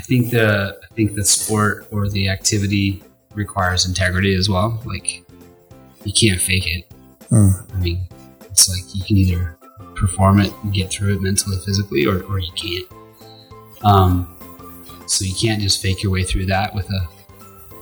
I 0.00 0.02
think 0.02 0.30
the 0.30 0.78
I 0.82 0.94
think 0.94 1.14
the 1.14 1.26
sport 1.26 1.86
or 1.92 2.08
the 2.08 2.30
activity 2.30 3.02
requires 3.34 3.84
integrity 3.86 4.34
as 4.34 4.48
well. 4.48 4.80
Like 4.86 5.22
you 6.04 6.12
can't 6.14 6.40
fake 6.40 6.66
it. 6.66 6.88
Mm. 7.28 7.74
I 7.74 7.78
mean, 7.78 8.08
it's 8.46 8.66
like 8.70 8.82
you 8.94 9.04
can 9.04 9.18
either 9.18 9.58
perform 9.96 10.40
it 10.40 10.54
and 10.62 10.72
get 10.72 10.90
through 10.90 11.16
it 11.16 11.20
mentally, 11.20 11.58
physically, 11.66 12.06
or, 12.06 12.22
or 12.22 12.38
you 12.38 12.50
can't. 12.56 12.86
Um, 13.84 14.34
so 15.06 15.26
you 15.26 15.34
can't 15.34 15.60
just 15.60 15.82
fake 15.82 16.02
your 16.02 16.12
way 16.12 16.24
through 16.24 16.46
that 16.46 16.74
with 16.74 16.88
a 16.90 17.08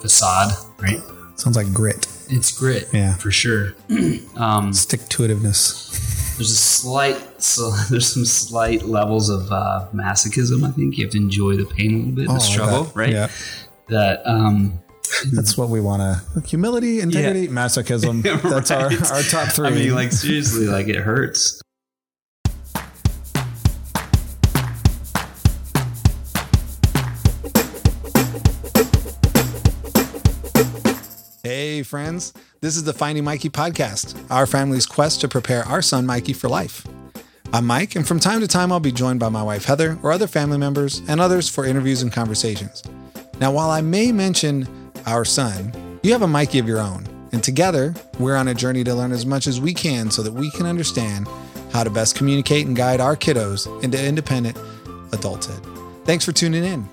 facade, 0.00 0.53
right? 0.80 1.00
Sounds 1.37 1.57
like 1.57 1.73
grit. 1.73 2.09
It's 2.30 2.50
grit, 2.50 2.89
Yeah. 2.93 3.14
for 3.14 3.30
sure. 3.30 3.75
um, 4.37 4.73
Stick 4.73 5.09
to 5.11 5.23
itiveness. 5.23 6.08
There's 6.39 6.50
a 6.52 6.57
slight, 6.57 7.43
so 7.43 7.70
there's 7.91 8.12
some 8.12 8.25
slight 8.25 8.84
levels 8.84 9.29
of 9.29 9.50
uh, 9.52 9.88
masochism. 9.93 10.66
I 10.66 10.70
think 10.70 10.96
you 10.96 11.05
have 11.05 11.12
to 11.12 11.18
enjoy 11.18 11.57
the 11.57 11.66
pain 11.66 11.93
a 11.93 11.96
little 11.98 12.12
bit, 12.14 12.27
Oh, 12.30 12.34
the 12.34 12.41
struggle, 12.41 12.84
that. 12.84 12.96
right? 12.96 13.12
Yeah. 13.12 13.29
That 13.88 14.23
um, 14.24 14.80
That's 15.32 15.56
what 15.59 15.69
we 15.69 15.80
want 15.80 16.02
to 16.02 16.41
humility, 16.43 17.01
integrity, 17.01 17.48
masochism. 17.48 18.23
That's 18.43 18.70
our, 18.70 18.84
our 19.15 19.23
top 19.23 19.48
three. 19.52 19.66
I 19.66 19.70
mean, 19.70 19.95
like 19.95 20.12
seriously, 20.12 20.66
like 20.66 20.88
it 20.88 20.96
hurts. 20.96 21.60
Hey, 31.78 31.84
friends. 31.84 32.32
This 32.60 32.77
is 32.77 32.82
the 32.82 32.92
Finding 32.92 33.23
Mikey 33.23 33.50
podcast, 33.50 34.20
our 34.32 34.48
family's 34.48 34.84
quest 34.84 35.20
to 35.20 35.28
prepare 35.28 35.62
our 35.62 35.80
son 35.80 36.06
Mikey 36.06 36.32
for 36.32 36.48
life. 36.48 36.84
I'm 37.52 37.68
Mike, 37.68 37.95
and 37.95 38.04
from 38.04 38.18
time 38.18 38.41
to 38.41 38.48
time, 38.48 38.73
I'll 38.73 38.80
be 38.80 38.91
joined 38.91 39.20
by 39.20 39.28
my 39.28 39.45
wife 39.45 39.64
Heather 39.64 39.96
or 40.02 40.10
other 40.10 40.27
family 40.27 40.59
members 40.59 41.02
and 41.06 41.20
others 41.20 41.48
for 41.48 41.64
interviews 41.64 42.02
and 42.02 42.12
conversations. 42.12 42.82
Now, 43.38 43.52
while 43.52 43.70
I 43.70 43.80
may 43.80 44.10
mention 44.10 44.66
our 45.06 45.24
son, 45.24 45.73
you 46.02 46.10
have 46.10 46.23
a 46.23 46.26
Mikey 46.26 46.59
of 46.59 46.66
your 46.66 46.80
own, 46.80 47.07
and 47.30 47.45
together, 47.45 47.95
we're 48.18 48.35
on 48.35 48.48
a 48.48 48.54
journey 48.54 48.82
to 48.82 48.92
learn 48.92 49.13
as 49.13 49.24
much 49.24 49.46
as 49.46 49.60
we 49.60 49.73
can 49.73 50.10
so 50.10 50.24
that 50.24 50.32
we 50.32 50.51
can 50.51 50.66
understand 50.66 51.29
how 51.73 51.85
to 51.85 51.90
best 51.90 52.16
communicate 52.16 52.66
and 52.66 52.74
guide 52.74 53.01
our 53.01 53.15
kiddos 53.15 53.68
into 53.85 54.04
independent 54.04 54.59
adulthood. 55.13 55.65
Thanks 56.04 56.24
for 56.24 56.32
tuning 56.32 56.65
in. 56.65 56.88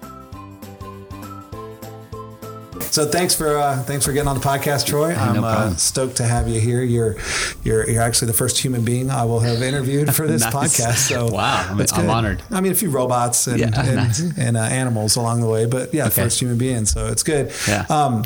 So 2.82 3.06
thanks 3.06 3.36
for 3.36 3.58
uh, 3.58 3.84
thanks 3.84 4.06
for 4.06 4.14
getting 4.14 4.28
on 4.28 4.36
the 4.40 4.46
podcast, 4.46 4.86
Troy. 4.88 5.14
I'm 5.14 5.44
uh, 5.44 5.76
stoked 5.76 6.18
to 6.18 6.24
have 6.24 6.48
you 6.48 6.60
here. 6.60 6.82
You're 6.84 7.16
you're 7.64 7.90
you're 7.90 8.02
actually 8.02 8.28
the 8.28 8.34
first 8.38 8.58
human 8.58 8.84
being 8.86 9.10
I 9.10 9.26
will 9.26 9.40
have 9.42 9.62
interviewed 9.62 10.14
for 10.16 10.28
this 10.28 10.42
Nice. 10.54 10.54
podcast. 10.54 10.96
So 11.10 11.28
Wow, 11.28 11.66
I'm- 11.70 11.86
I'm 11.94 12.10
honored. 12.10 12.42
I 12.52 12.62
mean, 12.62 12.72
a 12.72 12.76
few 12.76 12.90
robots 12.90 13.48
and 13.48 13.60
Yeah, 13.60 13.68
and, 13.76 13.96
nice. 13.96 14.20
and 14.38 14.58
uh, 14.58 14.62
animals 14.62 15.16
along 15.16 15.42
the 15.42 15.48
way, 15.48 15.66
but 15.66 15.94
yeah, 15.94 16.06
Okay. 16.08 16.24
first 16.24 16.40
human 16.40 16.58
being. 16.58 16.86
So 16.86 17.08
it's 17.08 17.24
good. 17.24 17.52
Yeah. 17.68 17.86
Um, 17.90 18.24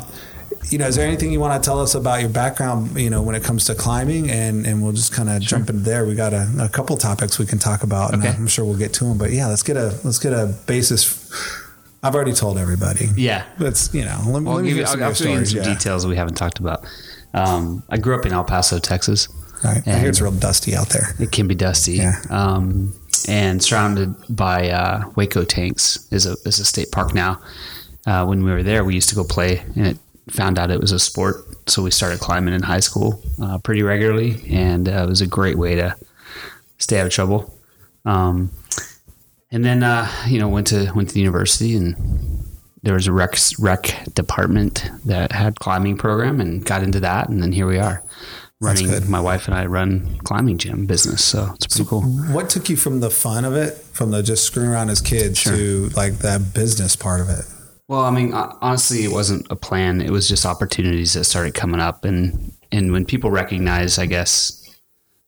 you 0.68 0.78
know, 0.78 0.86
is 0.86 0.94
there 0.96 1.06
anything 1.06 1.32
you 1.32 1.40
want 1.40 1.60
to 1.60 1.66
tell 1.66 1.80
us 1.80 1.94
about 1.94 2.20
your 2.20 2.28
background? 2.28 2.96
You 3.00 3.08
know, 3.10 3.22
when 3.22 3.34
it 3.34 3.42
comes 3.42 3.64
to 3.66 3.74
climbing, 3.74 4.30
and 4.30 4.66
and 4.66 4.82
we'll 4.82 4.92
just 4.92 5.12
kind 5.12 5.28
of 5.30 5.40
jump 5.40 5.68
into 5.70 5.82
there. 5.82 6.04
We 6.04 6.14
got 6.14 6.32
a, 6.32 6.48
a 6.60 6.68
couple 6.68 6.96
topics 6.96 7.38
we 7.38 7.46
can 7.46 7.58
talk 7.58 7.82
about, 7.82 8.12
and 8.12 8.22
Okay. 8.22 8.34
I'm 8.36 8.46
sure 8.46 8.64
we'll 8.64 8.76
get 8.78 8.92
to 8.94 9.04
them. 9.04 9.16
But 9.18 9.32
yeah, 9.32 9.46
let's 9.46 9.62
get 9.62 9.76
a 9.76 9.98
let's 10.04 10.18
get 10.18 10.32
a 10.32 10.54
basis. 10.66 11.59
I've 12.02 12.14
already 12.14 12.32
told 12.32 12.56
everybody. 12.58 13.08
Yeah. 13.16 13.44
Let's 13.58 13.92
you 13.94 14.04
know. 14.04 14.20
Let, 14.26 14.42
Well, 14.42 14.54
let 14.56 14.62
me 14.62 14.68
give 14.70 14.78
you, 14.78 14.86
some 14.86 15.00
I'll, 15.02 15.08
I'll 15.10 15.14
your 15.16 15.28
you 15.38 15.44
stories. 15.44 15.50
some 15.50 15.58
Yeah. 15.58 15.74
details 15.74 16.06
we 16.06 16.16
haven't 16.16 16.34
talked 16.34 16.58
about. 16.58 16.86
Um, 17.34 17.82
I 17.90 17.98
grew 17.98 18.14
up 18.18 18.24
in 18.26 18.32
El 18.32 18.44
Paso, 18.44 18.78
Texas. 18.78 19.28
Right. 19.62 19.76
I 19.78 19.90
hear 19.90 19.94
And- 19.98 20.06
it's 20.06 20.20
real 20.20 20.32
dusty 20.32 20.74
out 20.74 20.88
there. 20.88 21.14
It 21.18 21.30
can 21.32 21.46
be 21.46 21.54
dusty. 21.54 21.96
Yeah. 21.96 22.16
Um, 22.30 22.94
and 23.28 23.62
surrounded 23.62 24.14
by 24.30 24.70
uh, 24.70 25.02
Hueco 25.10 25.46
Tanks 25.46 26.08
is 26.10 26.24
a 26.26 26.36
is 26.46 26.58
a 26.58 26.64
state 26.64 26.90
park 26.90 27.14
now. 27.14 27.40
Uh, 28.06 28.24
when 28.24 28.42
we 28.44 28.50
were 28.50 28.62
there, 28.62 28.82
we 28.82 28.94
used 28.94 29.10
to 29.10 29.14
go 29.14 29.22
play, 29.24 29.62
and 29.76 29.86
it 29.86 29.98
found 30.30 30.58
out 30.58 30.70
it 30.70 30.80
was 30.80 30.90
a 30.92 30.98
sport, 30.98 31.44
so 31.68 31.82
we 31.82 31.90
started 31.90 32.18
climbing 32.18 32.54
in 32.54 32.62
high 32.62 32.80
school 32.80 33.22
uh, 33.42 33.58
pretty 33.58 33.82
regularly, 33.82 34.42
and 34.48 34.88
uh, 34.88 35.02
it 35.04 35.08
was 35.08 35.20
a 35.20 35.26
great 35.26 35.58
way 35.58 35.74
to 35.74 35.94
stay 36.78 36.98
out 36.98 37.04
of 37.06 37.12
trouble. 37.12 37.54
Um, 38.06 38.50
and 39.50 39.64
then 39.64 39.82
uh, 39.82 40.10
you 40.26 40.38
know 40.38 40.48
went 40.48 40.68
to 40.68 40.90
went 40.94 41.08
to 41.08 41.14
the 41.14 41.20
university 41.20 41.76
and 41.76 41.96
there 42.82 42.94
was 42.94 43.06
a 43.06 43.12
rec 43.12 43.36
rec 43.58 44.04
department 44.14 44.90
that 45.04 45.32
had 45.32 45.58
climbing 45.60 45.96
program 45.96 46.40
and 46.40 46.64
got 46.64 46.82
into 46.82 47.00
that. 47.00 47.28
And 47.28 47.42
then 47.42 47.52
here 47.52 47.66
we 47.66 47.78
are 47.78 48.02
running 48.60 49.10
my 49.10 49.20
wife 49.20 49.46
and 49.46 49.54
I 49.54 49.66
run 49.66 50.18
climbing 50.24 50.58
gym 50.58 50.86
business. 50.86 51.24
So 51.24 51.52
it's 51.54 51.66
pretty 51.66 51.88
cool. 51.88 52.02
What 52.02 52.50
took 52.50 52.68
you 52.68 52.76
from 52.76 53.00
the 53.00 53.10
fun 53.10 53.44
of 53.44 53.54
it, 53.54 53.74
from 53.74 54.10
the 54.10 54.22
just 54.22 54.44
screwing 54.44 54.70
around 54.70 54.90
as 54.90 55.00
kids, 55.00 55.42
to 55.44 55.90
like 55.90 56.18
that 56.18 56.54
business 56.54 56.96
part 56.96 57.20
of 57.20 57.28
it? 57.28 57.44
well 57.88 58.02
I 58.02 58.10
mean 58.10 58.32
honestly 58.32 59.04
it 59.04 59.10
wasn't 59.12 59.46
a 59.50 59.56
plan. 59.56 60.00
It 60.00 60.10
was 60.10 60.28
just 60.28 60.46
opportunities 60.46 61.14
that 61.14 61.24
started 61.24 61.54
coming 61.54 61.80
up. 61.80 62.04
And 62.04 62.52
and 62.72 62.92
when 62.92 63.04
people 63.04 63.30
recognize 63.30 63.98
I 63.98 64.06
guess 64.06 64.59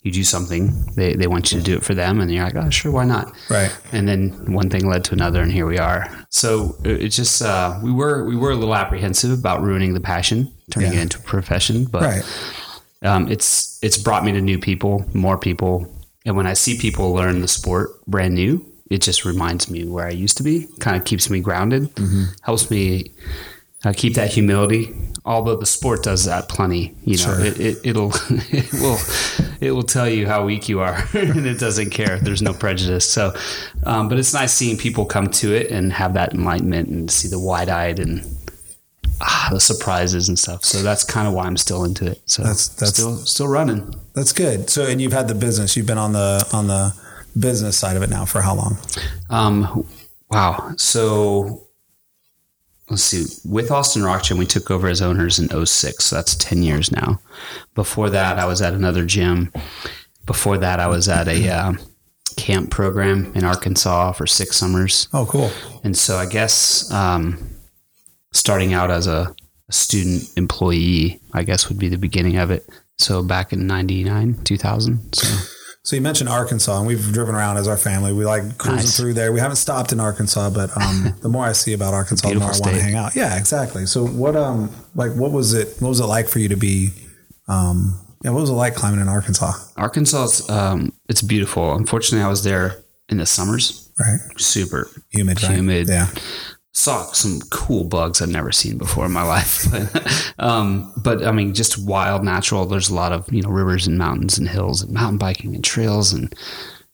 you 0.03 0.11
do 0.11 0.25
something 0.25 0.73
they, 0.97 1.15
they 1.15 1.27
want 1.29 1.53
you 1.53 1.59
to 1.59 1.65
do 1.65 1.77
it 1.77 1.83
for 1.85 1.95
them 1.95 2.21
and 2.21 2.31
you're 2.33 2.45
like 2.45 2.57
oh 2.57 2.71
sure 2.71 2.91
why 2.91 3.05
not 3.05 3.33
Right. 3.49 3.71
and 3.93 4.09
then 4.09 4.53
one 4.53 4.69
thing 4.69 4.87
led 4.89 5.05
to 5.05 5.13
another 5.13 5.41
and 5.43 5.53
here 5.53 5.67
we 5.67 5.79
are 5.79 6.09
so 6.29 6.77
it- 6.85 7.03
it's 7.03 7.17
just 7.17 7.41
uh, 7.43 7.79
we 7.83 7.93
were 7.93 8.25
we 8.27 8.37
were 8.37 8.51
a 8.51 8.57
little 8.57 8.75
apprehensive 8.75 9.31
about 9.39 9.63
ruining 9.63 9.95
the 9.95 10.01
passion 10.01 10.53
turning 10.71 10.93
Yeah. 10.93 10.99
it 10.99 11.03
into 11.03 11.19
a 11.19 11.23
profession 11.23 11.85
but 11.85 12.03
Right. 12.03 12.23
um, 13.03 13.31
it's 13.31 13.79
it's 13.83 13.97
brought 13.99 14.25
me 14.25 14.33
to 14.33 14.41
new 14.41 14.59
people 14.59 15.05
more 15.15 15.39
people 15.39 15.87
and 16.27 16.37
when 16.37 16.47
i 16.47 16.53
see 16.55 16.77
people 16.79 17.13
learn 17.13 17.41
the 17.41 17.49
sport 17.49 18.05
brand 18.07 18.35
new 18.35 18.65
it 18.91 19.01
just 19.03 19.25
reminds 19.25 19.71
me 19.71 19.85
where 19.87 20.07
i 20.07 20.11
used 20.11 20.37
to 20.37 20.43
be 20.43 20.67
kind 20.81 20.97
of 20.97 21.05
keeps 21.05 21.31
me 21.31 21.41
grounded 21.41 21.95
Mm-hmm. 21.95 22.25
helps 22.43 22.71
me 22.71 23.11
uh, 23.85 23.93
keep 23.97 24.15
that 24.15 24.31
humility 24.33 24.95
although 25.25 25.57
the 25.57 25.67
sport 25.67 26.03
does 26.03 26.25
that 26.25 26.49
plenty 26.49 26.95
you 27.05 27.17
know 27.17 27.23
Sure. 27.37 27.41
it, 27.45 27.61
it, 27.61 27.79
it'll 27.85 28.13
it 28.31 28.73
will 28.75 28.99
it 29.61 29.71
will 29.73 29.83
tell 29.85 30.09
you 30.09 30.27
how 30.27 30.45
weak 30.45 30.69
you 30.69 30.81
are 30.81 31.05
and 31.13 31.47
it 31.47 31.59
doesn't 31.61 31.91
care 31.91 32.19
there's 32.19 32.43
no 32.43 32.53
prejudice 32.53 33.09
so 33.09 33.33
um, 33.87 34.09
but 34.09 34.19
it's 34.19 34.35
nice 34.35 34.53
seeing 34.53 34.77
people 34.77 35.05
come 35.05 35.29
to 35.29 35.53
it 35.55 35.71
and 35.71 35.93
have 35.93 36.15
that 36.15 36.35
enlightenment 36.35 36.89
and 36.89 37.11
see 37.11 37.29
the 37.29 37.39
wide-eyed 37.39 37.99
and 38.01 38.25
ah, 39.21 39.49
the 39.53 39.61
surprises 39.61 40.29
and 40.29 40.39
stuff 40.39 40.65
so 40.65 40.83
that's 40.83 41.05
kind 41.05 41.29
of 41.29 41.35
why 41.35 41.45
i'm 41.47 41.57
still 41.57 41.85
into 41.85 42.05
it 42.11 42.21
so 42.27 42.43
That's- 42.43 42.69
that's- 42.69 42.95
still 42.95 43.17
still 43.19 43.49
running 43.49 43.95
That's 44.15 44.33
good. 44.35 44.69
So, 44.69 44.85
and 44.87 45.01
you've 45.01 45.15
had 45.15 45.27
the 45.27 45.35
business. 45.35 45.75
You've 45.75 45.87
been 45.87 45.97
on 45.97 46.13
the 46.13 46.47
on 46.53 46.67
the 46.67 46.93
business 47.41 47.79
side 47.79 47.97
of 47.97 48.03
it 48.03 48.11
now 48.11 48.27
for 48.27 48.43
how 48.43 48.55
long? 48.55 48.77
Um, 49.31 49.87
wow. 50.29 50.75
So 50.77 51.67
let's 52.93 53.03
see. 53.03 53.25
With 53.49 53.71
Austin 53.71 54.03
Rock 54.03 54.23
we 54.31 54.47
took 54.47 54.71
over 54.71 54.87
as 54.87 55.01
owners 55.01 55.39
in 55.39 55.49
06. 55.49 56.05
So 56.05 56.17
that's 56.17 56.37
10 56.37 56.63
years 56.63 56.93
now. 56.93 57.21
Before 57.75 58.11
that, 58.11 58.39
I 58.39 58.45
was 58.45 58.61
at 58.61 58.75
another 58.75 59.07
gym. 59.07 59.51
Before 60.27 60.59
that, 60.59 60.79
I 60.79 60.89
was 60.89 61.09
at 61.09 61.27
a 61.27 61.49
uh, 61.49 61.73
camp 62.37 62.71
program 62.71 63.33
in 63.35 63.45
Arkansas 63.45 64.13
for 64.13 64.27
six 64.27 64.59
summers. 64.59 65.09
Oh, 65.15 65.25
cool. 65.25 65.51
And 65.83 65.97
so 65.97 66.19
I 66.19 66.27
guess 66.27 66.93
um, 66.93 67.39
starting 68.33 68.75
out 68.75 68.91
as 68.91 69.07
a, 69.07 69.35
a 69.69 69.73
student 69.73 70.31
employee, 70.37 71.19
I 71.33 71.45
guess 71.45 71.71
would 71.71 71.79
be 71.79 71.89
the 71.89 71.97
beginning 71.97 72.37
of 72.37 72.51
it. 72.51 72.69
So 72.99 73.23
back 73.23 73.55
in 73.55 73.67
99, 73.67 74.45
2000. 74.45 75.15
So 75.15 75.62
So 75.85 75.97
you 75.97 76.03
mentioned 76.03 76.29
Arkansas, 76.29 76.79
and 76.79 76.87
we've 76.87 77.13
driven 77.13 77.35
around 77.35 77.57
as 77.57 77.67
our 77.67 77.77
family. 77.77 78.13
We 78.13 78.25
like 78.25 78.57
cruising 78.57 78.77
Nice. 78.85 78.97
through 78.97 79.15
there. 79.15 79.33
We 79.33 79.41
haven't 79.41 79.57
stopped 79.57 79.93
in 79.93 79.99
Arkansas, 79.99 80.51
but 80.51 80.71
um, 80.81 81.17
the 81.23 81.29
more 81.29 81.45
I 81.45 81.53
see 81.53 81.73
about 81.73 81.93
Arkansas, 81.93 82.29
the 82.29 82.37
more 82.37 82.45
I 82.51 82.59
want 82.59 82.65
to 82.77 82.81
hang 82.81 82.95
out. 82.95 83.17
Yeah, 83.17 83.37
exactly. 83.37 83.87
So 83.87 84.07
what 84.07 84.37
um 84.37 84.71
like 84.95 85.13
what 85.15 85.33
was 85.33 85.55
it? 85.55 85.77
What 85.81 85.89
was 85.89 85.99
it 86.01 86.07
like 86.07 86.29
for 86.29 86.39
you 86.39 86.49
to 86.49 86.57
be? 86.57 86.91
Um, 87.49 87.99
yeah, 88.23 88.31
what 88.31 88.41
was 88.43 88.51
it 88.51 88.55
like 88.55 88.77
climbing 88.77 89.01
in 89.01 89.09
Arkansas? 89.09 89.53
Arkansas, 89.77 90.49
um, 90.49 90.93
it's 91.09 91.23
beautiful. 91.23 91.75
Unfortunately, 91.75 92.25
I 92.25 92.29
was 92.29 92.45
there 92.45 92.85
in 93.09 93.17
the 93.19 93.27
summers. 93.27 93.91
Right, 93.99 94.21
Super 94.39 94.89
humid, 95.11 95.43
right? 95.43 95.57
Humid. 95.57 95.89
Yeah, 95.89 96.07
saw 96.73 97.05
some 97.13 97.41
cool 97.51 97.85
bugs 97.85 98.23
I'd 98.23 98.31
never 98.31 98.51
seen 98.53 98.79
before 98.79 99.07
in 99.07 99.13
my 99.13 99.23
life. 99.27 99.67
But, 99.71 100.35
um, 100.39 100.93
but 100.97 101.25
I 101.25 101.33
mean, 101.33 101.55
just 101.55 101.79
wild, 101.79 102.25
natural. 102.25 102.67
There's 102.67 102.91
a 102.91 102.95
lot 102.95 103.13
of 103.13 103.31
you 103.33 103.43
know 103.43 103.51
rivers 103.51 103.87
and 103.87 103.99
mountains 103.99 104.39
and 104.39 104.49
hills 104.49 104.83
and 104.83 104.93
mountain 104.93 105.19
biking 105.19 105.55
and 105.55 105.65
trails 105.65 106.13
and 106.13 106.35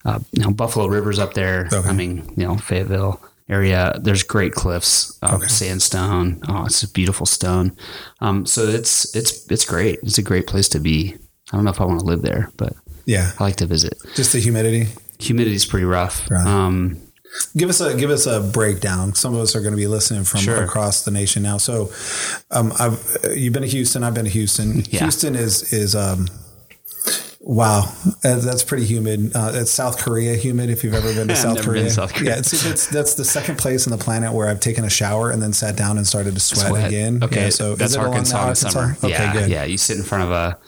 uh, 0.05 0.19
you 0.33 0.43
know 0.43 0.51
Buffalo 0.51 0.87
Rivers 0.87 1.19
up 1.19 1.35
there. 1.35 1.69
Okay. 1.73 1.89
I 1.89 1.93
mean, 1.93 2.33
you 2.37 2.47
know 2.47 2.57
Fayetteville 2.57 3.21
area. 3.49 3.99
There's 4.01 4.23
great 4.23 4.53
cliffs, 4.53 5.19
um, 5.23 5.41
sandstone. 5.49 6.41
Oh, 6.49 6.67
it's 6.67 6.83
a 6.83 6.91
beautiful 6.91 7.27
stone. 7.27 7.77
Um, 8.21 8.47
so 8.47 8.63
it's 8.63 9.15
it's 9.17 9.51
it's 9.51 9.65
great. 9.65 10.01
It's 10.03 10.19
a 10.19 10.23
great 10.23 10.47
place 10.47 10.69
to 10.71 10.81
be. 10.81 11.17
I 11.51 11.57
don't 11.57 11.65
know 11.65 11.71
if 11.71 11.81
I 11.81 11.85
want 11.85 12.01
to 12.01 12.07
live 12.07 12.21
there, 12.21 12.51
but 12.59 12.75
yeah. 13.07 13.33
I 13.39 13.45
like 13.45 13.57
to 13.57 13.67
visit. 13.67 13.95
Just 14.15 14.35
the 14.35 14.39
humidity. 14.39 14.89
Humidity's 15.19 15.65
pretty 15.65 15.87
rough. 15.87 16.31
Right. 16.31 16.47
Um, 16.47 17.01
Give 17.57 17.69
us 17.71 17.81
a 17.81 17.97
give 17.97 18.11
us 18.11 18.27
a 18.27 18.41
breakdown. 18.41 19.15
Some 19.15 19.35
of 19.35 19.41
us 19.41 19.55
are 19.57 19.61
going 19.61 19.73
to 19.73 19.77
be 19.77 19.87
listening 19.87 20.25
from 20.25 20.41
Sure. 20.41 20.63
across 20.65 21.05
the 21.05 21.11
nation 21.11 21.43
now. 21.43 21.59
So, 21.59 21.91
um, 22.51 22.73
I've 22.79 23.17
you've 23.35 23.53
been 23.53 23.63
to 23.63 23.69
Houston. 23.69 24.03
I've 24.05 24.15
been 24.15 24.25
to 24.25 24.31
Houston. 24.31 24.83
Yeah. 24.91 25.01
Houston 25.01 25.35
is 25.37 25.73
is 25.73 25.95
um, 25.95 26.27
Wow, 27.41 27.91
Uh, 28.25 28.37
that's 28.41 28.63
pretty 28.65 28.85
humid. 28.85 29.31
Uh, 29.35 29.53
it's 29.55 29.71
South 29.71 29.97
Korea 29.99 30.35
humid. 30.37 30.69
If 30.69 30.83
you've 30.85 30.93
ever 30.93 31.15
been 31.15 31.29
to 31.29 31.37
South 31.47 31.55
been 31.57 31.65
Korea, 31.65 31.85
to 31.85 31.91
South 31.91 32.13
Korea. 32.13 32.31
yeah, 32.33 32.39
it's, 32.39 32.67
it's 32.67 32.87
that's 32.89 33.15
the 33.15 33.25
second 33.25 33.57
place 33.57 33.87
on 33.87 33.97
the 33.97 34.03
planet 34.05 34.33
where 34.35 34.49
I've 34.49 34.61
taken 34.61 34.85
a 34.85 34.91
shower 34.91 35.31
and 35.31 35.41
then 35.41 35.53
sat 35.55 35.77
down 35.77 35.97
and 35.97 36.07
started 36.07 36.35
to 36.35 36.41
sweat, 36.41 36.67
Sweat. 36.69 36.89
again. 36.89 37.23
Okay, 37.23 37.45
Yeah, 37.45 37.51
so 37.51 37.75
that's 37.77 37.95
it 37.95 38.01
Arkansas 38.01 38.37
in 38.37 38.41
the 38.43 38.49
Arkansas? 38.49 38.69
summer. 38.71 38.97
Okay, 38.99 39.09
yeah, 39.11 39.33
good. 39.33 39.51
yeah. 39.51 39.65
You 39.65 39.79
sit 39.79 39.97
in 39.97 40.03
front 40.03 40.25
of 40.25 40.31
a 40.33 40.59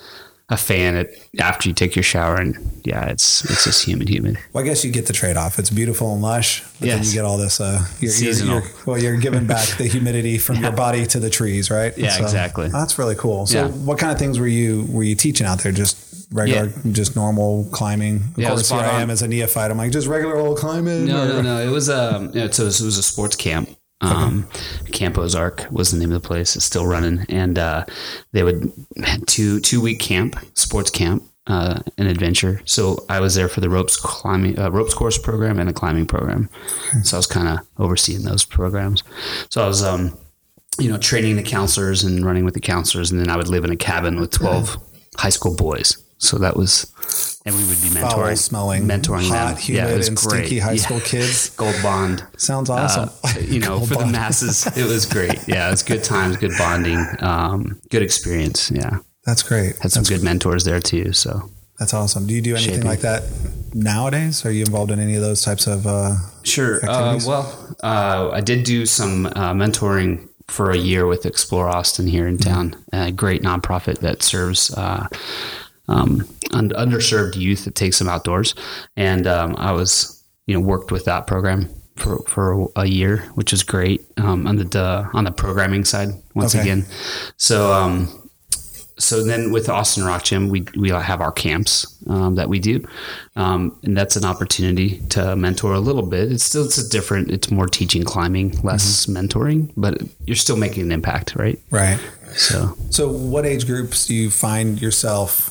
a 0.51 0.57
fan 0.57 0.97
at, 0.97 1.11
after 1.39 1.69
you 1.69 1.75
take 1.75 1.95
your 1.95 2.03
shower, 2.03 2.37
and 2.37 2.57
yeah, 2.85 3.07
it's 3.07 3.45
it's 3.49 3.65
just 3.65 3.85
humid, 3.87 4.09
humid. 4.09 4.37
Well, 4.53 4.65
I 4.65 4.67
guess 4.67 4.85
you 4.85 4.91
get 4.91 5.07
the 5.07 5.13
trade 5.13 5.37
off. 5.37 5.59
It's 5.59 5.71
beautiful 5.71 6.13
and 6.13 6.21
lush, 6.23 6.63
but 6.81 6.89
then 6.89 7.05
you 7.05 7.13
get 7.13 7.25
all 7.25 7.39
this. 7.39 7.61
Uh, 7.61 7.87
you're, 8.01 8.11
you're, 8.11 8.11
Seasonal. 8.11 8.61
you're, 8.61 8.71
well, 8.87 8.99
you're 8.99 9.17
giving 9.17 9.47
back 9.47 9.67
the 9.79 9.85
humidity 9.85 10.39
from 10.39 10.57
your 10.57 10.73
body 10.87 11.07
to 11.07 11.21
the 11.21 11.31
trees, 11.31 11.71
right? 11.71 11.97
Yeah, 11.97 12.21
exactly. 12.21 12.69
That's 12.69 12.99
really 12.99 13.15
cool. 13.15 13.47
So, 13.47 13.67
Yeah. 13.67 13.69
what 13.73 13.99
kind 13.99 14.11
of 14.13 14.19
things 14.19 14.39
were 14.41 14.49
you 14.49 14.87
were 14.91 15.05
you 15.05 15.15
teaching 15.15 15.47
out 15.47 15.61
there? 15.61 15.73
Just 15.73 16.27
regular, 16.33 16.73
just 16.93 17.17
normal 17.17 17.69
climbing. 17.73 18.17
Of 18.17 18.39
Yeah, 18.39 18.49
course, 18.51 18.71
here 18.71 18.81
I 18.81 19.01
am 19.03 19.11
as 19.11 19.23
a 19.23 19.29
neophyte. 19.29 19.71
I'm 19.71 19.79
like 19.79 19.93
just 19.93 20.07
regular 20.09 20.37
old 20.37 20.59
climbing. 20.59 21.07
No, 21.07 21.23
or- 21.23 21.29
no, 21.29 21.43
no. 21.43 21.61
It 21.63 21.71
was 21.71 21.89
a 21.89 22.29
you 22.35 22.41
know, 22.41 22.51
so 22.51 22.63
it 22.65 22.67
was 22.67 22.99
a 22.99 23.03
sports 23.03 23.37
camp. 23.37 23.69
Um, 24.03 24.49
Camp 24.93 25.19
Ozark 25.19 25.67
was 25.71 25.91
the 25.91 25.99
name 25.99 26.13
of 26.13 26.23
the 26.23 26.27
place. 26.27 26.57
It's 26.57 26.65
still 26.65 26.87
running, 26.87 27.27
and 27.29 27.59
uh, 27.59 27.85
they 28.33 28.43
would 28.43 28.73
had 29.05 29.27
two 29.27 29.61
two 29.61 29.81
week 29.81 30.01
camp, 30.01 30.37
sports 30.55 30.91
camp, 30.91 31.23
uh, 31.47 31.81
an 31.99 32.07
adventure. 32.07 32.63
So 32.65 33.05
I 33.09 33.21
was 33.21 33.35
there 33.35 33.49
for 33.49 33.61
the 33.61 33.69
ropes 33.69 33.97
climbing, 33.97 34.59
uh, 34.59 34.71
ropes 34.71 34.95
course 34.95 35.19
program, 35.19 35.59
and 35.59 35.69
a 35.69 35.73
climbing 35.73 36.07
program. 36.07 36.49
So 37.03 37.17
I 37.17 37.19
was 37.19 37.27
kind 37.27 37.49
of 37.49 37.67
overseeing 37.79 38.23
those 38.23 38.45
programs. 38.45 39.03
So 39.51 39.63
I 39.63 39.67
was, 39.67 39.83
um, 39.83 40.17
you 40.79 40.91
know, 40.91 40.99
training 40.99 41.37
the 41.37 41.43
counselors 41.43 42.03
and 42.05 42.25
running 42.25 42.45
with 42.45 42.55
the 42.55 42.61
counselors, 42.61 43.11
and 43.11 43.21
then 43.21 43.29
I 43.29 43.37
would 43.37 43.49
live 43.49 43.65
in 43.65 43.71
a 43.71 43.77
cabin 43.77 44.19
with 44.21 44.31
twelve 44.31 44.77
high 45.17 45.31
school 45.31 45.55
boys. 45.55 46.03
So 46.23 46.37
that 46.39 46.55
was, 46.55 46.87
and 47.47 47.55
we 47.55 47.63
would 47.63 47.81
be 47.81 47.89
mentoring, 47.89 48.11
Foul 48.13 48.37
smelling, 48.37 48.83
mentoring 48.85 49.27
hot, 49.29 49.55
them. 49.55 49.57
humid, 49.57 49.91
it 49.91 49.97
was 49.97 50.09
and 50.09 50.17
great. 50.19 50.31
stinky 50.47 50.59
high 50.59 50.73
Yeah. 50.73 50.83
school 50.83 51.01
kids. 51.01 51.49
Gold 51.57 51.75
Bond. 51.83 52.23
Sounds 52.37 52.69
awesome. 52.69 53.09
Uh, 53.25 53.33
you 53.41 53.59
know, 53.59 53.79
Gold 53.79 53.89
for 53.89 53.95
bond. 53.95 54.09
the 54.09 54.13
masses, 54.13 54.67
it 54.77 54.85
was 54.87 55.07
great. 55.07 55.39
Yeah, 55.49 55.69
it 55.69 55.71
was 55.71 55.83
good 55.83 56.05
times, 56.05 56.37
good 56.37 56.53
bonding, 56.59 57.05
um, 57.21 57.81
good 57.89 58.03
experience. 58.03 58.71
Yeah, 58.71 58.99
That's 59.25 59.43
great. 59.43 59.79
had 59.79 59.91
some 59.93 60.03
That's, 60.03 60.11
good 60.11 60.23
mentors 60.23 60.65
there 60.65 60.79
too. 60.81 61.13
So 61.15 61.51
that's 61.79 61.95
awesome. 61.95 62.27
Do 62.27 62.35
you 62.35 62.43
do 62.43 62.55
anything 62.55 62.75
Shaping. 62.75 62.87
like 62.87 63.01
that 63.01 63.23
nowadays? 63.73 64.45
Are 64.45 64.51
you 64.53 64.65
involved 64.67 64.91
in 64.91 65.01
any 65.01 65.15
of 65.15 65.23
those 65.23 65.41
types 65.41 65.67
of? 65.67 65.87
Uh, 65.87 66.17
sure. 66.43 66.85
Uh, 66.87 67.19
well, 67.27 67.77
uh, 67.83 68.29
I 68.31 68.43
did 68.43 68.65
do 68.65 68.85
some 68.85 69.25
uh, 69.25 69.55
mentoring 69.55 70.29
for 70.49 70.71
a 70.71 70.77
year 70.77 71.07
with 71.07 71.25
Explore 71.25 71.69
Austin 71.69 72.07
here 72.07 72.27
in 72.29 72.37
town, 72.37 72.75
a 72.93 73.11
great 73.11 73.41
nonprofit 73.43 74.01
that 74.01 74.23
serves. 74.23 74.71
Um, 75.91 76.25
un- 76.53 76.71
underserved 76.71 77.35
youth 77.37 77.65
that 77.65 77.75
takes 77.75 77.99
them 77.99 78.09
outdoors, 78.09 78.55
and 78.97 79.27
um, 79.27 79.57
I 79.59 79.73
was, 79.73 80.23
you 80.47 80.55
know, 80.55 80.61
worked 80.61 80.93
with 80.93 81.05
that 81.07 81.27
program 81.27 81.69
for, 81.97 82.19
for 82.29 82.71
a 82.77 82.87
year, 82.87 83.19
which 83.35 83.53
is 83.53 83.63
great 83.65 84.01
um, 84.17 84.47
on 84.47 84.57
the 84.57 84.81
uh, 84.81 85.09
on 85.13 85.25
the 85.25 85.33
programming 85.33 85.85
side. 85.85 86.11
Once 86.35 86.55
Okay. 86.55 86.63
again, 86.63 86.87
so 87.37 87.73
um, 87.73 88.09
so 88.99 89.25
then 89.25 89.51
with 89.51 89.69
Austin 89.69 90.05
Rock 90.05 90.23
Gym, 90.25 90.49
we 90.49 90.65
we 90.77 90.91
have 90.91 91.21
our 91.21 91.33
camps 91.33 91.87
um, 92.07 92.35
that 92.37 92.49
we 92.49 92.59
do, 92.59 92.85
um, 93.35 93.77
and 93.83 93.97
that's 93.97 94.17
an 94.17 94.25
opportunity 94.25 95.01
to 95.09 95.35
mentor 95.37 95.73
a 95.75 95.81
little 95.81 96.03
bit. 96.07 96.31
It's 96.31 96.45
still 96.45 96.65
it's 96.67 96.79
a 96.79 96.89
different. 96.89 97.31
It's 97.31 97.51
more 97.51 97.67
teaching 97.67 98.05
climbing, 98.05 98.61
less 98.63 99.07
mentoring, 99.07 99.73
but 99.77 100.01
you're 100.27 100.37
still 100.37 100.57
making 100.57 100.83
an 100.85 100.93
impact, 100.93 101.35
right? 101.37 101.59
right. 101.71 101.99
So 102.37 102.77
So, 102.91 103.09
what 103.11 103.45
age 103.45 103.67
groups 103.67 104.07
do 104.07 104.15
you 104.15 104.31
find 104.31 104.81
yourself 104.81 105.50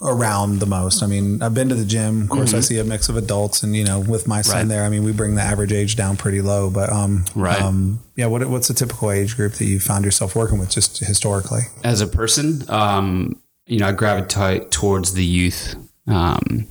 around 0.00 0.58
the 0.60 0.66
most? 0.66 1.02
I 1.02 1.06
mean, 1.06 1.42
I've 1.42 1.54
been 1.54 1.68
to 1.68 1.74
the 1.74 1.84
gym. 1.84 2.22
Of 2.22 2.28
course, 2.30 2.54
I 2.54 2.60
see 2.60 2.78
a 2.78 2.84
mix 2.84 3.08
of 3.08 3.16
adults, 3.16 3.62
and 3.62 3.74
you 3.76 3.84
know, 3.84 4.00
with 4.00 4.28
my 4.28 4.40
son 4.42 4.52
Mm-hmm. 4.52 4.58
Right. 4.60 4.68
there, 4.68 4.84
I 4.84 4.88
mean, 4.88 5.04
we 5.04 5.12
bring 5.12 5.34
the 5.34 5.42
average 5.42 5.72
age 5.72 5.96
down 5.96 6.16
pretty 6.16 6.40
low. 6.42 6.70
But 6.70 6.90
um, 6.90 7.24
Right. 7.34 7.60
um, 7.60 8.00
yeah. 8.16 8.26
What, 8.26 8.46
what's 8.48 8.68
the 8.68 8.74
typical 8.74 9.10
age 9.10 9.36
group 9.36 9.54
that 9.54 9.64
you 9.64 9.80
found 9.80 10.04
yourself 10.04 10.36
working 10.36 10.58
with, 10.58 10.70
just 10.70 10.98
historically? 10.98 11.62
as 11.84 12.00
a 12.00 12.06
person, 12.06 12.62
um, 12.70 13.40
you 13.66 13.78
know, 13.78 13.86
I 13.88 13.92
gravitate 13.92 14.70
towards 14.70 15.14
the 15.14 15.24
youth, 15.24 15.74
um, 16.06 16.66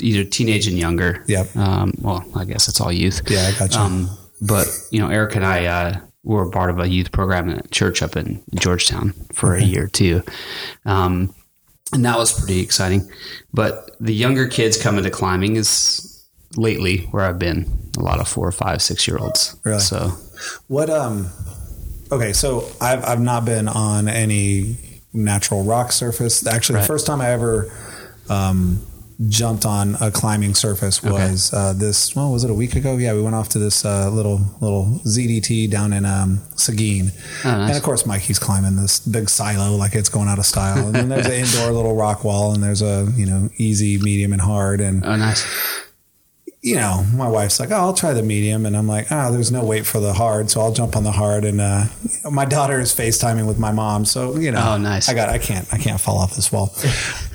either 0.00 0.24
teenage 0.24 0.66
and 0.66 0.78
younger. 0.78 1.24
Yep. 1.26 1.56
Um, 1.56 1.94
well, 2.00 2.24
I 2.36 2.44
guess 2.44 2.68
it's 2.68 2.80
all 2.80 2.92
youth. 2.92 3.22
Yeah, 3.28 3.50
I 3.54 3.58
got 3.58 3.74
you. 3.74 3.80
Um, 3.80 4.10
but 4.42 4.66
you 4.90 5.00
know, 5.00 5.08
Eric 5.08 5.34
and 5.36 5.44
I 5.46 5.64
uh, 5.66 6.00
were 6.22 6.50
part 6.50 6.68
of 6.70 6.78
a 6.78 6.86
youth 6.88 7.10
program 7.10 7.48
at 7.50 7.70
church 7.70 8.02
up 8.02 8.16
in 8.16 8.42
Georgetown 8.54 9.14
for 9.32 9.54
a 9.54 9.62
year 9.62 9.86
too, 9.88 10.22
um, 10.84 11.34
and 11.92 12.04
that 12.04 12.18
was 12.18 12.38
pretty 12.38 12.60
exciting. 12.60 13.10
But 13.52 13.90
the 14.00 14.14
younger 14.14 14.46
kids 14.48 14.80
coming 14.80 15.04
to 15.04 15.10
climbing 15.10 15.56
is 15.56 16.24
lately 16.56 16.98
where 17.10 17.24
I've 17.24 17.38
been. 17.38 17.90
A 17.98 18.02
lot 18.02 18.20
of 18.20 18.28
four, 18.28 18.50
five, 18.52 18.82
six 18.82 19.06
year 19.08 19.18
olds. 19.18 19.56
Really? 19.64 19.78
So 19.80 20.12
What 20.68 20.90
um 20.90 21.30
okay, 22.12 22.32
so 22.32 22.68
I've 22.80 23.04
I've 23.04 23.20
not 23.20 23.44
been 23.44 23.68
on 23.68 24.08
any 24.08 24.76
natural 25.12 25.64
rock 25.64 25.92
surface. 25.92 26.46
Actually 26.46 26.80
the 26.80 26.86
first 26.86 27.06
time 27.06 27.20
I 27.20 27.30
ever 27.30 27.72
um 28.28 28.84
jumped 29.28 29.64
on 29.64 29.96
a 30.00 30.10
climbing 30.10 30.54
surface 30.54 31.02
was 31.02 31.52
uh, 31.54 31.72
this 31.72 32.14
well 32.14 32.30
was 32.30 32.44
it 32.44 32.50
a 32.50 32.54
week 32.54 32.76
ago? 32.76 32.96
Yeah 32.96 33.14
we 33.14 33.22
went 33.22 33.34
off 33.34 33.48
to 33.50 33.58
this 33.58 33.84
uh, 33.84 34.10
little 34.10 34.40
little 34.60 35.00
ZDT 35.04 35.70
down 35.70 35.92
in 35.92 36.04
um, 36.04 36.40
Seguin. 36.56 37.12
Oh, 37.44 37.50
nice. 37.50 37.68
and 37.68 37.76
of 37.76 37.82
course 37.82 38.04
Mikey's 38.06 38.38
climbing 38.38 38.76
this 38.76 39.00
big 39.00 39.28
silo 39.28 39.76
like 39.76 39.94
it's 39.94 40.08
going 40.08 40.28
out 40.28 40.38
of 40.38 40.46
style. 40.46 40.86
And 40.86 40.94
then 40.94 41.08
there's 41.08 41.26
an 41.26 41.32
indoor 41.44 41.72
little 41.72 41.96
rock 41.96 42.24
wall 42.24 42.52
and 42.52 42.62
there's 42.62 42.82
a 42.82 43.10
you 43.16 43.26
know 43.26 43.48
easy 43.56 43.98
medium 43.98 44.32
and 44.32 44.42
hard. 44.42 44.80
And 44.80 45.04
oh, 45.04 45.16
nice. 45.16 45.44
You 46.66 46.74
know, 46.74 47.06
my 47.14 47.28
wife's 47.28 47.60
like, 47.60 47.70
oh, 47.70 47.76
I'll 47.76 47.94
try 47.94 48.12
the 48.12 48.24
medium. 48.24 48.66
And 48.66 48.76
I'm 48.76 48.88
like, 48.88 49.06
ah, 49.12 49.30
there's 49.30 49.52
no 49.52 49.64
wait 49.64 49.86
for 49.86 50.00
the 50.00 50.12
hard. 50.12 50.50
So 50.50 50.60
I'll 50.60 50.72
jump 50.72 50.96
on 50.96 51.04
the 51.04 51.12
hard. 51.12 51.44
And, 51.44 51.60
uh, 51.60 51.84
my 52.28 52.44
daughter 52.44 52.80
is 52.80 52.92
FaceTiming 52.92 53.46
with 53.46 53.56
my 53.56 53.70
mom. 53.70 54.04
So, 54.04 54.36
you 54.36 54.50
know, 54.50 54.72
Oh, 54.72 54.76
nice. 54.76 55.08
I 55.08 55.14
got, 55.14 55.28
I 55.28 55.38
can't, 55.38 55.72
I 55.72 55.78
can't 55.78 56.00
fall 56.00 56.18
off 56.18 56.34
this 56.34 56.50
wall. 56.50 56.72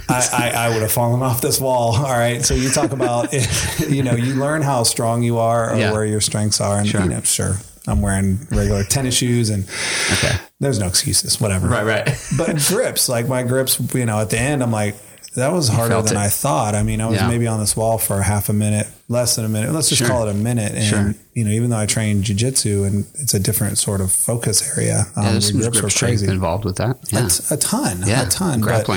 I, 0.10 0.28
I, 0.34 0.50
I 0.66 0.70
would 0.70 0.82
have 0.82 0.92
fallen 0.92 1.22
off 1.24 1.40
this 1.40 1.62
wall. 1.62 1.96
All 2.06 2.12
right. 2.12 2.44
So 2.44 2.54
you 2.56 2.70
talk 2.72 2.92
about, 2.92 3.32
you 3.88 4.04
know, 4.04 4.16
you 4.16 4.34
learn 4.36 4.64
how 4.64 4.84
strong 4.84 5.24
you 5.24 5.38
are 5.38 5.74
or 5.74 5.78
Yeah. 5.78 5.94
where 5.94 6.06
your 6.06 6.20
strengths 6.20 6.60
are. 6.60 6.80
And, 6.80 6.88
Sure. 6.90 7.02
you 7.02 7.08
know, 7.10 7.22
sure, 7.22 7.56
I'm 7.88 8.02
wearing 8.02 8.46
regular 8.52 8.84
tennis 8.84 9.16
shoes 9.16 9.50
and 9.50 9.64
Okay. 10.12 10.36
there's 10.60 10.78
no 10.80 10.88
excuses, 10.88 11.40
whatever 11.40 11.70
Right. 11.70 11.86
Right. 11.86 12.18
but 12.38 12.58
grips, 12.68 13.08
like 13.08 13.30
my 13.30 13.44
grips, 13.44 13.80
you 13.94 14.06
know, 14.06 14.20
at 14.20 14.30
the 14.30 14.40
end, 14.40 14.62
I'm 14.62 14.72
like, 14.74 14.96
that 15.36 15.54
was 15.54 15.70
harder 15.70 16.02
than 16.02 16.18
it. 16.18 16.20
I 16.20 16.28
thought. 16.30 16.76
I 16.76 16.84
mean, 16.84 17.00
I 17.00 17.06
was 17.08 17.16
Yeah. 17.18 17.28
maybe 17.28 17.48
on 17.48 17.60
this 17.60 17.76
wall 17.78 17.98
for 17.98 18.18
a 18.20 18.24
half 18.24 18.50
a 18.50 18.54
minute, 18.54 18.88
less 19.08 19.36
than 19.38 19.46
a 19.46 19.50
minute. 19.50 19.72
Let's 19.74 19.88
just 19.90 20.00
Sure. 20.00 20.08
call 20.10 20.28
it 20.28 20.32
a 20.32 20.34
minute. 20.34 20.74
And, 20.76 20.84
Sure. 20.84 21.16
you 21.34 21.46
know, 21.46 21.52
even 21.52 21.70
though 21.70 21.78
I 21.78 21.86
train 21.86 22.22
jujitsu 22.22 22.86
and 22.86 23.06
it's 23.16 23.34
a 23.34 23.40
different 23.40 23.78
sort 23.78 24.02
of 24.02 24.12
focus 24.12 24.62
area, 24.76 25.08
um, 25.16 25.24
Yeah, 25.24 25.32
there's 25.32 25.52
grips 25.52 25.68
grip 25.80 25.84
were 25.84 25.90
crazy. 25.90 26.28
involved 26.28 26.66
with 26.66 26.76
that. 26.78 26.98
Yeah. 27.12 27.26
It's 27.26 27.50
a 27.50 27.56
ton, 27.58 28.04
Yeah. 28.06 28.24
a 28.24 28.30
ton. 28.30 28.60
But, 28.62 28.90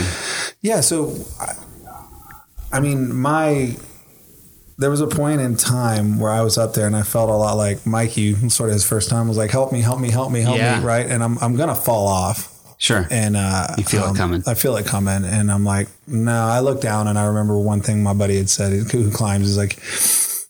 yeah. 0.60 0.80
So, 0.80 1.14
I, 1.40 1.52
I 2.72 2.80
mean, 2.80 3.14
my, 3.14 3.76
there 4.76 4.90
was 4.90 5.00
a 5.00 5.06
point 5.06 5.40
in 5.40 5.56
time 5.56 6.18
where 6.18 6.32
I 6.32 6.40
was 6.40 6.58
up 6.58 6.74
there 6.74 6.88
and 6.88 6.96
I 6.96 7.02
felt 7.02 7.30
a 7.30 7.34
lot 7.34 7.56
like 7.56 7.86
Mikey, 7.86 8.48
sort 8.48 8.70
of 8.70 8.74
his 8.74 8.84
first 8.84 9.08
time 9.08 9.28
was 9.28 9.36
like, 9.36 9.52
help 9.52 9.70
me, 9.70 9.80
help 9.82 10.00
me, 10.00 10.10
help 10.10 10.32
me, 10.32 10.40
help 10.40 10.56
Yeah. 10.56 10.80
me. 10.80 10.84
Right. 10.84 11.06
And 11.06 11.22
I'm, 11.22 11.38
I'm 11.40 11.54
going 11.54 11.68
to 11.68 11.76
fall 11.76 12.08
off 12.08 12.50
Sure. 12.78 13.06
and 13.10 13.36
uh, 13.36 13.68
You 13.78 13.84
feel 13.84 14.10
it 14.10 14.16
coming. 14.16 14.42
I 14.46 14.54
feel 14.54 14.76
it 14.76 14.86
coming, 14.86 15.24
and 15.24 15.50
I'm 15.50 15.64
like, 15.64 15.88
no. 16.06 16.32
I 16.44 16.60
look 16.60 16.80
down 16.80 17.06
and 17.08 17.18
I 17.18 17.26
remember 17.26 17.58
one 17.58 17.80
thing 17.80 18.02
my 18.02 18.12
buddy 18.14 18.36
had 18.36 18.50
said. 18.50 18.72
Who 18.90 19.10
climbs 19.10 19.48
is 19.48 19.56
like, 19.56 19.78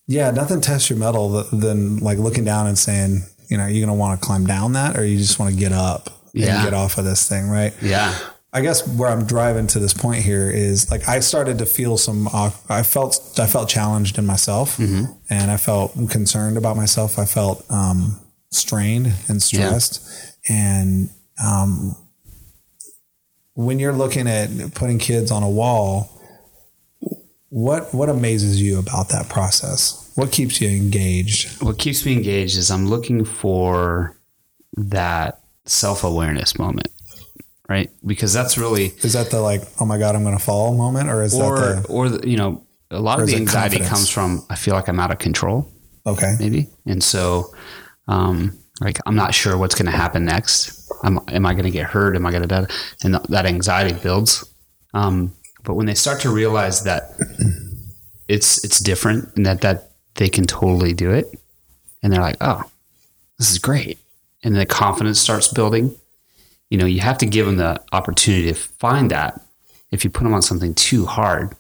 yeah, 0.07 0.31
nothing 0.31 0.61
tests 0.61 0.91
your 0.91 0.99
mettle 0.99 1.45
than 1.53 1.99
like 1.99 2.19
looking 2.19 2.45
down 2.45 2.67
and 2.67 2.79
saying, 2.79 3.23
you 3.49 3.57
know, 3.59 3.67
you're 3.67 3.87
gonna 3.87 3.97
want 3.99 4.21
to 4.21 4.27
climb 4.27 4.47
down 4.47 4.73
that, 4.73 4.97
or 4.99 5.05
you 5.05 5.19
just 5.19 5.39
want 5.39 5.53
to 5.55 5.59
get 5.61 5.73
up 5.73 6.11
Yeah. 6.33 6.57
and 6.57 6.65
get 6.65 6.75
off 6.75 6.99
of 6.99 7.05
this 7.05 7.29
thing, 7.29 7.49
right? 7.49 7.73
yeah. 7.83 8.17
I 8.57 8.61
guess 8.61 8.87
where 8.87 9.09
I'm 9.11 9.25
driving 9.27 9.67
to 9.67 9.81
this 9.81 9.93
point 9.93 10.23
here 10.23 10.49
is 10.49 10.89
like 10.89 11.09
I 11.09 11.19
started 11.19 11.59
to 11.59 11.67
feel 11.67 11.97
some. 11.99 12.29
Uh, 12.33 12.53
I 12.69 12.85
felt 12.85 13.19
I 13.37 13.47
felt 13.49 13.69
challenged 13.69 14.17
in 14.17 14.27
myself, 14.27 14.77
Mm-hmm. 14.77 15.13
and 15.29 15.51
I 15.51 15.57
felt 15.57 15.93
concerned 16.09 16.57
about 16.57 16.77
myself. 16.77 17.19
I 17.19 17.25
felt 17.25 17.65
um, 17.69 18.21
strained 18.53 19.13
and 19.29 19.43
stressed, 19.43 20.09
and 20.49 21.11
um, 21.45 21.97
when 23.55 23.79
you're 23.79 23.93
looking 23.93 24.27
at 24.27 24.75
putting 24.75 24.99
kids 24.99 25.31
on 25.31 25.43
a 25.43 25.51
wall, 25.51 26.11
what 27.49 27.95
what 27.95 28.09
amazes 28.09 28.61
you 28.61 28.79
about 28.79 29.09
that 29.11 29.29
process? 29.29 30.13
What 30.17 30.33
keeps 30.33 30.61
you 30.61 30.69
engaged? 30.69 31.63
what 31.63 31.79
keeps 31.79 32.05
me 32.05 32.13
engaged 32.13 32.57
is 32.57 32.71
I'm 32.71 32.87
looking 32.89 33.25
for 33.25 34.17
that 34.77 35.41
self 35.67 36.05
awareness 36.05 36.59
moment, 36.59 36.89
right? 37.69 37.91
Because 38.05 38.33
that's 38.33 38.59
really, 38.59 38.87
Is 39.03 39.13
that 39.13 39.31
the 39.31 39.41
like, 39.41 39.63
oh 39.81 39.85
my 39.85 39.99
god, 39.99 40.17
I'm 40.17 40.25
going 40.25 40.37
to 40.37 40.43
fall 40.43 40.77
moment, 40.77 41.09
or 41.09 41.23
is 41.23 41.35
or 41.35 41.59
that 41.59 41.87
or 41.89 42.09
the, 42.09 42.29
you 42.29 42.37
know, 42.37 42.67
a 42.91 43.01
lot 43.01 43.21
of 43.21 43.27
the 43.27 43.37
anxiety 43.37 43.77
confidence? 43.77 43.89
comes 43.89 44.11
from 44.11 44.47
I 44.51 44.57
feel 44.57 44.75
like 44.75 44.89
I'm 44.89 44.99
out 44.99 45.13
of 45.13 45.19
control, 45.19 45.71
okay? 46.07 46.35
maybe, 46.41 46.69
and 46.87 47.03
so, 47.03 47.55
um, 48.09 48.59
like 48.81 48.99
I'm 49.07 49.15
not 49.17 49.33
sure 49.33 49.57
what's 49.57 49.77
going 49.77 49.87
to 49.91 49.97
happen 49.97 50.25
next. 50.25 50.84
Am, 51.05 51.21
am 51.29 51.47
I 51.47 51.53
going 51.53 51.65
to 51.65 51.71
get 51.71 51.87
hurt? 51.87 52.17
Am 52.17 52.27
I 52.27 52.31
going 52.31 52.43
to 52.43 52.49
die? 52.49 52.67
And 53.03 53.15
th- 53.15 53.27
that 53.29 53.47
anxiety 53.47 53.93
builds. 54.03 54.45
Um, 54.95 55.33
But 55.65 55.75
when 55.75 55.87
they 55.87 55.95
start 55.95 56.21
to 56.23 56.31
realize 56.31 56.85
that 56.85 57.03
it's 58.29 58.65
it's 58.65 58.81
different 58.81 59.35
and 59.37 59.47
that 59.47 59.61
that 59.61 59.91
they 60.15 60.29
can 60.29 60.47
totally 60.47 60.93
do 60.93 61.11
it, 61.11 61.27
and 62.03 62.13
they're 62.13 62.21
like, 62.21 62.37
oh, 62.41 62.63
this 63.39 63.51
is 63.51 63.59
great, 63.59 63.99
and 64.43 64.55
the 64.57 64.67
confidence 64.67 65.19
starts 65.21 65.49
building. 65.53 65.95
You 66.71 66.79
know, 66.79 66.87
you 66.87 67.01
have 67.01 67.19
to 67.19 67.27
give 67.27 67.47
them 67.47 67.57
the 67.57 67.81
opportunity 67.93 68.49
to 68.49 68.55
find 68.55 69.11
that. 69.11 69.41
If 69.91 70.05
you 70.05 70.11
put 70.11 70.25
them 70.25 70.35
on 70.35 70.43
something 70.43 70.75
too 70.75 71.07
hard 71.07 71.55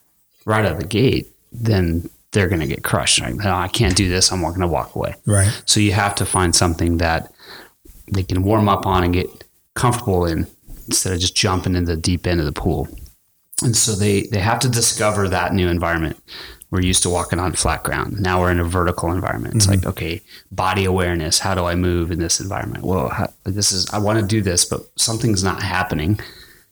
right 0.45 0.65
out 0.67 0.73
of 0.73 0.81
the 0.81 0.87
gate, 0.87 1.27
then 1.53 2.09
they're 2.33 2.49
going 2.49 2.61
to 2.69 2.75
get 2.75 2.83
crushed. 2.83 3.21
Like, 3.21 3.37
no, 3.37 3.55
I 3.55 3.69
can't 3.69 3.97
do 3.97 4.09
this. 4.09 4.33
I'm 4.33 4.41
not 4.41 4.49
going 4.51 4.61
to 4.63 4.67
walk 4.67 4.97
away. 4.97 5.15
Right. 5.25 5.63
So 5.67 5.79
you 5.81 5.93
have 5.93 6.15
to 6.17 6.27
find 6.27 6.55
something 6.55 6.99
that 6.99 7.33
they 8.13 8.23
can 8.23 8.43
warm 8.43 8.69
up 8.69 8.87
on 8.87 9.05
and 9.05 9.15
get 9.15 9.45
comfortable 9.75 10.27
in 10.27 10.47
instead 10.87 11.13
of 11.13 11.21
just 11.21 11.37
jumping 11.37 11.75
into 11.75 11.95
the 11.95 12.01
deep 12.01 12.27
end 12.27 12.41
of 12.41 12.47
the 12.47 12.53
pool. 12.53 12.89
And 13.63 13.77
so 13.77 13.93
they, 13.93 14.23
they 14.23 14.41
have 14.41 14.59
to 14.61 14.69
discover 14.69 15.29
that 15.29 15.55
new 15.55 15.69
environment. 15.69 16.21
We're 16.71 16.83
used 16.83 17.05
to 17.05 17.11
walking 17.11 17.39
on 17.39 17.53
flat 17.53 17.85
ground. 17.85 18.21
Now 18.21 18.41
we're 18.41 18.51
in 18.51 18.59
a 18.59 18.65
vertical 18.65 19.13
environment. 19.13 19.55
It's 19.55 19.69
like, 19.69 19.87
okay, 19.87 20.21
body 20.51 20.85
awareness. 20.85 21.39
How 21.39 21.55
do 21.55 21.65
I 21.65 21.77
move 21.77 22.11
in 22.11 22.19
this 22.19 22.41
environment? 22.41 22.85
Well, 22.85 23.33
this 23.45 23.71
is, 23.71 23.89
I 23.91 23.99
want 23.99 24.19
to 24.19 24.27
do 24.27 24.43
this, 24.43 24.65
but 24.65 24.81
something's 24.97 25.45
not 25.45 25.63
happening. 25.63 26.19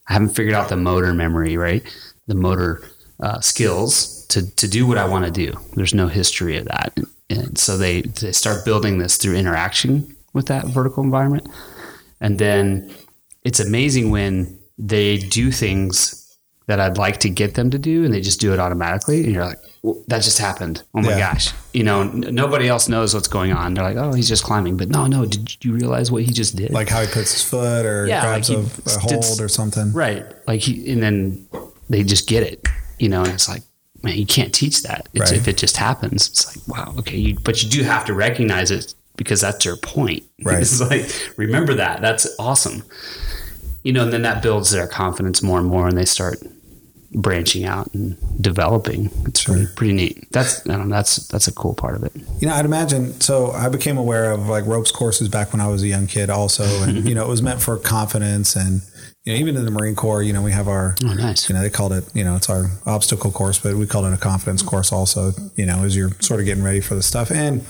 I 0.08 0.14
haven't 0.14 0.30
figured 0.30 0.54
out 0.54 0.68
the 0.68 0.76
motor 0.76 1.14
memory, 1.14 1.56
right? 1.56 1.82
The 2.26 2.34
motor 2.34 2.82
uh, 3.20 3.40
skills 3.40 4.26
to, 4.26 4.50
to 4.56 4.66
do 4.66 4.86
what 4.86 4.98
I 4.98 5.06
want 5.06 5.24
to 5.24 5.30
do. 5.30 5.56
There's 5.76 5.94
no 5.94 6.08
history 6.08 6.56
of 6.56 6.64
that. 6.64 6.92
And, 6.96 7.06
and 7.30 7.56
so 7.56 7.78
they, 7.78 8.02
they 8.02 8.32
start 8.32 8.64
building 8.64 8.98
this 8.98 9.16
through 9.16 9.36
interaction 9.36 10.16
with 10.32 10.46
that 10.46 10.66
vertical 10.66 11.02
environment. 11.02 11.48
And 12.20 12.38
then 12.38 12.90
it's 13.44 13.60
amazing 13.60 14.10
when 14.10 14.58
they 14.78 15.18
do 15.18 15.50
things 15.50 16.18
that 16.66 16.78
I'd 16.80 16.96
like 16.96 17.18
to 17.20 17.28
get 17.28 17.54
them 17.54 17.70
to 17.70 17.78
do 17.78 18.04
and 18.04 18.14
they 18.14 18.20
just 18.20 18.40
do 18.40 18.52
it 18.52 18.60
automatically. 18.60 19.24
And 19.24 19.32
you're 19.32 19.44
like, 19.44 19.58
well, 19.82 20.02
that 20.06 20.22
just 20.22 20.38
happened. 20.38 20.82
Oh 20.94 21.02
my 21.02 21.10
Yeah. 21.10 21.32
gosh. 21.32 21.52
You 21.72 21.82
know, 21.82 22.02
n- 22.02 22.28
nobody 22.30 22.68
else 22.68 22.88
knows 22.88 23.12
what's 23.14 23.26
going 23.26 23.52
on. 23.52 23.74
They're 23.74 23.82
like, 23.82 23.96
oh, 23.96 24.12
he's 24.12 24.28
just 24.28 24.44
climbing. 24.44 24.76
But 24.76 24.88
no, 24.88 25.06
no, 25.08 25.26
did 25.26 25.62
you 25.64 25.72
realize 25.74 26.12
what 26.12 26.22
he 26.22 26.32
just 26.32 26.54
did? 26.54 26.70
Like 26.70 26.88
how 26.88 27.00
he 27.00 27.06
puts 27.08 27.32
his 27.32 27.42
foot 27.42 27.84
or 27.84 28.06
Yeah, 28.06 28.20
grabs 28.22 28.48
like 28.48 28.58
a, 28.58 28.90
a 28.96 28.98
hold 29.00 29.40
or 29.40 29.48
something. 29.48 29.92
Right. 29.92 30.24
Like 30.46 30.60
he, 30.60 30.90
and 30.92 31.02
then 31.02 31.48
they 31.90 32.04
just 32.04 32.28
get 32.28 32.44
it, 32.44 32.66
you 33.00 33.08
know, 33.08 33.24
and 33.24 33.32
it's 33.32 33.48
like, 33.48 33.62
man, 34.04 34.16
you 34.16 34.24
can't 34.26 34.54
teach 34.54 34.84
that. 34.84 35.08
It's, 35.14 35.32
Right. 35.32 35.40
If 35.40 35.48
it 35.48 35.56
just 35.56 35.76
happens, 35.76 36.28
it's 36.28 36.46
like, 36.56 36.68
wow, 36.68 36.94
okay. 37.00 37.16
You, 37.16 37.38
but 37.40 37.60
you 37.64 37.68
do 37.68 37.82
have 37.82 38.04
to 38.04 38.14
recognize 38.14 38.70
it 38.70 38.94
because 39.22 39.40
that's 39.40 39.64
your 39.64 39.76
point. 39.76 40.24
Right. 40.44 40.60
It's 40.62 40.80
like, 40.80 41.08
remember 41.36 41.74
that. 41.74 42.00
That's 42.02 42.26
awesome. 42.36 42.82
You 43.84 43.92
know, 43.92 44.02
and 44.02 44.12
then 44.12 44.22
that 44.22 44.42
builds 44.42 44.72
their 44.72 44.88
confidence 44.88 45.40
more 45.40 45.60
and 45.60 45.68
more 45.68 45.86
and 45.86 45.96
they 45.96 46.04
start 46.04 46.38
branching 47.14 47.64
out 47.64 47.92
and 47.94 48.16
developing. 48.42 49.08
It's 49.26 49.44
pretty, 49.44 49.66
pretty 49.76 49.92
neat. 49.92 50.26
That's, 50.32 50.66
I 50.68 50.72
don't 50.76 50.88
know, 50.88 50.96
that's, 50.96 51.28
that's 51.28 51.46
a 51.46 51.52
cool 51.52 51.74
part 51.74 51.94
of 51.94 52.02
it. 52.02 52.12
You 52.40 52.48
know, 52.48 52.54
I'd 52.54 52.64
imagine. 52.64 53.20
So 53.20 53.52
I 53.52 53.68
became 53.68 53.98
aware 53.98 54.32
of 54.32 54.48
like 54.48 54.66
ropes 54.66 54.90
courses 54.90 55.28
back 55.28 55.52
when 55.52 55.60
I 55.60 55.68
was 55.68 55.82
a 55.84 55.86
young 55.86 56.08
kid, 56.08 56.28
also, 56.28 56.64
and 56.82 57.04
you 57.08 57.14
know, 57.14 57.24
it 57.24 57.28
was 57.28 57.42
meant 57.42 57.62
for 57.62 57.76
confidence, 57.76 58.56
and 58.56 58.80
you 59.24 59.32
know, 59.34 59.38
even 59.38 59.56
in 59.56 59.64
the 59.64 59.70
Marine 59.70 59.94
Corps, 59.94 60.22
you 60.24 60.32
know, 60.32 60.42
we 60.42 60.50
have 60.50 60.66
our, 60.66 60.96
Oh, 61.04 61.12
nice. 61.14 61.48
you 61.48 61.54
know, 61.54 61.62
they 61.62 61.70
called 61.70 61.92
it, 61.92 62.04
you 62.14 62.24
know, 62.24 62.34
it's 62.34 62.50
our 62.50 62.64
obstacle 62.86 63.30
course, 63.30 63.58
but 63.60 63.76
we 63.76 63.86
called 63.86 64.06
it 64.06 64.12
a 64.12 64.16
confidence 64.16 64.62
course, 64.62 64.90
also. 64.90 65.30
You 65.54 65.66
know, 65.66 65.84
as 65.84 65.94
you're 65.94 66.10
sort 66.18 66.40
of 66.40 66.46
getting 66.46 66.64
ready 66.64 66.80
for 66.80 66.96
the 66.96 67.02
stuff, 67.04 67.30
and 67.30 67.64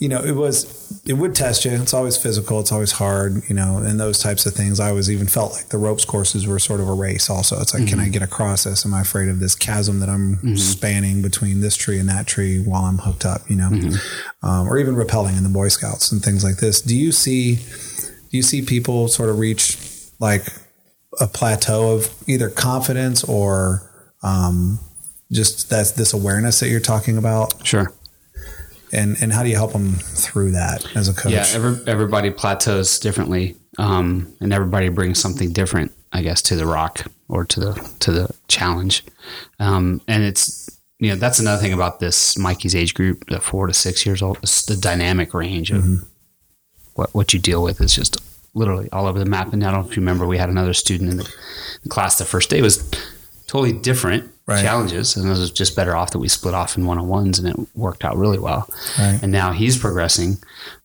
you 0.00 0.08
know, 0.08 0.22
it 0.24 0.32
was. 0.32 0.80
It 1.06 1.14
would 1.14 1.34
test 1.34 1.64
you. 1.64 1.70
It's 1.72 1.94
always 1.94 2.16
physical. 2.16 2.58
It's 2.60 2.72
always 2.72 2.92
hard, 2.92 3.42
you 3.48 3.54
know, 3.54 3.78
and 3.78 4.00
those 4.00 4.18
types 4.18 4.46
of 4.46 4.54
things. 4.54 4.80
I 4.80 4.88
always 4.88 5.10
even 5.10 5.26
felt 5.26 5.52
like 5.52 5.68
the 5.68 5.78
ropes 5.78 6.04
courses 6.04 6.46
were 6.46 6.58
sort 6.58 6.80
of 6.80 6.88
a 6.88 6.92
race. 6.92 7.28
Also, 7.28 7.60
it's 7.60 7.74
like, 7.74 7.86
can 7.86 8.00
I 8.00 8.08
get 8.08 8.22
across 8.22 8.64
this? 8.64 8.84
Am 8.86 8.94
I 8.94 9.02
afraid 9.02 9.28
of 9.28 9.40
this 9.40 9.54
chasm 9.54 10.00
that 10.00 10.08
I'm 10.08 10.56
spanning 10.56 11.20
between 11.22 11.60
this 11.60 11.76
tree 11.76 11.98
and 11.98 12.08
that 12.08 12.26
tree 12.26 12.62
while 12.62 12.84
I'm 12.84 12.98
hooked 12.98 13.24
up? 13.26 13.48
You 13.48 13.56
know, 13.56 13.70
um, 14.42 14.68
or 14.68 14.78
even 14.78 14.94
rappelling 14.94 15.36
in 15.36 15.42
the 15.42 15.50
Boy 15.50 15.68
Scouts 15.68 16.10
and 16.12 16.22
things 16.22 16.42
like 16.44 16.56
this. 16.56 16.80
Do 16.80 16.96
you 16.96 17.12
see? 17.12 17.56
Do 17.56 18.36
you 18.36 18.42
see 18.42 18.62
people 18.62 19.08
sort 19.08 19.28
of 19.28 19.38
reach 19.38 19.76
like 20.18 20.46
a 21.20 21.26
plateau 21.26 21.94
of 21.94 22.14
either 22.26 22.48
confidence 22.48 23.22
or 23.24 23.90
um, 24.22 24.78
just 25.32 25.68
that's 25.68 25.92
this 25.92 26.12
awareness 26.12 26.60
that 26.60 26.68
you're 26.68 26.80
talking 26.80 27.18
about? 27.18 27.66
Sure. 27.66 27.92
And 28.92 29.16
and 29.20 29.32
how 29.32 29.42
do 29.42 29.48
you 29.48 29.56
help 29.56 29.72
them 29.72 29.92
through 29.92 30.52
that 30.52 30.84
as 30.96 31.08
a 31.08 31.14
coach? 31.14 31.32
Yeah, 31.32 31.46
every, 31.52 31.78
everybody 31.86 32.30
plateaus 32.30 32.98
differently, 32.98 33.56
um, 33.78 34.32
and 34.40 34.52
everybody 34.52 34.88
brings 34.88 35.20
something 35.20 35.52
different, 35.52 35.92
I 36.12 36.22
guess, 36.22 36.42
to 36.42 36.56
the 36.56 36.66
rock 36.66 37.06
or 37.28 37.44
to 37.44 37.60
the 37.60 37.90
to 38.00 38.12
the 38.12 38.34
challenge. 38.48 39.04
Um, 39.58 40.00
and 40.08 40.24
it's 40.24 40.80
you 40.98 41.10
know 41.10 41.16
that's 41.16 41.38
another 41.38 41.62
thing 41.62 41.72
about 41.72 42.00
this 42.00 42.36
Mikey's 42.36 42.74
age 42.74 42.94
group, 42.94 43.24
the 43.28 43.40
four 43.40 43.66
to 43.66 43.74
six 43.74 44.04
years 44.04 44.22
old. 44.22 44.38
It's 44.42 44.66
the 44.66 44.76
dynamic 44.76 45.34
range 45.34 45.70
of 45.70 46.04
what 46.94 47.14
what 47.14 47.32
you 47.32 47.38
deal 47.38 47.62
with 47.62 47.80
is 47.80 47.94
just 47.94 48.16
literally 48.54 48.88
all 48.92 49.06
over 49.06 49.18
the 49.18 49.24
map. 49.24 49.52
And 49.52 49.64
I 49.64 49.70
don't 49.70 49.82
know 49.82 49.88
if 49.88 49.96
you 49.96 50.00
remember, 50.00 50.26
we 50.26 50.38
had 50.38 50.48
another 50.48 50.74
student 50.74 51.10
in 51.10 51.16
the, 51.18 51.34
the 51.82 51.88
class 51.88 52.18
the 52.18 52.24
first 52.24 52.50
day 52.50 52.62
was 52.62 52.90
totally 53.46 53.72
different 53.72 54.30
Right. 54.50 54.62
challenges, 54.62 55.16
and 55.16 55.26
it 55.26 55.30
was 55.30 55.50
just 55.50 55.76
better 55.76 55.96
off 55.96 56.10
that 56.10 56.18
we 56.18 56.28
split 56.28 56.54
off 56.54 56.76
in 56.76 56.84
one 56.86 56.98
on 56.98 57.08
ones, 57.08 57.38
and 57.38 57.48
it 57.48 57.56
worked 57.74 58.04
out 58.04 58.16
really 58.16 58.38
well 58.38 58.68
Right. 58.98 59.18
and 59.22 59.30
now 59.32 59.52
he's 59.52 59.78
progressing 59.78 60.38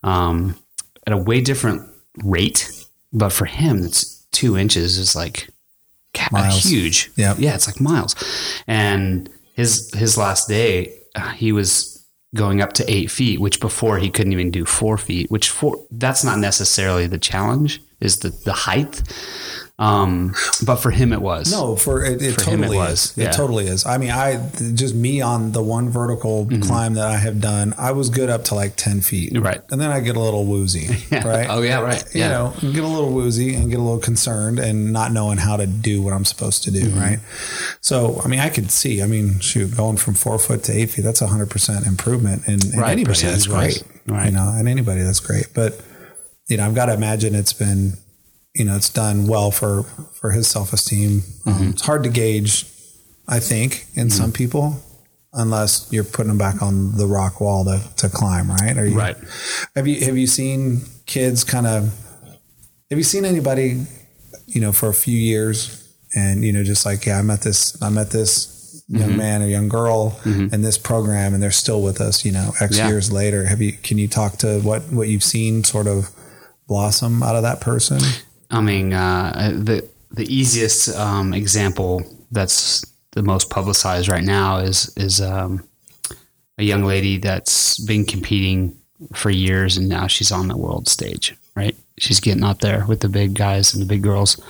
um, 0.04 0.56
at 1.08 1.14
a 1.14 1.18
way 1.18 1.42
different 1.42 1.88
rate. 2.24 2.72
But 3.12 3.32
for 3.32 3.46
him, 3.46 3.84
it's 3.84 4.26
two 4.32 4.58
inches 4.58 4.98
is 4.98 5.16
like 5.16 5.50
Miles. 6.32 6.64
huge. 6.64 7.12
Yeah. 7.18 7.36
yeah, 7.38 7.56
it's 7.56 7.68
like 7.68 7.80
miles. 7.82 8.16
And 8.68 9.30
his 9.54 9.92
his 9.94 10.18
last 10.18 10.48
day, 10.48 10.94
uh, 11.16 11.32
he 11.32 11.52
was 11.52 11.92
going 12.36 12.62
up 12.62 12.74
to 12.74 12.90
eight 12.92 13.10
feet, 13.12 13.40
which 13.40 13.60
before 13.60 13.98
he 14.00 14.10
couldn't 14.10 14.34
even 14.34 14.52
do 14.52 14.66
four 14.66 14.98
feet. 14.98 15.30
Which 15.32 15.50
four 15.50 15.86
that's 15.92 16.24
not 16.24 16.40
necessarily 16.40 17.08
the 17.08 17.18
challenge. 17.18 17.82
Is 18.02 18.20
the 18.20 18.30
the 18.30 18.54
height. 18.54 19.02
Um, 19.78 20.34
but 20.66 20.78
for 20.78 20.90
him, 20.90 21.12
it 21.12 21.22
was. 21.22 21.52
No, 21.52 21.76
for 21.76 22.02
it, 22.06 22.22
it 22.22 22.40
For 22.42 22.50
him 22.50 22.60
it 22.60 22.68
totally 22.68 22.78
was, 22.78 23.12
is. 23.12 23.18
yeah. 23.18 23.30
It 23.30 23.34
totally 23.34 23.68
is. 23.68 23.86
I 23.86 23.98
mean, 23.98 24.10
I 24.10 24.50
just 24.74 24.96
me 24.96 25.20
on 25.20 25.52
the 25.52 25.62
one 25.62 25.90
vertical 25.90 26.48
climb 26.62 26.94
that 26.94 27.06
I 27.10 27.18
have 27.18 27.42
done, 27.42 27.74
I 27.78 27.92
was 27.92 28.10
good 28.10 28.30
up 28.30 28.46
to 28.46 28.56
like 28.56 28.78
ten 28.78 29.02
feet, 29.02 29.34
Mm-hmm. 29.34 29.44
Right. 29.44 29.62
And 29.72 29.82
then 29.82 29.92
I 29.92 30.00
get 30.00 30.16
a 30.16 30.20
little 30.22 30.46
woozy, 30.46 30.88
Yeah. 31.12 31.28
right? 31.28 31.48
Oh 31.50 31.62
yeah, 31.62 31.82
right. 31.82 32.02
You 32.16 32.22
Yeah. 32.22 32.30
know, 32.30 32.54
get 32.62 32.84
a 32.86 32.88
little 32.88 33.12
woozy 33.12 33.54
and 33.54 33.70
get 33.70 33.80
a 33.80 33.84
little 33.84 34.00
concerned 34.00 34.60
and 34.60 34.94
not 34.94 35.12
knowing 35.12 35.40
how 35.40 35.58
to 35.58 35.68
do 35.68 36.02
what 36.02 36.14
I'm 36.14 36.24
supposed 36.26 36.64
to 36.64 36.72
do, 36.72 36.86
Mm-hmm. 36.86 37.00
right? 37.00 37.20
So, 37.82 38.22
I 38.24 38.30
mean, 38.30 38.40
I 38.40 38.48
could 38.50 38.72
see. 38.72 39.02
I 39.02 39.08
mean, 39.08 39.40
shoot, 39.40 39.76
going 39.76 39.98
from 39.98 40.14
four 40.14 40.40
foot 40.40 40.64
to 40.66 40.72
eight 40.72 40.92
feet, 40.92 41.02
that's 41.04 41.22
a 41.22 41.28
hundred 41.28 41.50
percent 41.50 41.86
improvement. 41.86 42.44
And, 42.48 42.64
and 42.64 42.78
Right, 42.78 42.92
anybody, 42.94 43.20
that's 43.24 43.48
great. 43.48 43.84
Right. 44.08 44.28
You 44.28 44.32
know, 44.32 44.54
and 44.56 44.70
anybody, 44.70 45.02
that's 45.02 45.20
great. 45.20 45.48
But 45.54 45.82
you 46.48 46.56
know, 46.56 46.66
I've 46.66 46.76
got 46.76 46.86
to 46.86 46.94
imagine 46.94 47.36
it's 47.36 47.52
been, 47.54 47.94
you 48.56 48.66
know, 48.66 48.76
it's 48.76 48.90
done 48.90 49.28
well 49.28 49.52
for 49.52 49.84
for 50.20 50.32
his 50.32 50.48
self 50.48 50.74
esteem. 50.74 51.20
Mm-hmm. 51.22 51.50
Um, 51.50 51.70
it's 51.70 51.86
hard 51.86 52.04
to 52.04 52.10
gauge, 52.10 52.66
I 53.28 53.40
think, 53.40 53.86
in 53.96 54.10
some 54.10 54.32
people, 54.32 54.82
unless 55.34 55.88
you're 55.92 56.04
putting 56.06 56.30
them 56.30 56.38
back 56.38 56.62
on 56.62 56.96
the 56.98 57.06
rock 57.06 57.42
wall 57.42 57.66
to, 57.66 57.82
to 57.98 58.10
climb. 58.10 58.50
Right? 58.50 58.78
Are 58.78 58.86
you, 58.86 58.98
Right. 58.98 59.18
Have 59.76 59.88
you 59.88 60.06
have 60.06 60.18
you 60.18 60.28
seen 60.28 60.82
kids 61.06 61.44
kind 61.44 61.68
of? 61.68 61.94
Have 62.90 62.98
you 63.00 63.04
seen 63.04 63.26
anybody, 63.26 63.86
you 64.48 64.62
know, 64.62 64.72
for 64.72 64.90
a 64.90 64.94
few 64.94 65.18
years, 65.18 65.94
and 66.16 66.44
you 66.44 66.54
know, 66.54 66.64
just 66.64 66.86
like 66.86 67.06
yeah, 67.06 67.20
I 67.20 67.22
met 67.24 67.42
this, 67.42 67.82
I 67.82 67.90
met 67.90 68.10
this 68.12 68.54
young 68.88 69.10
Mm-hmm. 69.10 69.18
man 69.18 69.42
or 69.42 69.48
young 69.48 69.68
girl 69.68 70.20
in 70.26 70.62
this 70.62 70.78
program, 70.78 71.34
and 71.34 71.42
they're 71.42 71.50
still 71.50 71.82
with 71.82 72.00
us. 72.00 72.24
You 72.24 72.32
know, 72.32 72.54
X 72.62 72.78
Yeah. 72.78 72.88
years 72.88 73.12
later. 73.12 73.46
Have 73.46 73.60
you? 73.62 73.74
Can 73.74 73.98
you 73.98 74.08
talk 74.08 74.38
to 74.38 74.60
what 74.62 74.84
what 74.94 75.08
you've 75.08 75.24
seen 75.24 75.64
sort 75.64 75.88
of 75.88 76.10
blossom 76.68 77.24
out 77.24 77.36
of 77.36 77.42
that 77.44 77.60
person? 77.62 78.00
I 78.52 78.62
mean, 78.62 78.94
uh, 78.94 79.54
the 79.56 79.88
the 80.12 80.34
easiest 80.34 80.96
um, 80.96 81.34
example 81.34 82.04
that's 82.32 82.86
the 83.12 83.24
most 83.24 83.50
publicized 83.50 84.10
right 84.10 84.24
now 84.24 84.58
is 84.58 84.94
is 84.98 85.22
um, 85.22 85.64
a 86.58 86.64
young 86.64 86.84
lady 86.84 87.18
that's 87.18 87.80
been 87.80 88.06
competing 88.06 88.78
for 89.14 89.30
years 89.30 89.78
and 89.78 89.90
now 89.90 90.08
she's 90.08 90.32
on 90.32 90.48
the 90.48 90.58
world 90.58 90.88
stage. 90.88 91.36
Right, 91.56 91.76
she's 91.98 92.20
getting 92.20 92.44
up 92.44 92.60
there 92.60 92.86
with 92.86 93.00
the 93.00 93.10
big 93.10 93.34
guys 93.34 93.74
and 93.74 93.82
the 93.82 93.88
big 93.88 94.04
girls 94.04 94.42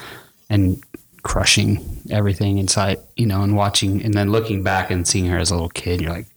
and 0.49 0.83
crushing 1.21 2.01
everything 2.09 2.57
in 2.57 2.67
sight. 2.67 2.99
You 3.15 3.27
know, 3.27 3.41
and 3.43 3.55
watching 3.55 4.03
and 4.03 4.13
then 4.13 4.31
looking 4.31 4.63
back 4.63 4.89
and 4.89 5.07
seeing 5.07 5.27
her 5.27 5.37
as 5.37 5.51
a 5.51 5.53
little 5.53 5.69
kid, 5.69 6.01
you're 6.01 6.11
like, 6.11 6.27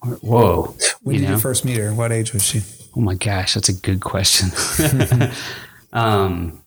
whoa. 0.00 0.74
When 1.02 1.14
you 1.14 1.20
did 1.20 1.28
know? 1.28 1.34
you 1.34 1.40
first 1.40 1.64
meet 1.64 1.78
her? 1.78 1.94
What 1.94 2.12
age 2.12 2.32
was 2.32 2.44
she? 2.44 2.62
Oh 2.96 3.00
my 3.00 3.14
gosh, 3.14 3.54
that's 3.54 3.68
a 3.68 3.74
good 3.74 4.00
question. 4.00 4.50
um, 5.92 6.62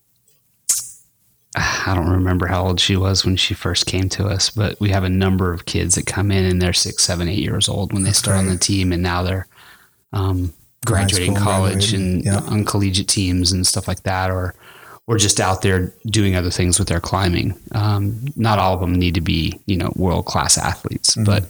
I 1.55 1.93
don't 1.95 2.09
remember 2.09 2.47
how 2.47 2.65
old 2.65 2.79
she 2.79 2.95
was 2.95 3.25
when 3.25 3.35
she 3.35 3.53
first 3.53 3.85
came 3.85 4.09
to 4.09 4.27
us, 4.27 4.49
but 4.49 4.79
we 4.79 4.89
have 4.89 5.03
a 5.03 5.09
number 5.09 5.53
of 5.53 5.65
kids 5.65 5.95
that 5.95 6.05
come 6.05 6.31
in 6.31 6.45
and 6.45 6.61
they're 6.61 6.73
six, 6.73 7.03
seven, 7.03 7.27
eight 7.27 7.39
years 7.39 7.67
old 7.67 7.93
when 7.93 8.03
they 8.03 8.11
start 8.11 8.37
on 8.37 8.47
the 8.47 8.57
team, 8.57 8.91
and 8.91 9.03
now 9.03 9.23
they're 9.23 9.47
um, 10.13 10.53
graduating 10.85 11.35
school, 11.35 11.45
college 11.45 11.91
graduating, 11.91 12.13
and 12.13 12.25
yeah. 12.25 12.39
on 12.47 12.65
collegiate 12.65 13.07
teams 13.07 13.51
and 13.51 13.67
stuff 13.67 13.87
like 13.87 14.03
that, 14.03 14.31
or 14.31 14.55
or 15.07 15.17
just 15.17 15.39
out 15.39 15.61
there 15.61 15.91
doing 16.05 16.35
other 16.35 16.51
things 16.51 16.79
with 16.79 16.87
their 16.87 16.99
climbing. 16.99 17.57
Um, 17.73 18.23
not 18.35 18.59
all 18.59 18.75
of 18.75 18.79
them 18.79 18.93
need 18.93 19.15
to 19.15 19.21
be, 19.21 19.59
you 19.65 19.75
know, 19.75 19.91
world 19.95 20.25
class 20.25 20.57
athletes, 20.57 21.15
mm-hmm. 21.15 21.25
but 21.25 21.43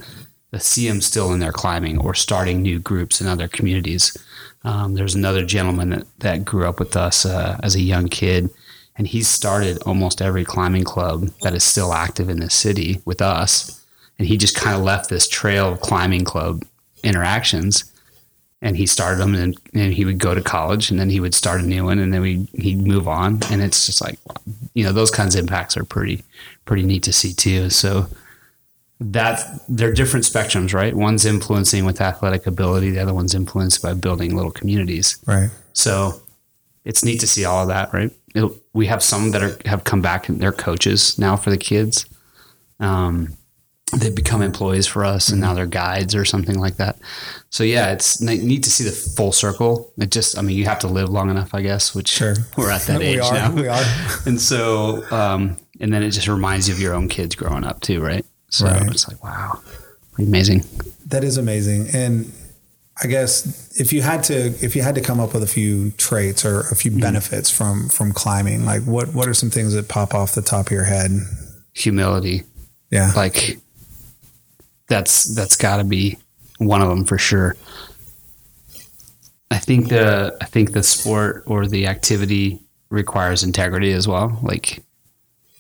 to 0.52 0.60
see 0.60 0.88
them 0.88 1.02
still 1.02 1.32
in 1.34 1.40
their 1.40 1.52
climbing 1.52 1.98
or 2.00 2.14
starting 2.14 2.62
new 2.62 2.80
groups 2.80 3.22
in 3.22 3.28
other 3.28 3.48
communities. 3.48 4.18
Um, 4.64 4.94
there's 4.94 5.16
another 5.16 5.46
gentleman 5.46 5.90
that, 5.90 6.20
that 6.20 6.46
grew 6.46 6.68
up 6.68 6.80
with 6.80 6.96
us 6.96 7.26
uh, 7.26 7.60
as 7.64 7.76
a 7.76 7.82
young 7.82 8.08
kid, 8.08 8.50
and 8.98 9.08
he's 9.08 9.28
started 9.28 9.82
almost 9.84 10.22
every 10.22 10.46
climbing 10.46 10.84
club 10.84 11.30
that 11.42 11.54
is 11.54 11.64
still 11.64 11.94
active 11.94 12.30
in 12.30 12.40
this 12.40 12.54
city 12.54 13.02
with 13.06 13.22
us. 13.22 13.84
And 14.20 14.28
he 14.28 14.38
just 14.38 14.56
kind 14.56 14.76
of 14.76 14.84
left 14.84 15.10
this 15.10 15.28
trail 15.28 15.72
of 15.74 15.82
climbing 15.82 16.26
club 16.26 16.64
interactions. 17.04 17.86
And 18.62 18.78
he 18.78 18.86
started 18.86 19.18
them 19.18 19.34
and, 19.34 19.58
and 19.74 19.92
he 19.92 20.06
would 20.06 20.20
go 20.20 20.36
to 20.36 20.42
college 20.42 20.92
and 20.92 21.00
then 21.00 21.10
he 21.10 21.20
would 21.20 21.34
start 21.34 21.62
a 21.62 21.64
new 21.64 21.86
one 21.86 21.98
and 21.98 22.14
then 22.14 22.22
we 22.22 22.48
he'd 22.54 22.86
move 22.86 23.08
on. 23.08 23.40
And 23.50 23.60
it's 23.60 23.88
just 23.88 24.02
like 24.02 24.20
you 24.76 24.84
know 24.84 24.92
those 24.92 25.10
kinds 25.10 25.34
of 25.34 25.40
impacts 25.40 25.76
are 25.78 25.84
pretty 25.84 26.24
pretty 26.66 26.84
neat 26.84 27.02
to 27.04 27.14
see 27.14 27.34
too. 27.34 27.72
So 27.72 28.06
that 29.00 29.42
they're 29.68 29.92
different 29.92 30.26
spectrums 30.28 30.76
right? 30.76 30.94
One's 30.94 31.26
influencing 31.26 31.86
with 31.86 32.02
athletic 32.02 32.46
ability 32.46 32.92
the 32.92 33.00
other 33.00 33.16
one's 33.16 33.34
influenced 33.34 33.82
by 33.82 33.96
building 33.96 34.36
little 34.36 34.52
communities. 34.52 35.18
Right. 35.26 35.50
So 35.74 36.22
it's 36.86 37.04
neat 37.04 37.20
to 37.22 37.28
see 37.28 37.46
all 37.46 37.64
of 37.64 37.70
that 37.70 37.92
right 37.94 38.12
it, 38.36 38.52
we 38.74 38.86
have 38.86 39.04
some 39.04 39.32
that 39.32 39.44
are 39.44 39.58
have 39.66 39.84
come 39.84 40.02
back 40.02 40.30
and 40.30 40.40
they're 40.40 40.52
coaches 40.52 41.18
now 41.20 41.36
for 41.36 41.50
the 41.50 41.58
kids 41.58 42.06
um, 42.82 43.38
they've 43.98 44.16
become 44.16 44.42
employees 44.42 44.88
for 44.88 45.06
us 45.06 45.30
and 45.30 45.40
now 45.40 45.54
they're 45.54 45.66
guides 45.66 46.16
or 46.16 46.26
something 46.26 46.58
like 46.58 46.78
that. 46.78 46.98
So 47.50 47.64
yeah, 47.64 47.92
it's 47.92 48.22
neat 48.22 48.64
to 48.64 48.72
see 48.72 48.84
the 48.84 48.92
full 48.92 49.32
circle. 49.32 49.94
It 49.98 50.12
just, 50.12 50.38
I 50.38 50.42
mean, 50.42 50.58
you 50.58 50.66
have 50.66 50.80
to 50.80 50.88
live 50.88 51.10
long 51.10 51.30
enough, 51.30 51.54
I 51.54 51.62
guess, 51.62 51.94
which 51.94 52.10
sure. 52.10 52.36
we're 52.58 52.72
at 52.72 52.82
that 52.84 53.02
age 53.02 53.20
are, 53.20 53.34
now. 53.34 53.54
We 53.54 53.68
are. 53.68 53.84
and 54.26 54.40
so, 54.40 55.04
um, 55.12 55.58
and 55.80 55.94
then 55.94 56.04
it 56.04 56.12
just 56.12 56.28
reminds 56.28 56.68
you 56.68 56.74
of 56.74 56.80
your 56.80 56.94
own 56.94 57.10
kids 57.10 57.36
growing 57.36 57.64
up 57.64 57.82
too, 57.82 58.02
right? 58.02 58.26
So 58.50 58.66
right. 58.66 58.90
it's 58.90 59.08
like, 59.08 59.24
wow, 59.24 59.62
amazing. 60.18 60.64
That 61.08 61.24
is 61.24 61.38
amazing. 61.38 61.88
And 61.94 62.32
I 63.04 63.08
guess 63.08 63.80
if 63.80 63.92
you 63.92 64.02
had 64.02 64.24
to, 64.26 64.48
if 64.64 64.76
you 64.76 64.84
had 64.84 64.96
to 64.96 65.02
come 65.02 65.20
up 65.20 65.34
with 65.34 65.42
a 65.42 65.48
few 65.48 65.92
traits 65.92 66.46
or 66.46 66.62
a 66.62 66.76
few 66.76 66.92
mm-hmm. 66.92 67.00
benefits 67.00 67.50
from, 67.50 67.90
from 67.90 68.12
climbing, 68.12 68.66
like 68.66 68.84
what, 68.84 69.14
what 69.14 69.28
are 69.28 69.34
some 69.34 69.50
things 69.50 69.74
that 69.74 69.88
pop 69.88 70.14
off 70.14 70.36
the 70.36 70.42
top 70.42 70.68
of 70.68 70.72
your 70.72 70.84
head? 70.84 71.12
Humility. 71.74 72.44
Yeah. 72.92 73.12
Like 73.16 73.58
that's 74.88 75.24
that's 75.34 75.56
got 75.56 75.78
to 75.78 75.84
be 75.84 76.18
one 76.58 76.82
of 76.82 76.90
them 76.90 77.06
for 77.06 77.18
sure. 77.18 77.56
I 79.50 79.58
think 79.58 79.90
the 79.90 80.38
I 80.40 80.46
think 80.46 80.74
the 80.74 80.84
sport 80.84 81.44
or 81.48 81.66
the 81.66 81.88
activity 81.88 82.60
requires 82.90 83.44
integrity 83.44 83.94
as 83.94 84.08
well. 84.08 84.38
Like 84.44 84.84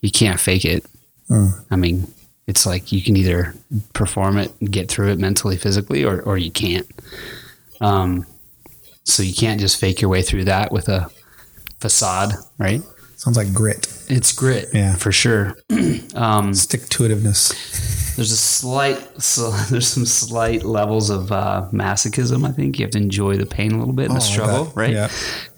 you 0.01 0.11
can't 0.11 0.39
fake 0.39 0.65
it. 0.65 0.85
Mm. 1.29 1.65
I 1.71 1.75
mean, 1.77 2.13
it's 2.47 2.65
like 2.65 2.91
you 2.91 3.01
can 3.01 3.15
either 3.15 3.53
perform 3.93 4.37
it 4.37 4.51
and 4.59 4.71
get 4.71 4.89
through 4.89 5.11
it 5.11 5.19
mentally, 5.19 5.57
physically, 5.57 6.03
or 6.03 6.21
or 6.21 6.37
you 6.37 6.51
can't. 6.51 6.87
Um, 7.79 8.25
so 9.03 9.23
you 9.23 9.33
can't 9.33 9.59
just 9.59 9.79
fake 9.79 10.01
your 10.01 10.09
way 10.09 10.21
through 10.21 10.45
that 10.45 10.71
with 10.71 10.87
a 10.89 11.09
facade, 11.79 12.33
right? 12.57 12.81
Sounds 13.15 13.37
like 13.37 13.53
grit. 13.53 13.87
It's 14.09 14.31
grit, 14.31 14.69
yeah, 14.73 14.95
for 14.95 15.11
sure. 15.11 15.55
um, 16.15 16.53
Stick 16.53 16.87
to 16.89 17.03
itiveness 17.03 17.99
there's 18.15 18.31
a 18.31 18.37
slight 18.37 19.21
so 19.21 19.51
there's 19.69 19.87
some 19.87 20.05
slight 20.05 20.63
levels 20.63 21.09
of 21.09 21.31
uh, 21.31 21.67
masochism 21.71 22.47
i 22.47 22.51
think 22.51 22.77
you 22.77 22.85
have 22.85 22.91
to 22.91 22.97
enjoy 22.97 23.37
the 23.37 23.45
pain 23.45 23.71
a 23.71 23.77
little 23.77 23.93
bit 23.93 24.05
and 24.05 24.11
oh, 24.11 24.15
the 24.15 24.21
struggle 24.21 24.71
right 24.75 24.93
yeah. 24.93 25.09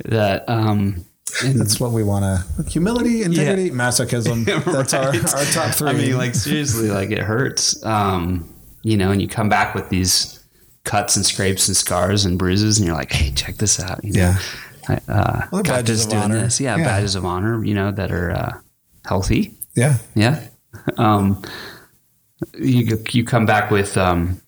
that 0.06 0.48
um 0.48 1.04
that's 1.42 1.80
what 1.80 1.92
we 1.92 2.04
want 2.04 2.24
to 2.24 2.63
humility 2.70 3.24
integrity 3.24 3.63
yeah. 3.63 3.72
masochism 3.72 4.46
that's 4.66 4.94
right. 4.94 5.06
our, 5.06 5.40
our 5.40 5.46
top 5.46 5.74
three 5.74 5.90
i 5.90 5.94
mean 5.94 6.18
like 6.18 6.36
seriously 6.36 6.90
like 6.90 7.12
it 7.12 7.20
hurts 7.20 7.84
um 7.86 8.48
you 8.84 8.98
know 8.98 9.12
and 9.12 9.22
you 9.22 9.28
come 9.28 9.50
back 9.50 9.74
with 9.74 9.90
these 9.90 10.44
cuts 10.84 11.16
and 11.16 11.25
scrapes 11.25 11.68
and 11.68 11.78
scars 11.78 12.25
and 12.25 12.38
bruises 12.38 12.78
and 12.78 12.86
you're 12.86 12.96
like 12.96 13.12
hey 13.12 13.32
check 13.32 13.56
this 13.56 13.80
out 13.80 14.04
you 14.04 14.12
know? 14.13 14.20
yeah 14.20 14.40
uh, 15.08 15.46
well, 15.50 15.63
badges 15.63 16.06
doing 16.06 16.24
honor. 16.24 16.42
this 16.42 16.60
yeah, 16.60 16.75
yeah, 16.75 16.84
badges 16.84 17.16
of 17.16 17.24
honor 17.24 17.63
you 17.63 17.74
know 17.74 17.90
that 17.92 18.12
are 18.12 18.32
uh, 18.32 18.60
healthy 19.06 19.56
yeah 19.76 19.98
yeah 20.13 20.46
um 20.98 21.41
you 22.58 23.02
you 23.12 23.24
come 23.24 23.46
back 23.46 23.72
with 23.72 23.98
um, 23.98 24.41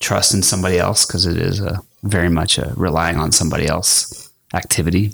trust 0.00 0.34
in 0.34 0.42
somebody 0.42 0.78
else 0.78 1.06
because 1.06 1.26
it 1.26 1.36
is 1.36 1.60
a 1.60 1.80
very 2.02 2.28
much 2.28 2.58
a 2.58 2.72
relying 2.76 3.16
on 3.16 3.32
somebody 3.32 3.66
else 3.66 4.30
activity. 4.52 5.12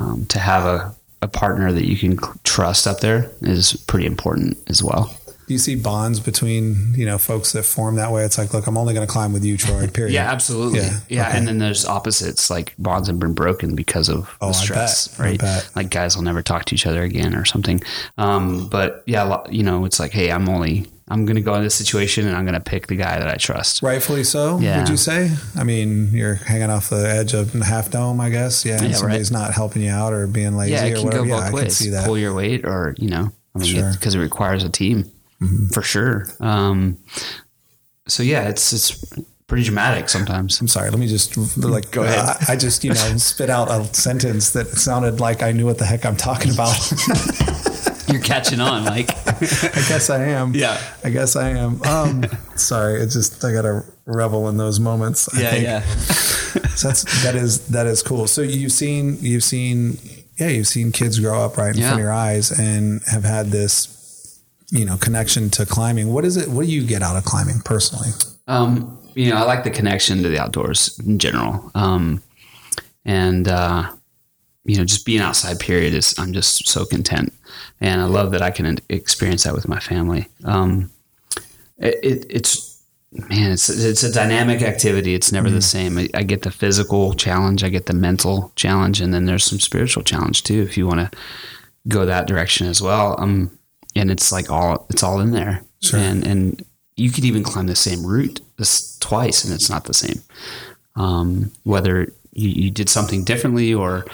Um, 0.00 0.24
to 0.26 0.38
have 0.38 0.64
a, 0.64 0.94
a 1.20 1.28
partner 1.28 1.72
that 1.72 1.86
you 1.86 1.96
can 1.96 2.18
trust 2.44 2.86
up 2.86 3.00
there 3.00 3.30
is 3.42 3.74
pretty 3.86 4.06
important 4.06 4.56
as 4.68 4.82
well. 4.82 5.14
Do 5.46 5.54
you 5.54 5.58
see 5.58 5.74
bonds 5.74 6.20
between 6.20 6.94
you 6.94 7.04
know 7.04 7.18
folks 7.18 7.52
that 7.52 7.64
form 7.64 7.96
that 7.96 8.12
way? 8.12 8.24
It's 8.24 8.38
like, 8.38 8.54
look, 8.54 8.66
I'm 8.66 8.78
only 8.78 8.94
going 8.94 9.06
to 9.06 9.12
climb 9.12 9.32
with 9.32 9.44
you, 9.44 9.56
Troy. 9.56 9.88
Period. 9.92 10.14
yeah, 10.14 10.30
absolutely. 10.30 10.78
Yeah, 10.78 11.00
yeah. 11.08 11.28
Okay. 11.28 11.38
and 11.38 11.48
then 11.48 11.58
there's 11.58 11.84
opposites, 11.84 12.50
like 12.50 12.74
bonds 12.78 13.08
have 13.08 13.18
been 13.18 13.34
broken 13.34 13.74
because 13.74 14.08
of 14.08 14.34
oh, 14.40 14.48
the 14.48 14.52
stress, 14.52 15.18
right? 15.18 15.42
Like 15.74 15.90
guys 15.90 16.16
will 16.16 16.22
never 16.22 16.40
talk 16.40 16.66
to 16.66 16.74
each 16.74 16.86
other 16.86 17.02
again 17.02 17.34
or 17.34 17.44
something. 17.44 17.82
Um, 18.16 18.68
but 18.68 19.02
yeah, 19.06 19.42
you 19.50 19.64
know, 19.64 19.84
it's 19.84 19.98
like, 19.98 20.12
hey, 20.12 20.30
I'm 20.30 20.48
only 20.48 20.86
I'm 21.10 21.26
going 21.26 21.36
to 21.36 21.42
go 21.42 21.54
in 21.54 21.64
this 21.64 21.74
situation 21.74 22.26
and 22.28 22.36
I'm 22.36 22.44
going 22.44 22.54
to 22.54 22.60
pick 22.60 22.86
the 22.86 22.94
guy 22.94 23.18
that 23.18 23.26
I 23.26 23.34
trust. 23.34 23.82
Rightfully 23.82 24.22
so, 24.22 24.60
yeah. 24.60 24.78
would 24.78 24.88
you 24.88 24.96
say? 24.96 25.30
I 25.56 25.64
mean, 25.64 26.12
you're 26.12 26.34
hanging 26.36 26.70
off 26.70 26.88
the 26.88 27.04
edge 27.08 27.34
of 27.34 27.52
Half 27.52 27.90
Dome, 27.90 28.20
I 28.20 28.30
guess. 28.30 28.64
Yeah. 28.64 28.78
And 28.78 28.90
yeah, 28.90 28.96
somebody's 28.96 29.32
right. 29.32 29.40
not 29.40 29.52
helping 29.52 29.82
you 29.82 29.90
out 29.90 30.12
or 30.12 30.28
being 30.28 30.56
lazy 30.56 30.72
yeah, 30.72 30.84
it 30.84 30.94
can 30.94 31.02
or 31.02 31.04
whatever. 31.06 31.26
Go 31.26 31.30
both 31.30 31.44
yeah, 31.44 31.52
ways. 31.52 31.62
I 31.62 31.66
can 31.66 31.70
see 31.70 31.90
that. 31.90 32.06
Pull 32.06 32.18
your 32.18 32.32
weight 32.32 32.64
or, 32.64 32.94
you 32.96 33.10
know, 33.10 33.32
I 33.56 33.58
mean, 33.58 33.90
because 33.92 34.12
sure. 34.12 34.22
it, 34.22 34.24
requires 34.24 34.62
a 34.62 34.68
team 34.68 35.10
mm-hmm. 35.42 35.66
for 35.68 35.82
sure. 35.82 36.26
Um, 36.38 36.98
so 38.06 38.22
yeah, 38.22 38.48
it's, 38.48 38.72
it's 38.72 39.04
pretty 39.48 39.64
dramatic 39.64 40.08
sometimes. 40.08 40.60
I'm 40.60 40.68
sorry. 40.68 40.90
Let 40.90 41.00
me 41.00 41.08
just 41.08 41.36
like 41.58 41.90
go 41.90 42.04
ahead. 42.04 42.36
I 42.48 42.54
just, 42.54 42.84
you 42.84 42.90
know, 42.90 43.16
spit 43.16 43.50
out 43.50 43.68
a 43.68 43.84
sentence 43.92 44.50
that 44.50 44.68
sounded 44.68 45.18
like 45.18 45.42
I 45.42 45.50
knew 45.50 45.66
what 45.66 45.78
the 45.78 45.86
heck 45.86 46.06
I'm 46.06 46.16
talking 46.16 46.52
about. 46.52 46.78
You're 48.12 48.22
catching 48.22 48.60
on, 48.60 48.84
Mike. 48.84 49.10
I 49.26 49.84
guess 49.88 50.10
I 50.10 50.24
am. 50.24 50.54
Yeah. 50.54 50.80
I 51.04 51.10
guess 51.10 51.36
I 51.36 51.50
am. 51.50 51.82
Um, 51.82 52.24
sorry, 52.56 53.00
it's 53.00 53.14
just 53.14 53.44
I 53.44 53.52
gotta 53.52 53.84
revel 54.06 54.48
in 54.48 54.56
those 54.56 54.80
moments. 54.80 55.32
I 55.34 55.40
yeah, 55.40 55.50
think. 55.50 55.64
yeah. 55.64 55.80
so 56.74 56.88
that's 56.88 57.24
that 57.24 57.34
is 57.34 57.68
that 57.68 57.86
is 57.86 58.02
cool. 58.02 58.26
So 58.26 58.42
you've 58.42 58.72
seen 58.72 59.18
you've 59.20 59.44
seen 59.44 59.98
yeah 60.38 60.48
you've 60.48 60.68
seen 60.68 60.92
kids 60.92 61.18
grow 61.18 61.40
up 61.40 61.56
right 61.56 61.74
in 61.74 61.80
yeah. 61.80 61.88
front 61.88 62.00
of 62.00 62.04
your 62.04 62.12
eyes 62.12 62.50
and 62.50 63.02
have 63.10 63.24
had 63.24 63.46
this 63.46 64.42
you 64.70 64.84
know 64.84 64.96
connection 64.96 65.50
to 65.50 65.66
climbing. 65.66 66.12
What 66.12 66.24
is 66.24 66.36
it? 66.36 66.48
What 66.48 66.66
do 66.66 66.72
you 66.72 66.86
get 66.86 67.02
out 67.02 67.16
of 67.16 67.24
climbing 67.24 67.60
personally? 67.60 68.10
Um, 68.46 68.98
you 69.14 69.30
know, 69.30 69.36
I 69.36 69.42
like 69.42 69.64
the 69.64 69.70
connection 69.70 70.22
to 70.22 70.28
the 70.28 70.38
outdoors 70.38 70.98
in 71.06 71.18
general. 71.18 71.70
Um, 71.74 72.22
and 73.04 73.48
uh, 73.48 73.92
you 74.64 74.76
know, 74.76 74.84
just 74.84 75.06
being 75.06 75.20
outside 75.20 75.58
period 75.58 75.94
is, 75.94 76.14
I'm 76.18 76.32
just 76.32 76.68
so 76.68 76.84
content. 76.84 77.32
And 77.80 78.00
I 78.00 78.04
love 78.04 78.30
that 78.32 78.42
I 78.42 78.50
can 78.50 78.78
experience 78.88 79.44
that 79.44 79.54
with 79.54 79.68
my 79.68 79.80
family. 79.80 80.28
Um, 80.44 80.90
it, 81.78 81.98
it, 82.02 82.26
it's, 82.28 82.82
man, 83.10 83.52
it's, 83.52 83.70
it's 83.70 84.02
a 84.02 84.12
dynamic 84.12 84.60
activity. 84.62 85.14
It's 85.14 85.32
never 85.32 85.48
mm. 85.48 85.54
the 85.54 85.62
same. 85.62 85.98
I, 85.98 86.08
I, 86.14 86.22
get 86.24 86.42
the 86.42 86.50
physical 86.50 87.14
challenge. 87.14 87.64
I 87.64 87.70
get 87.70 87.86
the 87.86 87.94
mental 87.94 88.52
challenge. 88.54 89.00
And 89.00 89.14
then 89.14 89.24
there's 89.24 89.44
some 89.44 89.60
spiritual 89.60 90.02
challenge 90.02 90.44
too, 90.44 90.60
if 90.62 90.76
you 90.76 90.86
want 90.86 91.00
to 91.00 91.18
go 91.88 92.04
that 92.04 92.26
direction 92.26 92.66
as 92.66 92.82
well. 92.82 93.18
Um, 93.18 93.58
and 93.96 94.10
it's 94.10 94.30
like 94.30 94.50
all, 94.50 94.86
it's 94.90 95.02
all 95.02 95.20
in 95.20 95.30
there. 95.30 95.62
Sure. 95.80 95.98
And, 95.98 96.26
and 96.26 96.64
you 96.96 97.10
could 97.10 97.24
even 97.24 97.42
climb 97.42 97.66
the 97.66 97.74
same 97.74 98.04
route 98.04 98.40
this 98.58 98.98
twice 98.98 99.42
and 99.42 99.54
it's 99.54 99.70
not 99.70 99.84
the 99.84 99.94
same. 99.94 100.22
Um, 100.96 101.50
whether 101.64 102.12
you, 102.32 102.50
you 102.50 102.70
did 102.70 102.90
something 102.90 103.24
differently 103.24 103.72
or, 103.72 104.04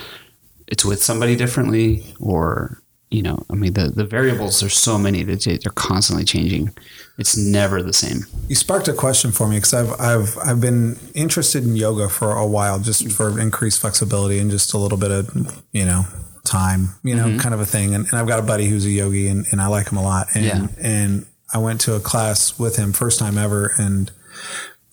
it's 0.68 0.84
with 0.84 1.02
somebody 1.02 1.36
differently 1.36 2.14
or 2.20 2.82
you 3.10 3.22
know 3.22 3.44
i 3.50 3.54
mean 3.54 3.72
the, 3.74 3.88
the 3.88 4.04
variables 4.04 4.60
there's 4.60 4.76
so 4.76 4.98
many 4.98 5.22
that 5.22 5.44
they're 5.44 5.72
constantly 5.72 6.24
changing. 6.24 6.72
It's 7.18 7.36
never 7.36 7.82
the 7.82 7.94
same. 7.94 8.26
You 8.46 8.54
sparked 8.54 8.88
a 8.88 8.92
question 8.92 9.32
for 9.32 9.48
me 9.48 9.56
because 9.56 9.72
I've, 9.72 10.00
I've 10.00 10.38
i've 10.38 10.60
been 10.60 10.98
interested 11.14 11.64
in 11.64 11.76
yoga 11.76 12.08
for 12.08 12.32
a 12.32 12.46
while 12.46 12.78
just 12.78 13.10
for 13.12 13.40
increased 13.40 13.80
flexibility 13.80 14.38
and 14.38 14.50
just 14.50 14.74
a 14.74 14.78
little 14.78 14.98
bit 14.98 15.10
of 15.10 15.62
you 15.72 15.84
know 15.84 16.04
time 16.44 16.90
you 17.02 17.14
know 17.14 17.26
mm-hmm. 17.26 17.38
kind 17.38 17.54
of 17.54 17.60
a 17.60 17.66
thing. 17.66 17.94
And, 17.94 18.06
and, 18.06 18.14
i've 18.14 18.28
got 18.28 18.38
a 18.38 18.42
buddy 18.42 18.66
who's 18.66 18.84
a 18.84 18.90
yogi 18.90 19.28
and, 19.28 19.46
and 19.50 19.60
i 19.60 19.66
like 19.66 19.90
him 19.90 19.98
a 19.98 20.02
lot. 20.02 20.28
And 20.34 20.44
yeah. 20.44 20.66
and 20.78 21.26
i 21.54 21.58
went 21.58 21.80
to 21.82 21.94
a 21.94 22.00
class 22.00 22.58
with 22.58 22.76
him 22.76 22.92
first 22.92 23.18
time 23.18 23.38
ever. 23.38 23.72
And 23.78 24.10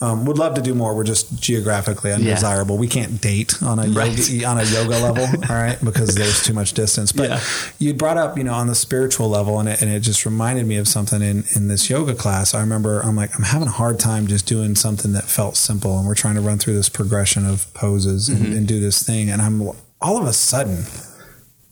um, 0.04 0.26
would 0.26 0.38
love 0.38 0.56
to 0.56 0.62
do 0.62 0.76
more. 0.76 0.94
We're 0.94 1.06
just 1.06 1.40
geographically 1.40 2.12
undesirable. 2.12 2.76
Yeah. 2.76 2.82
We 2.82 2.88
can't 2.90 3.22
date 3.22 3.64
on 3.64 3.80
a 3.80 3.88
right. 3.88 4.12
yoga, 4.30 4.46
on 4.46 4.58
a 4.58 4.64
yoga 4.66 5.00
level, 5.00 5.24
all 5.50 5.56
right, 5.56 5.78
because 5.82 6.14
there's 6.14 6.44
too 6.44 6.52
much 6.52 6.74
distance. 6.74 7.14
But 7.14 7.30
yeah. 7.30 7.40
you 7.80 7.94
brought 7.94 8.18
up, 8.18 8.38
you 8.38 8.44
know, 8.44 8.54
on 8.54 8.68
the 8.68 8.76
spiritual 8.76 9.30
level, 9.30 9.62
and 9.62 9.70
it, 9.70 9.82
and 9.82 9.90
it 9.90 10.02
just 10.02 10.26
reminded 10.26 10.68
me 10.68 10.76
of 10.76 10.90
something 10.90 11.22
in 11.22 11.46
in 11.56 11.70
this 11.70 11.90
yoga 11.90 12.14
class. 12.16 12.54
I 12.54 12.60
remember 12.60 13.00
I'm 13.00 13.16
like 13.16 13.34
I'm 13.38 13.44
having 13.44 13.70
a 13.70 13.72
hard 13.72 13.98
time 13.98 14.28
just 14.28 14.46
doing 14.46 14.76
something 14.76 15.14
that 15.14 15.24
felt 15.24 15.56
simple, 15.56 15.98
and 15.98 16.06
we're 16.06 16.16
trying 16.16 16.36
to 16.36 16.42
run 16.42 16.58
through 16.58 16.74
this 16.74 16.90
progression 16.90 17.46
of 17.46 17.74
poses 17.74 18.28
mm-hmm. 18.28 18.44
and, 18.44 18.54
and 18.56 18.68
do 18.68 18.82
this 18.82 19.02
thing, 19.02 19.30
and 19.30 19.42
I'm 19.42 19.62
all 20.02 20.22
of 20.22 20.28
a 20.28 20.34
sudden 20.34 20.84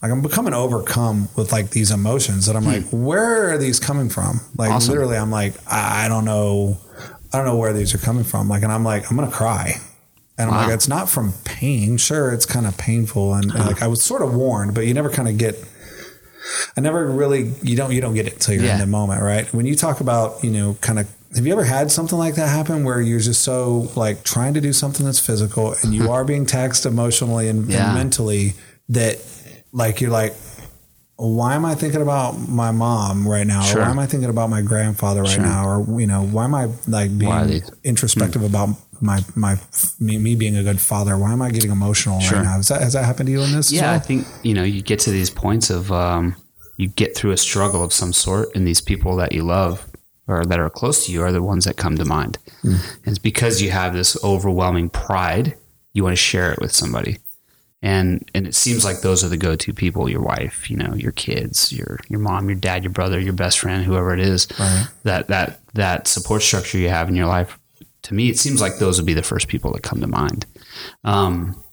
like 0.01 0.11
I'm 0.11 0.21
becoming 0.21 0.53
overcome 0.53 1.29
with 1.35 1.51
like 1.51 1.69
these 1.69 1.91
emotions 1.91 2.47
that 2.47 2.55
I'm 2.55 2.65
like, 2.65 2.85
where 2.89 3.53
are 3.53 3.57
these 3.59 3.79
coming 3.79 4.09
from? 4.09 4.39
Like 4.57 4.69
Hmm. 4.69 4.75
Awesome. 4.75 4.93
literally, 4.93 5.17
I'm 5.17 5.29
like, 5.29 5.53
I 5.71 6.07
don't 6.07 6.25
know, 6.25 6.79
I 7.33 7.37
don't 7.37 7.45
know 7.45 7.55
where 7.57 7.73
these 7.73 7.93
are 7.93 7.97
coming 7.97 8.23
from. 8.23 8.49
Like, 8.49 8.63
and 8.63 8.71
I'm 8.71 8.83
like, 8.83 9.09
I'm 9.09 9.17
gonna 9.17 9.31
cry. 9.31 9.75
And 10.37 10.49
I'm 10.49 10.55
Wow. 10.55 10.65
like, 10.65 10.73
it's 10.73 10.87
not 10.87 11.09
from 11.09 11.33
pain. 11.43 11.97
Sure, 11.97 12.31
it's 12.31 12.45
kind 12.45 12.65
of 12.65 12.77
painful, 12.77 13.33
and, 13.33 13.45
and, 13.51 13.65
like 13.65 13.81
I 13.81 13.87
was 13.87 14.01
sort 14.01 14.21
of 14.21 14.33
warned, 14.33 14.73
but 14.73 14.85
you 14.87 14.93
never 14.93 15.09
kind 15.09 15.27
of 15.27 15.37
get. 15.37 15.55
I 16.75 16.81
never 16.81 17.07
really 17.09 17.53
you 17.61 17.75
don't 17.75 17.91
you 17.93 18.01
don't 18.01 18.15
get 18.15 18.27
it 18.27 18.39
till 18.39 18.55
you're 18.55 18.63
in 18.73 18.79
the 18.79 18.87
moment, 18.87 19.21
right? 19.21 19.51
When 19.53 19.65
you 19.65 19.75
talk 19.75 20.01
about 20.01 20.43
you 20.43 20.49
know 20.49 20.75
kind 20.81 20.99
of 20.99 21.07
have 21.35 21.45
you 21.45 21.53
ever 21.53 21.63
had 21.63 21.91
something 21.91 22.17
like 22.17 22.35
that 22.35 22.49
happen 22.49 22.83
where 22.83 22.99
you're 22.99 23.19
just 23.19 23.41
so 23.43 23.89
like 23.95 24.23
trying 24.23 24.53
to 24.55 24.61
do 24.61 24.73
something 24.73 25.05
that's 25.05 25.19
physical 25.19 25.75
and 25.83 25.93
you 25.93 26.11
are 26.15 26.25
being 26.25 26.45
taxed 26.45 26.85
emotionally 26.85 27.47
and, 27.47 27.69
and 27.71 27.93
mentally 27.95 28.53
that 28.89 29.17
like 29.71 30.01
you're 30.01 30.09
like 30.11 30.33
why 31.29 31.55
am 31.55 31.65
I 31.65 31.75
thinking 31.75 32.01
about 32.01 32.47
my 32.49 32.71
mom 32.71 33.27
right 33.27 33.45
now? 33.45 33.61
Sure. 33.61 33.81
Why 33.81 33.89
am 33.89 33.99
I 33.99 34.05
thinking 34.07 34.29
about 34.29 34.49
my 34.49 34.61
grandfather 34.61 35.21
right 35.21 35.29
Sure. 35.31 35.43
now? 35.43 35.67
Or 35.67 35.99
you 36.01 36.07
know, 36.07 36.23
why 36.23 36.45
am 36.45 36.55
I 36.55 36.69
like 36.87 37.15
being 37.17 37.29
Why 37.29 37.41
are 37.43 37.47
they- 37.47 37.61
introspective 37.83 38.43
about 38.43 38.69
my 39.01 39.23
my 39.35 39.57
me, 39.99 40.17
me 40.17 40.35
being 40.35 40.55
a 40.57 40.63
good 40.63 40.81
father? 40.81 41.17
Why 41.17 41.31
am 41.31 41.41
I 41.41 41.51
getting 41.51 41.71
emotional 41.71 42.19
Sure. 42.19 42.37
right 42.37 42.43
now? 42.45 42.53
Has 42.57 42.67
that 42.69 42.81
has 42.81 42.93
that 42.93 43.05
happened 43.05 43.27
to 43.27 43.31
you 43.33 43.41
in 43.41 43.51
this? 43.51 43.71
Yeah, 43.71 43.91
I 43.91 43.99
think 43.99 44.25
you 44.43 44.53
know 44.53 44.63
you 44.63 44.81
get 44.81 44.99
to 45.01 45.11
these 45.11 45.29
points 45.29 45.69
of 45.69 45.91
um, 45.91 46.35
you 46.77 46.87
get 46.87 47.15
through 47.15 47.31
a 47.31 47.37
struggle 47.37 47.83
of 47.83 47.93
some 47.93 48.13
sort, 48.13 48.49
and 48.55 48.65
these 48.67 48.81
people 48.81 49.15
that 49.17 49.31
you 49.31 49.43
love 49.43 49.85
or 50.27 50.45
that 50.45 50.59
are 50.59 50.69
close 50.69 51.05
to 51.05 51.11
you 51.11 51.21
are 51.23 51.31
the 51.31 51.43
ones 51.43 51.65
that 51.65 51.75
come 51.77 51.97
to 51.97 52.05
mind. 52.05 52.37
And 52.63 52.79
it's 53.05 53.17
because 53.19 53.61
you 53.61 53.71
have 53.71 53.93
this 53.93 54.15
overwhelming 54.23 54.89
pride. 54.89 55.55
You 55.93 56.03
want 56.03 56.13
to 56.13 56.23
share 56.31 56.51
it 56.53 56.59
with 56.61 56.71
somebody, 56.71 57.17
and 57.81 58.29
and 58.35 58.45
it 58.47 58.53
seems 58.55 58.85
like 58.85 59.01
those 59.01 59.23
are 59.23 59.29
the 59.29 59.37
go-to 59.37 59.73
people: 59.73 60.07
your 60.09 60.21
wife, 60.21 60.69
you 60.69 60.77
know, 60.77 60.93
your 60.93 61.11
kids, 61.13 61.71
your 61.73 61.99
your 62.09 62.19
mom, 62.19 62.47
your 62.49 62.57
dad, 62.59 62.83
your 62.83 62.91
brother, 62.93 63.19
your 63.19 63.33
best 63.33 63.59
friend, 63.59 63.83
whoever 63.83 64.13
it 64.13 64.19
is. 64.19 64.47
Right. 64.59 64.87
That 65.03 65.27
that 65.29 65.59
that 65.73 66.07
support 66.07 66.41
structure 66.43 66.77
you 66.77 66.89
have 66.89 67.09
in 67.09 67.15
your 67.15 67.27
life. 67.27 67.57
To 68.03 68.13
me, 68.13 68.29
it 68.29 68.37
seems 68.39 68.61
like 68.61 68.77
those 68.77 68.97
would 68.99 69.05
be 69.05 69.13
the 69.13 69.23
first 69.23 69.47
people 69.47 69.71
that 69.73 69.83
come 69.83 70.01
to 70.01 70.07
mind. 70.07 70.45
Um, 71.03 71.63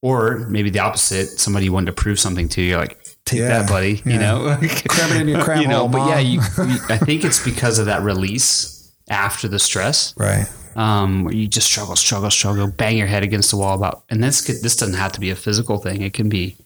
or 0.00 0.38
maybe 0.48 0.70
the 0.70 0.78
opposite. 0.80 1.26
Somebody 1.26 1.66
you 1.66 1.72
wanted 1.72 1.86
to 1.86 1.92
prove 1.92 2.18
something 2.20 2.48
to. 2.50 2.62
You're 2.62 2.78
like, 2.78 2.98
take 3.24 3.40
Yeah, 3.40 3.48
that, 3.60 3.68
buddy. 3.68 4.02
yeah. 4.04 4.12
You 4.12 4.18
know, 4.18 4.56
Cram 4.88 5.16
it 5.16 5.20
in 5.22 5.28
your 5.28 5.42
cram 5.44 5.62
you 5.62 5.68
know. 5.68 5.80
hole, 5.80 5.88
But 5.88 6.08
yeah, 6.08 6.18
you, 6.20 6.40
you- 6.40 6.78
I 6.88 6.98
think 7.04 7.24
it's 7.24 7.42
because 7.44 7.78
of 7.78 7.86
that 7.86 8.02
release 8.02 8.92
after 9.10 9.48
the 9.48 9.58
stress, 9.58 10.14
right. 10.18 10.46
Um, 10.78 11.24
where 11.24 11.34
you 11.34 11.48
just 11.48 11.66
struggle, 11.66 11.96
struggle, 11.96 12.30
struggle, 12.30 12.68
bang 12.68 12.96
your 12.96 13.08
head 13.08 13.24
against 13.24 13.50
the 13.50 13.56
wall 13.56 13.74
about. 13.74 14.04
And 14.10 14.22
this 14.22 14.40
could, 14.40 14.62
this 14.62 14.76
doesn't 14.76 14.94
have 14.94 15.10
to 15.12 15.20
be 15.20 15.30
a 15.30 15.36
physical 15.36 15.78
thing. 15.78 16.02
It 16.02 16.14
can 16.14 16.28
be 16.28 16.56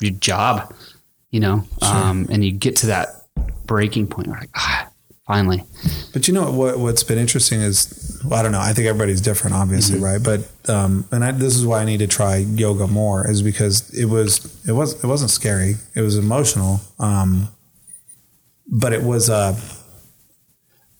your 0.00 0.12
job, 0.12 0.74
you 1.30 1.38
know. 1.38 1.64
Um, 1.82 2.26
and 2.30 2.42
you 2.42 2.50
get 2.50 2.76
to 2.76 2.86
that 2.86 3.08
breaking 3.66 4.06
point. 4.06 4.28
Where 4.28 4.40
like, 4.40 4.50
ah, 4.56 4.88
finally, 5.26 5.64
But 6.14 6.26
you 6.26 6.32
know 6.32 6.50
what? 6.50 6.78
What's 6.78 7.02
been 7.02 7.18
interesting 7.18 7.60
is 7.60 8.18
well, 8.24 8.40
I 8.40 8.42
don't 8.42 8.52
know. 8.52 8.60
I 8.60 8.72
think 8.72 8.88
everybody's 8.88 9.20
different, 9.20 9.54
obviously, 9.54 10.00
right? 10.00 10.22
But 10.22 10.50
um, 10.66 11.06
and 11.12 11.22
I, 11.22 11.32
this 11.32 11.54
is 11.54 11.66
why 11.66 11.82
I 11.82 11.84
need 11.84 11.98
to 11.98 12.06
try 12.06 12.36
yoga 12.36 12.86
more, 12.86 13.30
is 13.30 13.42
because 13.42 13.90
it 13.92 14.06
was 14.06 14.66
it 14.66 14.72
was 14.72 15.04
it 15.04 15.06
wasn't 15.06 15.30
scary. 15.30 15.74
It 15.94 16.00
was 16.00 16.16
emotional, 16.16 16.80
um, 16.98 17.48
but 18.66 18.94
it 18.94 19.02
was 19.02 19.28
uh, 19.28 19.60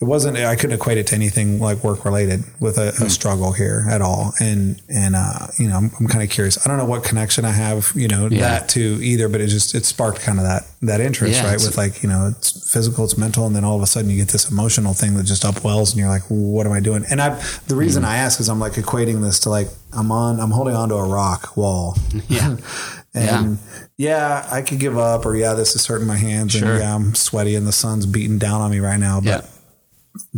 it 0.00 0.04
wasn't. 0.04 0.36
I 0.36 0.54
couldn't 0.54 0.76
equate 0.76 0.96
it 0.98 1.08
to 1.08 1.16
anything 1.16 1.58
like 1.58 1.82
work 1.82 2.04
related 2.04 2.44
with 2.60 2.78
a, 2.78 2.90
a 3.04 3.10
struggle 3.10 3.50
here 3.52 3.84
at 3.90 4.00
all. 4.00 4.32
And 4.40 4.80
and 4.88 5.16
uh, 5.16 5.48
you 5.58 5.68
know, 5.68 5.76
I'm, 5.76 5.90
I'm 5.98 6.06
kind 6.06 6.22
of 6.22 6.30
curious. 6.30 6.64
I 6.64 6.68
don't 6.70 6.78
know 6.78 6.84
what 6.84 7.02
connection 7.02 7.44
I 7.44 7.50
have, 7.50 7.90
you 7.96 8.06
know, 8.06 8.28
Yeah. 8.30 8.42
that 8.42 8.68
to 8.70 8.80
either, 8.80 9.28
but 9.28 9.40
it 9.40 9.48
just 9.48 9.74
it 9.74 9.84
sparked 9.84 10.20
kind 10.20 10.38
of 10.38 10.44
that 10.44 10.62
that 10.82 11.00
interest, 11.00 11.34
Yeah, 11.42 11.46
right? 11.50 11.60
With 11.60 11.76
like 11.76 12.02
you 12.04 12.08
know, 12.08 12.28
it's 12.36 12.72
physical, 12.72 13.02
it's 13.04 13.18
mental, 13.18 13.44
and 13.46 13.56
then 13.56 13.64
all 13.64 13.74
of 13.76 13.82
a 13.82 13.86
sudden 13.86 14.08
you 14.08 14.16
get 14.18 14.28
this 14.28 14.48
emotional 14.48 14.94
thing 14.94 15.14
that 15.14 15.24
just 15.24 15.42
upwells, 15.42 15.90
and 15.90 15.98
you're 15.98 16.08
like, 16.08 16.22
what 16.28 16.64
am 16.66 16.72
I 16.72 16.78
doing? 16.80 17.04
And 17.10 17.20
I 17.20 17.30
the 17.66 17.74
reason 17.74 18.02
Mm-hmm. 18.04 18.12
I 18.12 18.18
ask 18.18 18.38
is 18.38 18.48
I'm 18.48 18.60
like 18.60 18.74
equating 18.74 19.20
this 19.22 19.40
to 19.40 19.50
like 19.50 19.66
I'm 19.92 20.12
on 20.12 20.38
I'm 20.38 20.52
holding 20.52 20.76
onto 20.76 20.94
a 20.94 21.04
rock 21.08 21.56
wall. 21.56 21.96
yeah, 22.28 22.56
And 23.14 23.58
yeah. 23.96 24.46
I 24.48 24.62
could 24.62 24.78
give 24.78 24.96
up, 24.96 25.26
or 25.26 25.34
yeah, 25.34 25.54
this 25.54 25.74
is 25.74 25.84
hurting 25.86 26.06
my 26.06 26.16
hands, 26.18 26.52
Sure. 26.52 26.70
and 26.70 26.78
yeah, 26.78 26.94
I'm 26.94 27.16
sweaty, 27.16 27.56
and 27.56 27.66
the 27.66 27.72
sun's 27.72 28.06
beating 28.06 28.38
down 28.38 28.60
on 28.60 28.70
me 28.70 28.78
right 28.78 29.00
now. 29.00 29.18
But 29.18 29.26
yeah, 29.26 29.40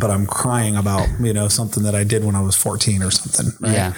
but 0.00 0.10
I'm 0.10 0.26
crying 0.26 0.74
about 0.76 1.06
you 1.20 1.32
know 1.32 1.48
something 1.48 1.82
that 1.84 1.94
I 1.94 2.04
did 2.04 2.24
when 2.24 2.34
I 2.34 2.40
was 2.42 2.56
14 2.56 3.02
or 3.02 3.10
something. 3.10 3.52
Right? 3.60 3.72
yeah. 3.74 3.92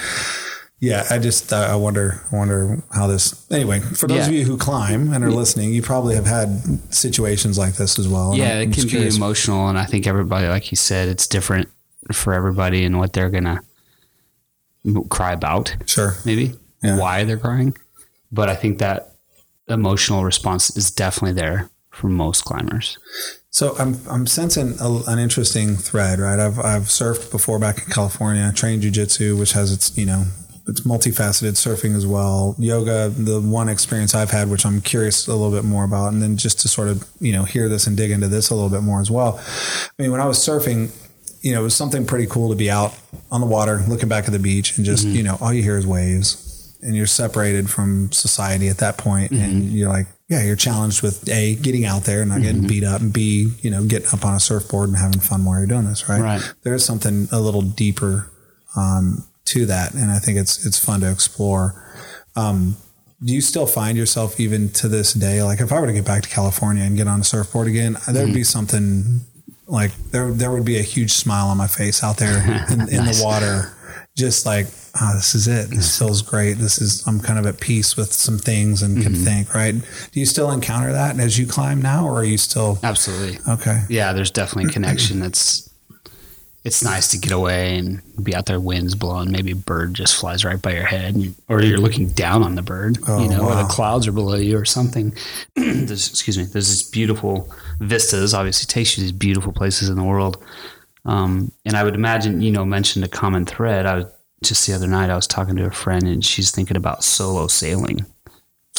yeah. 0.80 1.04
I 1.10 1.18
just 1.18 1.52
uh, 1.52 1.56
I 1.70 1.76
wonder 1.76 2.20
I 2.32 2.36
wonder 2.36 2.82
how 2.94 3.06
this. 3.06 3.50
Anyway, 3.50 3.80
for 3.80 4.06
those 4.08 4.18
Yeah. 4.18 4.26
of 4.26 4.32
you 4.32 4.44
who 4.44 4.56
climb 4.56 5.12
and 5.12 5.24
are 5.24 5.30
listening, 5.30 5.72
you 5.72 5.82
probably 5.82 6.14
have 6.14 6.26
had 6.26 6.48
situations 6.92 7.56
like 7.56 7.74
this 7.74 7.98
as 7.98 8.08
well. 8.08 8.36
Yeah, 8.36 8.58
I'm 8.58 8.70
it 8.70 8.74
can 8.74 8.88
be 8.88 9.06
emotional, 9.16 9.68
and 9.68 9.78
I 9.78 9.84
think 9.86 10.06
everybody, 10.06 10.48
like 10.48 10.70
you 10.70 10.76
said, 10.76 11.08
it's 11.08 11.26
different 11.26 11.68
for 12.12 12.34
everybody 12.34 12.84
and 12.84 12.98
what 12.98 13.12
they're 13.12 13.30
gonna 13.30 13.60
cry 15.08 15.32
about. 15.32 15.76
Sure. 15.86 16.16
maybe 16.24 16.54
Yeah. 16.82 16.98
why 16.98 17.24
they're 17.24 17.38
crying. 17.38 17.74
But 18.32 18.48
I 18.48 18.56
think 18.56 18.78
that 18.78 19.14
emotional 19.68 20.24
response 20.24 20.76
is 20.76 20.90
definitely 20.90 21.40
there 21.40 21.70
for 21.90 22.08
most 22.08 22.44
climbers. 22.44 22.98
So 23.52 23.76
I'm 23.78 24.00
I'm 24.08 24.26
sensing 24.26 24.74
a, 24.80 25.02
an 25.06 25.18
interesting 25.18 25.76
thread, 25.76 26.18
right? 26.18 26.40
I've 26.40 26.58
I've 26.58 26.84
surfed 26.84 27.30
before 27.30 27.58
back 27.58 27.84
in 27.84 27.92
California, 27.92 28.50
trained 28.54 28.82
jujitsu, 28.82 29.38
which 29.38 29.52
has 29.52 29.70
its 29.70 29.96
you 29.96 30.06
know 30.06 30.24
it's 30.66 30.80
multifaceted 30.80 31.52
surfing 31.52 31.94
as 31.94 32.06
well. 32.06 32.54
Yoga, 32.58 33.10
the 33.10 33.42
one 33.42 33.68
experience 33.68 34.14
I've 34.14 34.30
had, 34.30 34.48
which 34.48 34.64
I'm 34.64 34.80
curious 34.80 35.26
a 35.26 35.34
little 35.34 35.50
bit 35.50 35.64
more 35.64 35.84
about, 35.84 36.14
and 36.14 36.22
then 36.22 36.38
just 36.38 36.60
to 36.60 36.68
sort 36.68 36.88
of 36.88 37.06
you 37.20 37.32
know 37.32 37.44
hear 37.44 37.68
this 37.68 37.86
and 37.86 37.94
dig 37.94 38.10
into 38.10 38.26
this 38.26 38.48
a 38.48 38.54
little 38.54 38.70
bit 38.70 38.82
more 38.82 39.02
as 39.02 39.10
well. 39.10 39.38
I 39.38 40.02
mean, 40.02 40.12
when 40.12 40.20
I 40.20 40.26
was 40.26 40.38
surfing, 40.38 40.90
you 41.42 41.52
know, 41.52 41.60
it 41.60 41.64
was 41.64 41.76
something 41.76 42.06
pretty 42.06 42.26
cool 42.28 42.48
to 42.48 42.56
be 42.56 42.70
out 42.70 42.98
on 43.30 43.42
the 43.42 43.46
water, 43.46 43.82
looking 43.86 44.08
back 44.08 44.24
at 44.24 44.32
the 44.32 44.38
beach, 44.38 44.78
and 44.78 44.86
just 44.86 45.04
mm-hmm. 45.04 45.16
you 45.16 45.22
know 45.24 45.36
all 45.42 45.52
you 45.52 45.62
hear 45.62 45.76
is 45.76 45.86
waves, 45.86 46.74
and 46.80 46.96
you're 46.96 47.04
separated 47.04 47.68
from 47.68 48.10
society 48.12 48.68
at 48.68 48.78
that 48.78 48.96
point, 48.96 49.30
and 49.30 49.62
mm-hmm. 49.62 49.76
you're 49.76 49.90
like, 49.90 50.06
yeah, 50.32 50.42
you're 50.42 50.56
challenged 50.56 51.02
with 51.02 51.28
a 51.28 51.56
getting 51.56 51.84
out 51.84 52.04
there 52.04 52.22
and 52.22 52.30
not 52.30 52.40
getting 52.40 52.66
beat 52.66 52.84
up, 52.84 53.02
and 53.02 53.12
b 53.12 53.52
you 53.60 53.70
know 53.70 53.84
getting 53.84 54.08
up 54.12 54.24
on 54.24 54.34
a 54.34 54.40
surfboard 54.40 54.88
and 54.88 54.96
having 54.96 55.20
fun 55.20 55.44
while 55.44 55.58
you're 55.58 55.66
doing 55.66 55.84
this, 55.84 56.08
right? 56.08 56.20
Right. 56.20 56.54
There's 56.62 56.84
something 56.84 57.28
a 57.30 57.38
little 57.38 57.60
deeper 57.60 58.30
um, 58.74 59.24
to 59.46 59.66
that, 59.66 59.92
and 59.92 60.10
I 60.10 60.18
think 60.18 60.38
it's 60.38 60.64
it's 60.64 60.82
fun 60.82 61.00
to 61.00 61.10
explore. 61.10 61.78
Um, 62.34 62.76
do 63.22 63.34
you 63.34 63.42
still 63.42 63.66
find 63.66 63.98
yourself 63.98 64.40
even 64.40 64.70
to 64.70 64.88
this 64.88 65.12
day, 65.12 65.42
like 65.42 65.60
if 65.60 65.70
I 65.70 65.78
were 65.78 65.86
to 65.86 65.92
get 65.92 66.06
back 66.06 66.22
to 66.22 66.28
California 66.28 66.82
and 66.82 66.96
get 66.96 67.06
on 67.06 67.20
a 67.20 67.24
surfboard 67.24 67.68
again, 67.68 67.98
there'd 68.08 68.32
be 68.32 68.42
something 68.42 69.20
like 69.66 69.94
there 70.12 70.32
there 70.32 70.50
would 70.50 70.64
be 70.64 70.78
a 70.78 70.82
huge 70.82 71.12
smile 71.12 71.48
on 71.48 71.58
my 71.58 71.66
face 71.66 72.02
out 72.02 72.16
there 72.16 72.38
in, 72.70 72.80
in 72.80 73.04
the 73.04 73.20
water, 73.22 73.74
just 74.16 74.46
like 74.46 74.66
oh, 75.00 75.14
this 75.14 75.34
is 75.34 75.48
it. 75.48 75.70
This 75.70 75.98
feels 75.98 76.22
great. 76.22 76.54
This 76.54 76.80
is 76.80 77.06
I'm 77.06 77.20
kind 77.20 77.38
of 77.38 77.46
at 77.46 77.60
peace 77.60 77.96
with 77.96 78.12
some 78.12 78.38
things 78.38 78.82
and 78.82 79.02
can 79.02 79.12
mm-hmm. 79.12 79.24
think. 79.24 79.54
Right? 79.54 79.74
Do 79.74 80.20
you 80.20 80.26
still 80.26 80.50
encounter 80.50 80.92
that 80.92 81.18
as 81.18 81.38
you 81.38 81.46
climb 81.46 81.80
now, 81.80 82.06
or 82.06 82.20
are 82.20 82.24
you 82.24 82.38
still 82.38 82.78
Absolutely. 82.82 83.38
okay? 83.48 83.82
Yeah, 83.88 84.12
there's 84.12 84.30
definitely 84.30 84.70
a 84.70 84.72
connection 84.72 85.20
that's 85.20 85.68
it's 86.64 86.84
nice 86.84 87.10
to 87.10 87.18
get 87.18 87.32
away 87.32 87.76
and 87.76 88.00
be 88.22 88.34
out 88.34 88.46
there 88.46 88.60
winds 88.60 88.94
blowing 88.94 89.32
maybe 89.32 89.50
a 89.50 89.56
bird 89.56 89.94
just 89.94 90.16
flies 90.16 90.44
right 90.44 90.62
by 90.62 90.72
your 90.72 90.84
head 90.84 91.16
or 91.48 91.60
you're 91.60 91.76
mm-hmm. 91.76 91.84
looking 91.84 92.08
down 92.10 92.42
on 92.42 92.54
the 92.54 92.62
bird 92.62 92.98
you 92.98 93.04
oh, 93.08 93.26
know 93.26 93.48
or 93.48 93.56
the 93.56 93.64
clouds 93.64 94.06
are 94.06 94.12
below 94.12 94.36
you 94.36 94.56
or 94.56 94.64
something 94.64 95.12
excuse 95.56 96.38
me 96.38 96.44
there's 96.44 96.68
these 96.68 96.88
beautiful 96.88 97.52
vistas 97.80 98.32
obviously 98.32 98.66
takes 98.66 98.90
you 98.90 98.96
to 98.96 99.00
these 99.00 99.12
beautiful 99.12 99.52
places 99.52 99.88
in 99.88 99.96
the 99.96 100.04
world 100.04 100.42
um, 101.04 101.50
and 101.64 101.76
i 101.76 101.82
would 101.84 101.94
imagine 101.94 102.40
you 102.42 102.50
know 102.52 102.64
mentioned 102.64 103.04
a 103.04 103.08
common 103.08 103.44
thread 103.44 103.86
i 103.86 103.96
was 103.96 104.06
just 104.42 104.66
the 104.66 104.72
other 104.74 104.86
night 104.86 105.10
i 105.10 105.14
was 105.16 105.26
talking 105.26 105.56
to 105.56 105.64
a 105.64 105.70
friend 105.70 106.04
and 106.04 106.24
she's 106.24 106.50
thinking 106.50 106.76
about 106.76 107.02
solo 107.04 107.46
sailing 107.46 108.04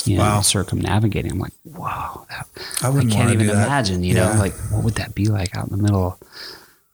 you 0.06 0.18
know, 0.18 0.24
Wow. 0.24 0.42
circumnavigating 0.42 1.32
i'm 1.32 1.40
like 1.40 1.54
wow 1.66 2.26
that, 2.30 2.48
I 2.82 2.90
I 2.90 3.06
can't 3.06 3.32
even 3.32 3.50
imagine, 3.50 4.04
you 4.04 4.16
Yeah. 4.16 4.34
know, 4.34 4.40
like 4.40 4.54
what 4.72 4.84
would 4.84 4.96
that 4.96 5.16
be 5.16 5.26
like 5.28 5.56
out 5.56 5.70
in 5.70 5.78
the 5.78 5.82
middle 5.82 6.20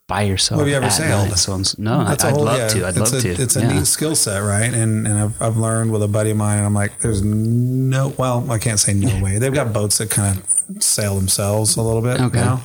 by 0.07 0.23
yourself? 0.23 0.59
Have 0.59 0.67
you 0.67 0.73
ever 0.75 0.89
sailed? 0.89 1.37
So, 1.37 1.55
no, 1.77 2.03
That's 2.03 2.23
I'd 2.23 2.33
whole- 2.33 2.45
love 2.45 2.57
yeah, 2.57 2.67
to. 2.69 2.87
I'd 2.87 2.97
love 2.97 3.13
a, 3.13 3.21
to. 3.21 3.29
It's 3.29 3.55
a 3.55 3.61
yeah. 3.61 3.73
neat 3.73 3.85
skill 3.85 4.15
set, 4.15 4.39
right? 4.39 4.73
And 4.73 5.05
and 5.07 5.19
I've, 5.19 5.39
I've 5.41 5.57
learned 5.57 5.91
with 5.91 6.01
a 6.03 6.07
buddy 6.07 6.31
of 6.31 6.37
mine, 6.37 6.57
and 6.57 6.65
I'm 6.65 6.73
like, 6.73 6.99
there's 6.99 7.21
no, 7.23 8.13
well, 8.17 8.49
I 8.51 8.57
can't 8.57 8.79
say 8.79 8.93
no 8.95 9.23
way. 9.23 9.37
They've 9.37 9.53
got 9.53 9.71
boats 9.71 9.99
that 9.99 10.09
kind 10.09 10.39
of 10.39 10.83
sail 10.83 11.15
themselves 11.15 11.77
a 11.77 11.81
little 11.83 12.01
bit 12.01 12.19
Okay. 12.19 12.39
now, 12.39 12.61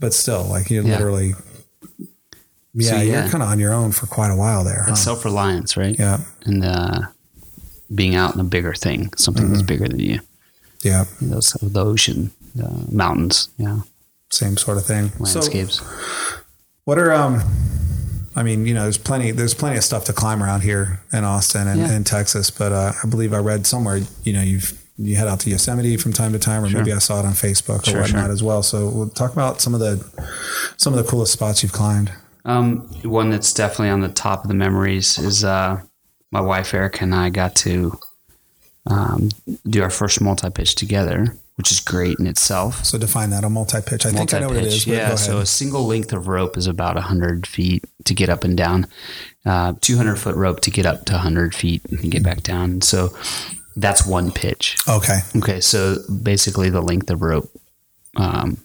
but 0.00 0.12
still, 0.12 0.44
like 0.44 0.70
you 0.70 0.82
literally, 0.82 1.34
yeah, 2.74 2.90
So, 2.90 2.96
you're 3.00 3.22
kind 3.28 3.42
of 3.42 3.48
on 3.48 3.58
your 3.58 3.72
own 3.72 3.92
for 3.92 4.06
quite 4.06 4.30
a 4.30 4.36
while 4.36 4.64
there. 4.64 4.82
Huh? 4.86 4.94
Self 4.94 5.24
reliance, 5.24 5.76
right? 5.76 5.96
Yeah, 5.98 6.18
And 6.44 6.64
uh, 6.64 7.00
being 7.94 8.14
out 8.14 8.34
in 8.34 8.40
a 8.40 8.44
bigger 8.44 8.74
thing, 8.74 9.12
something 9.16 9.44
Mm-hmm. 9.44 9.52
that's 9.54 9.62
bigger 9.66 9.88
than 9.88 9.98
you. 10.00 10.20
yeah, 10.82 11.04
Those, 11.20 11.52
the 11.60 11.84
ocean, 11.84 12.30
the 12.54 12.70
mountains, 12.90 13.48
yeah, 13.58 13.80
same 14.30 14.56
sort 14.56 14.78
of 14.78 14.86
thing. 14.86 15.10
So, 15.24 15.40
landscapes. 15.40 15.78
What 16.84 16.98
are 16.98 17.12
um? 17.12 17.42
I 18.34 18.42
mean, 18.42 18.64
you 18.66 18.72
know, 18.72 18.84
there's 18.84 18.96
plenty. 18.98 19.30
There's 19.30 19.52
plenty 19.54 19.76
of 19.76 19.84
stuff 19.84 20.04
to 20.06 20.12
climb 20.14 20.42
around 20.42 20.62
here 20.62 21.00
in 21.12 21.22
Austin 21.22 21.68
and, 21.68 21.78
Yeah. 21.80 21.90
and 21.92 22.06
Texas. 22.06 22.50
But 22.50 22.72
uh, 22.72 22.92
I 23.04 23.06
believe 23.06 23.34
I 23.34 23.38
read 23.38 23.66
somewhere, 23.66 24.00
you 24.24 24.32
know, 24.32 24.40
you've 24.42 24.78
you 24.96 25.16
head 25.16 25.28
out 25.28 25.40
to 25.40 25.50
Yosemite 25.50 25.96
from 25.98 26.12
time 26.14 26.32
to 26.32 26.38
time, 26.38 26.64
or 26.64 26.68
Sure. 26.70 26.80
maybe 26.80 26.92
I 26.92 26.98
saw 26.98 27.20
it 27.20 27.26
on 27.26 27.32
Facebook 27.34 27.82
or 27.82 27.90
Sure, 27.90 28.00
whatnot 28.00 28.24
sure. 28.24 28.32
as 28.32 28.42
well. 28.42 28.62
So 28.62 28.88
we'll 28.88 29.10
talk 29.10 29.32
about 29.34 29.60
some 29.60 29.74
of 29.74 29.80
the 29.80 30.02
some 30.78 30.94
of 30.94 30.98
the 31.04 31.08
coolest 31.08 31.32
spots 31.34 31.62
you've 31.62 31.72
climbed. 31.72 32.10
Um, 32.44 32.88
one 33.02 33.30
that's 33.30 33.52
definitely 33.52 33.90
on 33.90 34.00
the 34.00 34.08
top 34.08 34.42
of 34.42 34.48
the 34.48 34.54
memories 34.54 35.18
is 35.18 35.44
uh, 35.44 35.80
my 36.30 36.40
wife 36.40 36.74
Erica 36.74 37.04
and 37.04 37.14
I 37.14 37.30
got 37.30 37.54
to 37.56 37.98
um, 38.86 39.30
do 39.64 39.82
our 39.82 39.90
first 39.90 40.20
multi 40.20 40.50
pitch 40.50 40.74
together, 40.74 41.36
which 41.54 41.70
is 41.70 41.78
great 41.78 42.18
in 42.18 42.26
itself. 42.26 42.84
So 42.84 42.98
define 42.98 43.30
that 43.30 43.44
a 43.44 43.50
multi 43.50 43.80
pitch. 43.80 44.04
I 44.06 44.10
think 44.10 44.34
I 44.34 44.40
know 44.40 44.48
what 44.48 44.56
it 44.56 44.64
is. 44.64 44.86
Yeah. 44.86 45.14
So 45.14 45.38
a 45.38 45.46
single 45.46 45.86
length 45.86 46.12
of 46.12 46.26
rope 46.26 46.56
is 46.56 46.66
about 46.66 46.96
hundred 46.96 47.46
feet 47.46 47.84
to 48.04 48.14
get 48.14 48.28
up 48.28 48.42
and 48.42 48.56
down. 48.56 48.86
Uh, 49.46 49.74
Two 49.80 49.96
hundred 49.96 50.16
foot 50.16 50.34
rope 50.34 50.60
to 50.62 50.70
get 50.70 50.84
up 50.86 51.04
to 51.06 51.18
hundred 51.18 51.54
feet 51.54 51.82
and 51.90 52.10
get 52.10 52.24
back 52.24 52.42
down. 52.42 52.80
So 52.80 53.10
that's 53.76 54.04
one 54.04 54.32
pitch. 54.32 54.76
okay. 54.88 55.20
Okay, 55.36 55.60
so 55.60 55.96
basically 56.22 56.70
the 56.70 56.82
length 56.82 57.08
of 57.10 57.22
rope, 57.22 57.50
um, 58.16 58.58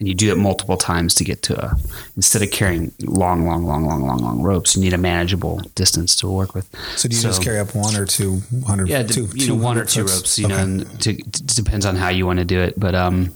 and 0.00 0.08
you 0.08 0.14
do 0.14 0.32
it 0.32 0.36
multiple 0.38 0.76
times 0.76 1.14
to 1.16 1.24
get 1.24 1.42
to 1.44 1.64
a. 1.64 1.76
Instead 2.16 2.42
of 2.42 2.50
carrying 2.50 2.90
long, 3.02 3.46
long, 3.46 3.64
long, 3.64 3.84
long, 3.86 4.04
long, 4.06 4.18
long 4.18 4.42
ropes, 4.42 4.74
you 4.74 4.82
need 4.82 4.92
a 4.94 4.98
manageable 4.98 5.58
distance 5.76 6.16
to 6.16 6.28
work 6.28 6.54
with. 6.54 6.68
So 6.96 7.08
do 7.08 7.14
you 7.14 7.22
just 7.22 7.42
carry 7.42 7.58
up 7.60 7.74
one 7.74 7.94
or 7.96 8.06
two 8.06 8.40
hundred? 8.66 8.88
Yeah, 8.88 9.02
two, 9.04 9.28
you 9.34 9.46
know, 9.48 9.54
one 9.54 9.78
or 9.78 9.84
two 9.84 10.00
ropes. 10.04 10.38
You 10.38 10.46
Okay. 10.46 10.56
know, 10.56 10.62
and 10.62 11.00
to, 11.02 11.10
it 11.12 11.32
depends 11.54 11.86
on 11.86 11.94
how 11.96 12.08
you 12.08 12.26
want 12.26 12.38
to 12.40 12.44
do 12.44 12.58
it. 12.60 12.80
But 12.80 12.94
um, 12.94 13.32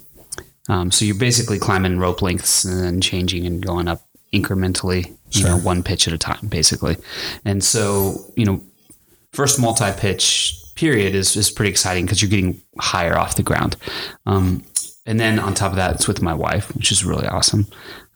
um, 0.68 0.90
so 0.90 1.04
you're 1.04 1.14
basically 1.14 1.58
climbing 1.58 1.98
rope 1.98 2.22
lengths 2.22 2.64
and 2.64 2.82
then 2.82 3.00
changing 3.00 3.46
and 3.46 3.64
going 3.64 3.86
up 3.86 4.06
incrementally. 4.32 5.06
You 5.30 5.40
Sure. 5.42 5.50
know, 5.50 5.56
one 5.58 5.82
pitch 5.82 6.06
at 6.08 6.14
a 6.14 6.18
time, 6.18 6.46
basically. 6.48 6.96
And 7.44 7.62
so 7.62 8.24
you 8.36 8.44
know, 8.46 8.60
first 9.32 9.58
multi 9.60 9.92
pitch 9.92 10.54
period 10.76 11.14
is 11.14 11.36
is 11.36 11.50
pretty 11.50 11.70
exciting 11.70 12.04
because 12.06 12.22
you're 12.22 12.30
getting 12.30 12.60
higher 12.78 13.18
off 13.18 13.34
the 13.36 13.42
ground. 13.42 13.76
Um, 14.26 14.64
and 15.06 15.18
then 15.20 15.38
on 15.38 15.54
top 15.54 15.70
of 15.72 15.76
that, 15.76 15.94
it's 15.94 16.08
with 16.08 16.22
my 16.22 16.34
wife, 16.34 16.74
which 16.74 16.90
is 16.92 17.04
really 17.04 17.26
awesome. 17.26 17.66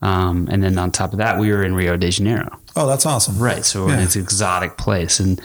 Um, 0.00 0.48
and 0.50 0.62
then 0.62 0.78
on 0.78 0.90
top 0.92 1.12
of 1.12 1.18
that, 1.18 1.38
we 1.38 1.50
were 1.50 1.64
in 1.64 1.74
Rio 1.74 1.96
de 1.96 2.10
Janeiro. 2.10 2.48
Oh, 2.76 2.86
that's 2.86 3.04
awesome. 3.04 3.38
Right. 3.38 3.64
So 3.64 3.88
Yeah. 3.88 3.96
this 3.96 4.14
exotic 4.16 4.76
place, 4.78 5.18
and 5.20 5.40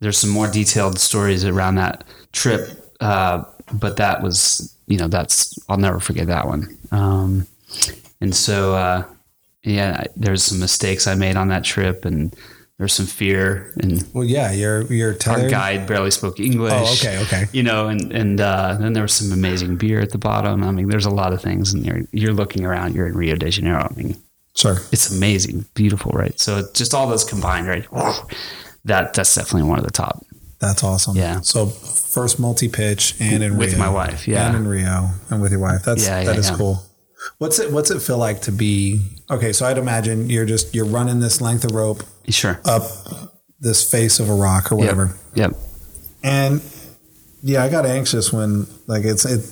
there's 0.00 0.18
some 0.18 0.30
more 0.30 0.48
detailed 0.50 0.98
stories 0.98 1.44
around 1.44 1.74
that 1.76 2.04
trip. 2.32 2.70
Uh, 3.00 3.42
but 3.72 3.96
that 3.98 4.22
was, 4.22 4.74
you 4.86 4.96
know, 4.96 5.08
that's 5.08 5.54
I'll 5.68 5.76
never 5.76 6.00
forget 6.00 6.26
that 6.28 6.46
one. 6.46 6.78
Um, 6.90 7.46
and 8.20 8.34
so, 8.34 8.74
uh, 8.74 9.04
yeah, 9.62 10.04
there's 10.16 10.42
some 10.42 10.58
mistakes 10.58 11.06
I 11.06 11.14
made 11.14 11.36
on 11.36 11.48
that 11.48 11.64
trip, 11.64 12.04
and 12.06 12.34
there's 12.78 12.92
some 12.92 13.06
fear, 13.06 13.72
and 13.80 14.04
Well, 14.14 14.24
yeah, 14.24 14.52
you're 14.52 14.82
you're 14.92 15.16
our 15.26 15.48
guide 15.48 15.86
barely 15.86 16.10
spoke 16.12 16.38
English. 16.38 16.72
Oh, 16.74 16.92
okay, 16.94 17.20
okay. 17.22 17.44
You 17.52 17.62
know, 17.64 17.88
and 17.88 18.12
and 18.12 18.40
uh, 18.40 18.76
then 18.78 18.92
there 18.92 19.02
was 19.02 19.12
some 19.14 19.32
amazing 19.32 19.76
beer 19.76 20.00
at 20.00 20.10
the 20.10 20.18
bottom. 20.18 20.62
I 20.62 20.70
mean, 20.70 20.88
there's 20.88 21.06
a 21.06 21.10
lot 21.10 21.32
of 21.32 21.42
things, 21.42 21.72
and 21.74 21.84
you're 21.84 22.02
you're 22.12 22.32
looking 22.34 22.64
around. 22.64 22.94
You're 22.94 23.06
in 23.08 23.14
Rio 23.16 23.34
de 23.36 23.50
Janeiro. 23.50 23.88
I 23.90 23.94
mean, 23.94 24.16
Sure. 24.54 24.76
it's 24.92 25.10
amazing, 25.10 25.64
beautiful, 25.74 26.12
right? 26.12 26.38
So 26.38 26.62
just 26.74 26.94
all 26.94 27.08
those 27.08 27.24
combined, 27.24 27.66
right? 27.66 27.86
That 28.84 29.12
that's 29.14 29.34
definitely 29.34 29.68
one 29.68 29.78
of 29.78 29.84
the 29.84 29.90
top. 29.92 30.24
That's 30.60 30.82
awesome. 30.82 31.16
Yeah. 31.16 31.40
So 31.40 31.66
first 31.66 32.40
multi 32.40 32.68
pitch 32.68 33.14
and 33.20 33.42
in 33.42 33.56
With 33.56 33.70
Rio. 33.70 33.78
my 33.78 33.88
wife, 33.88 34.26
yeah. 34.26 34.48
And 34.48 34.56
in 34.56 34.66
Rio 34.66 35.10
and 35.30 35.40
with 35.42 35.52
your 35.52 35.60
wife. 35.60 35.82
That's 35.84 36.04
Yeah, 36.04 36.24
that 36.24 36.32
yeah, 36.34 36.38
is 36.40 36.50
yeah. 36.50 36.56
cool. 36.56 36.82
What's 37.38 37.58
it 37.58 37.72
what's 37.72 37.90
it 37.90 38.00
feel 38.00 38.18
like 38.18 38.42
to 38.42 38.52
be 38.52 39.00
okay, 39.30 39.52
so 39.52 39.66
I'd 39.66 39.78
imagine 39.78 40.30
you're 40.30 40.46
just 40.46 40.74
you're 40.74 40.84
running 40.86 41.20
this 41.20 41.40
length 41.40 41.64
of 41.64 41.72
rope 41.72 42.02
Sure. 42.28 42.60
up 42.64 42.82
this 43.60 43.88
face 43.88 44.20
of 44.20 44.28
a 44.30 44.34
rock 44.34 44.70
or 44.70 44.76
whatever. 44.76 45.14
Yep. 45.34 45.52
And 46.22 46.60
yeah, 47.42 47.62
I 47.64 47.68
got 47.68 47.86
anxious 47.86 48.32
when 48.32 48.66
like 48.86 49.04
it's 49.04 49.24
it 49.24 49.42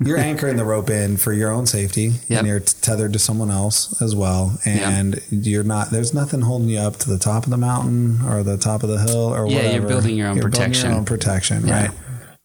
you're 0.00 0.16
anchoring 0.18 0.56
the 0.56 0.64
rope 0.64 0.90
in 0.90 1.16
for 1.16 1.32
your 1.32 1.50
own 1.50 1.66
safety 1.66 2.12
Yep. 2.28 2.38
and 2.38 2.46
you're 2.46 2.60
tethered 2.60 3.12
to 3.14 3.18
someone 3.18 3.50
else 3.50 4.00
as 4.00 4.14
well 4.14 4.56
and 4.64 5.20
you're 5.30 5.64
not 5.64 5.90
there's 5.90 6.14
nothing 6.14 6.42
holding 6.42 6.68
you 6.68 6.78
up 6.78 6.96
to 6.98 7.10
the 7.10 7.18
top 7.18 7.44
of 7.44 7.50
the 7.50 7.56
mountain 7.56 8.20
or 8.24 8.42
the 8.44 8.56
top 8.56 8.82
of 8.84 8.88
the 8.90 8.98
hill 8.98 9.34
or 9.34 9.46
Yeah, 9.48 9.56
whatever. 9.56 9.74
you're 9.78 9.88
building 9.88 10.16
your 10.16 10.28
own 10.28 10.34
Building 10.36 10.52
protection. 10.52 10.90
your 10.90 10.98
own 10.98 11.04
protection, 11.04 11.66
Yeah. 11.66 11.82
right? 11.82 11.90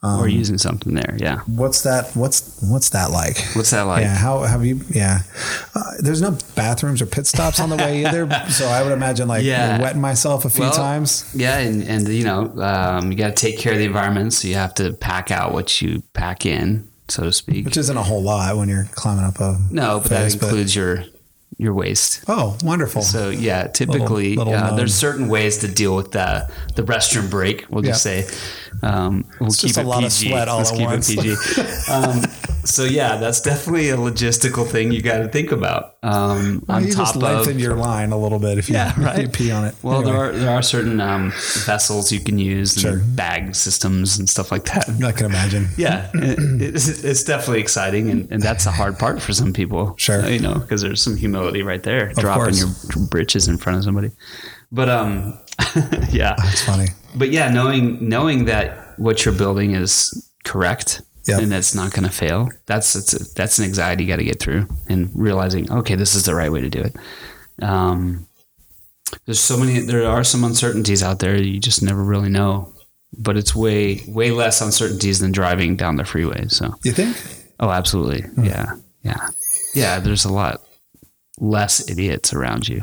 Um, 0.05 0.19
or 0.19 0.27
using 0.27 0.57
something 0.57 0.93
there. 0.95 1.15
Yeah. 1.17 1.39
What's 1.45 1.83
that 1.83 2.13
what's 2.13 2.61
what's 2.61 2.89
that 2.89 3.09
like? 3.09 3.37
What's 3.55 3.69
that 3.69 3.83
like? 3.83 4.01
yeah, 4.01 4.15
how 4.15 4.41
have 4.41 4.65
you? 4.65 4.81
Yeah, 4.89 5.19
uh, 5.73 5.81
there's 5.99 6.21
no 6.21 6.37
bathrooms 6.55 7.01
or 7.01 7.05
pit 7.05 7.25
stops 7.25 7.61
on 7.61 7.69
the 7.69 7.77
way 7.77 8.05
either, 8.05 8.29
so 8.49 8.67
I 8.67 8.83
would 8.83 8.91
imagine 8.91 9.29
like 9.29 9.43
Yeah. 9.45 9.81
wetting 9.81 10.01
myself 10.01 10.43
a 10.43 10.49
few 10.49 10.63
Well, 10.65 10.73
times. 10.73 11.31
Yeah, 11.33 11.57
and 11.59 11.83
and 11.83 12.05
you 12.09 12.25
know, 12.25 12.51
um, 12.61 13.11
you 13.13 13.17
got 13.17 13.29
to 13.29 13.33
take 13.35 13.57
care 13.57 13.71
of 13.71 13.79
the 13.79 13.85
environment, 13.85 14.33
so 14.33 14.49
you 14.49 14.55
have 14.55 14.73
to 14.75 14.91
pack 14.91 15.31
out 15.31 15.53
what 15.53 15.81
you 15.81 16.03
pack 16.11 16.45
in, 16.45 16.85
so 17.07 17.23
to 17.23 17.31
speak. 17.31 17.63
which 17.63 17.77
isn't 17.77 17.95
a 17.95 18.03
whole 18.03 18.21
lot 18.21 18.57
when 18.57 18.67
you're 18.67 18.89
climbing 18.95 19.23
up 19.23 19.39
a 19.39 19.57
no, 19.71 20.01
but 20.01 20.09
that 20.09 20.23
face, 20.23 20.35
but- 20.35 20.47
includes 20.47 20.75
your 20.75 21.05
your 21.57 21.73
waste. 21.73 22.23
oh 22.27 22.57
wonderful 22.63 23.01
So 23.01 23.29
yeah, 23.29 23.67
typically 23.67 24.35
little 24.35 24.53
uh, 24.53 24.75
there's 24.75 24.93
certain 24.95 25.27
ways 25.27 25.59
to 25.59 25.67
deal 25.67 25.95
with 25.95 26.11
the 26.11 26.49
the 26.75 26.83
restroom 26.83 27.29
break. 27.29 27.65
We'll 27.69 27.83
just 27.83 28.01
say 28.03 28.27
um, 28.81 29.25
we'll 29.39 29.47
It's 29.49 29.61
keep 29.61 29.67
just 29.69 29.77
a 29.77 29.81
it 29.81 29.85
lot 29.87 30.03
of 30.03 30.09
PG. 30.11 30.29
sweat 30.29 30.47
all 30.47 30.57
Let's 30.59 30.71
at 30.71 30.77
keep 30.77 30.85
once. 30.87 31.09
it 31.09 31.19
PG. 31.19 31.91
um, 31.91 32.21
so 32.65 32.83
yeah, 32.83 33.17
that's 33.17 33.41
definitely 33.41 33.89
a 33.89 33.97
logistical 33.97 34.67
thing 34.67 34.91
you 34.91 35.01
got 35.01 35.19
to 35.19 35.27
think 35.27 35.51
about. 35.51 35.95
Um, 36.03 36.63
Well, 36.67 36.77
on 36.77 36.85
you 36.85 36.93
just 36.93 37.15
lengthen 37.15 37.55
of 37.55 37.59
your 37.59 37.75
line 37.75 38.11
a 38.11 38.17
little 38.17 38.39
bit 38.39 38.57
if 38.57 38.69
you, 38.69 38.75
Yeah, 38.75 38.91
if 38.91 38.97
you 38.97 39.03
right. 39.03 39.33
pee 39.33 39.51
on 39.51 39.65
it 39.65 39.75
well, 39.81 39.99
Anyway, 39.99 40.11
there 40.11 40.23
are 40.23 40.31
there 40.31 40.49
are 40.51 40.61
certain 40.61 40.99
um, 40.99 41.31
vessels 41.65 42.11
you 42.11 42.19
can 42.19 42.37
use 42.39 42.83
and 42.83 43.15
bag 43.15 43.55
systems 43.55 44.17
and 44.17 44.29
stuff 44.29 44.51
like 44.51 44.65
that. 44.65 44.89
I 45.03 45.11
can 45.11 45.25
imagine 45.27 45.67
Yeah, 45.77 46.09
it, 46.13 46.61
it's, 46.61 47.03
it's 47.03 47.23
definitely 47.23 47.61
exciting, 47.61 48.09
and, 48.09 48.31
and 48.31 48.41
that's 48.41 48.65
a 48.65 48.71
hard 48.71 48.97
part 48.99 49.21
for 49.21 49.33
some 49.33 49.53
people. 49.53 49.95
Sure. 49.97 50.27
you 50.27 50.39
know, 50.39 50.55
because 50.55 50.81
there's 50.81 51.01
some 51.01 51.17
humility 51.17 51.63
right 51.63 51.83
there, 51.83 52.13
dropping 52.13 52.55
course. 52.55 52.95
your 52.95 53.07
britches 53.07 53.47
in 53.47 53.57
front 53.57 53.77
of 53.77 53.83
somebody. 53.83 54.11
But 54.71 54.89
um, 54.89 55.39
yeah, 56.11 56.35
it's 56.39 56.63
funny 56.63 56.87
but 57.15 57.31
yeah, 57.31 57.49
knowing 57.49 58.07
knowing 58.07 58.45
that 58.45 58.97
what 58.99 59.25
you're 59.25 59.33
building 59.33 59.75
is 59.75 60.29
correct 60.43 61.01
And 61.27 61.51
that's 61.51 61.73
not 61.73 61.91
going 61.93 62.03
to 62.03 62.13
fail. 62.13 62.49
That's 62.65 62.93
that's 62.93 63.13
a, 63.13 63.33
that's 63.33 63.57
an 63.59 63.65
anxiety 63.65 64.03
you 64.03 64.09
got 64.09 64.17
to 64.17 64.23
get 64.25 64.39
through, 64.39 64.67
and 64.89 65.09
realizing 65.15 65.71
okay, 65.71 65.95
this 65.95 66.15
is 66.15 66.25
the 66.25 66.35
right 66.35 66.51
way 66.51 66.61
to 66.61 66.69
do 66.69 66.81
it. 66.81 66.95
Um, 67.63 68.27
there's 69.25 69.39
so 69.39 69.57
many. 69.57 69.79
There 69.79 70.07
are 70.07 70.23
some 70.23 70.43
uncertainties 70.43 71.01
out 71.03 71.19
there. 71.19 71.35
You 71.41 71.59
just 71.59 71.81
never 71.81 72.03
really 72.03 72.29
know. 72.29 72.73
But 73.17 73.37
it's 73.37 73.55
way 73.55 74.01
way 74.07 74.31
less 74.31 74.59
uncertainties 74.61 75.19
than 75.19 75.31
driving 75.31 75.77
down 75.77 75.97
the 75.97 76.03
freeway. 76.05 76.47
So 76.47 76.73
you 76.83 76.91
think 76.91 77.15
oh, 77.59 77.69
absolutely, 77.69 78.21
Hmm. 78.21 78.43
yeah, 78.45 78.73
yeah, 79.03 79.27
yeah. 79.75 79.99
There's 79.99 80.25
a 80.25 80.33
lot 80.33 80.61
less 81.39 81.87
idiots 81.89 82.33
around 82.33 82.67
you, 82.67 82.81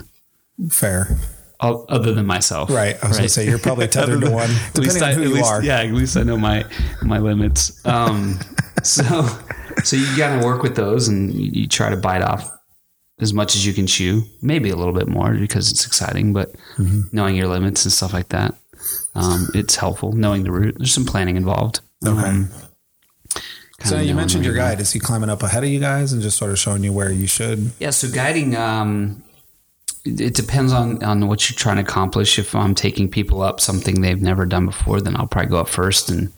fair 0.71 1.19
other 1.61 2.13
than 2.13 2.27
myself. 2.27 2.71
right 2.71 2.97
I 3.03 3.09
was 3.09 3.17
gonna 3.19 3.29
say 3.29 3.47
you're 3.47 3.59
probably 3.59 3.87
tethered 3.97 4.23
to 4.23 4.31
one 4.31 4.51
At 4.75 4.79
least 4.79 4.97
depending 4.99 5.03
I, 5.03 5.09
on 5.13 5.15
who 5.15 5.23
at 5.23 5.29
you 5.29 5.35
least, 5.35 5.51
are 5.51 5.63
Yeah, 5.63 5.81
at 5.81 5.93
least 5.93 6.17
I 6.17 6.23
know 6.23 6.37
my 6.39 6.65
my 7.03 7.19
limits. 7.19 7.85
Um, 7.87 8.39
so 8.83 9.27
so 9.85 9.97
you 9.97 10.17
gotta 10.17 10.45
work 10.45 10.63
with 10.63 10.75
those, 10.77 11.09
and 11.09 11.33
you, 11.33 11.63
you 11.63 11.67
try 11.69 11.91
to 11.91 11.97
bite 11.97 12.23
off 12.23 12.51
as 13.21 13.33
much 13.35 13.55
as 13.55 13.67
you 13.67 13.73
can 13.75 13.87
chew. 13.87 14.23
Maybe 14.43 14.71
a 14.71 14.77
little 14.77 14.95
bit 14.95 15.07
more 15.09 15.35
because 15.35 15.71
it's 15.71 15.87
exciting, 15.87 16.33
but 16.33 16.55
Mm-hmm. 16.79 17.01
knowing 17.13 17.37
your 17.37 17.49
limits 17.49 17.85
and 17.85 17.93
stuff 17.93 18.13
like 18.15 18.31
that, 18.31 18.55
um, 19.15 19.49
it's 19.55 19.77
helpful. 19.77 20.13
Knowing 20.13 20.45
the 20.45 20.51
route, 20.53 20.77
there's 20.79 20.95
some 20.95 21.05
planning 21.05 21.37
involved. 21.37 21.81
Okay. 22.07 22.19
Um, 22.29 22.49
so 23.85 23.99
you 24.01 24.15
mentioned 24.15 24.45
your 24.45 24.55
guide 24.55 24.81
is 24.81 24.93
he 24.93 24.99
climbing 25.01 25.31
up 25.31 25.43
ahead 25.43 25.63
of 25.65 25.71
you 25.71 25.81
guys 25.81 26.13
and 26.13 26.21
just 26.23 26.37
sort 26.37 26.51
of 26.51 26.59
showing 26.59 26.83
you 26.85 26.93
where 26.93 27.11
you 27.11 27.27
should 27.27 27.71
Yeah, 27.79 27.91
so 27.91 28.11
guiding, 28.11 28.55
um, 28.57 29.23
it 30.05 30.35
depends 30.35 30.73
on, 30.73 31.03
on 31.03 31.29
what 31.29 31.49
you're 31.51 31.57
trying 31.57 31.77
to 31.77 31.83
accomplish. 31.83 32.39
If 32.39 32.55
I'm 32.55 32.75
taking 32.75 33.09
people 33.11 33.43
up 33.43 33.61
something 33.61 34.01
they've 34.01 34.21
never 34.21 34.47
done 34.47 34.67
before, 34.67 35.01
then 35.01 35.17
I'll 35.17 35.27
probably 35.27 35.51
go 35.51 35.59
up 35.59 35.69
first 35.69 36.09
and, 36.11 36.33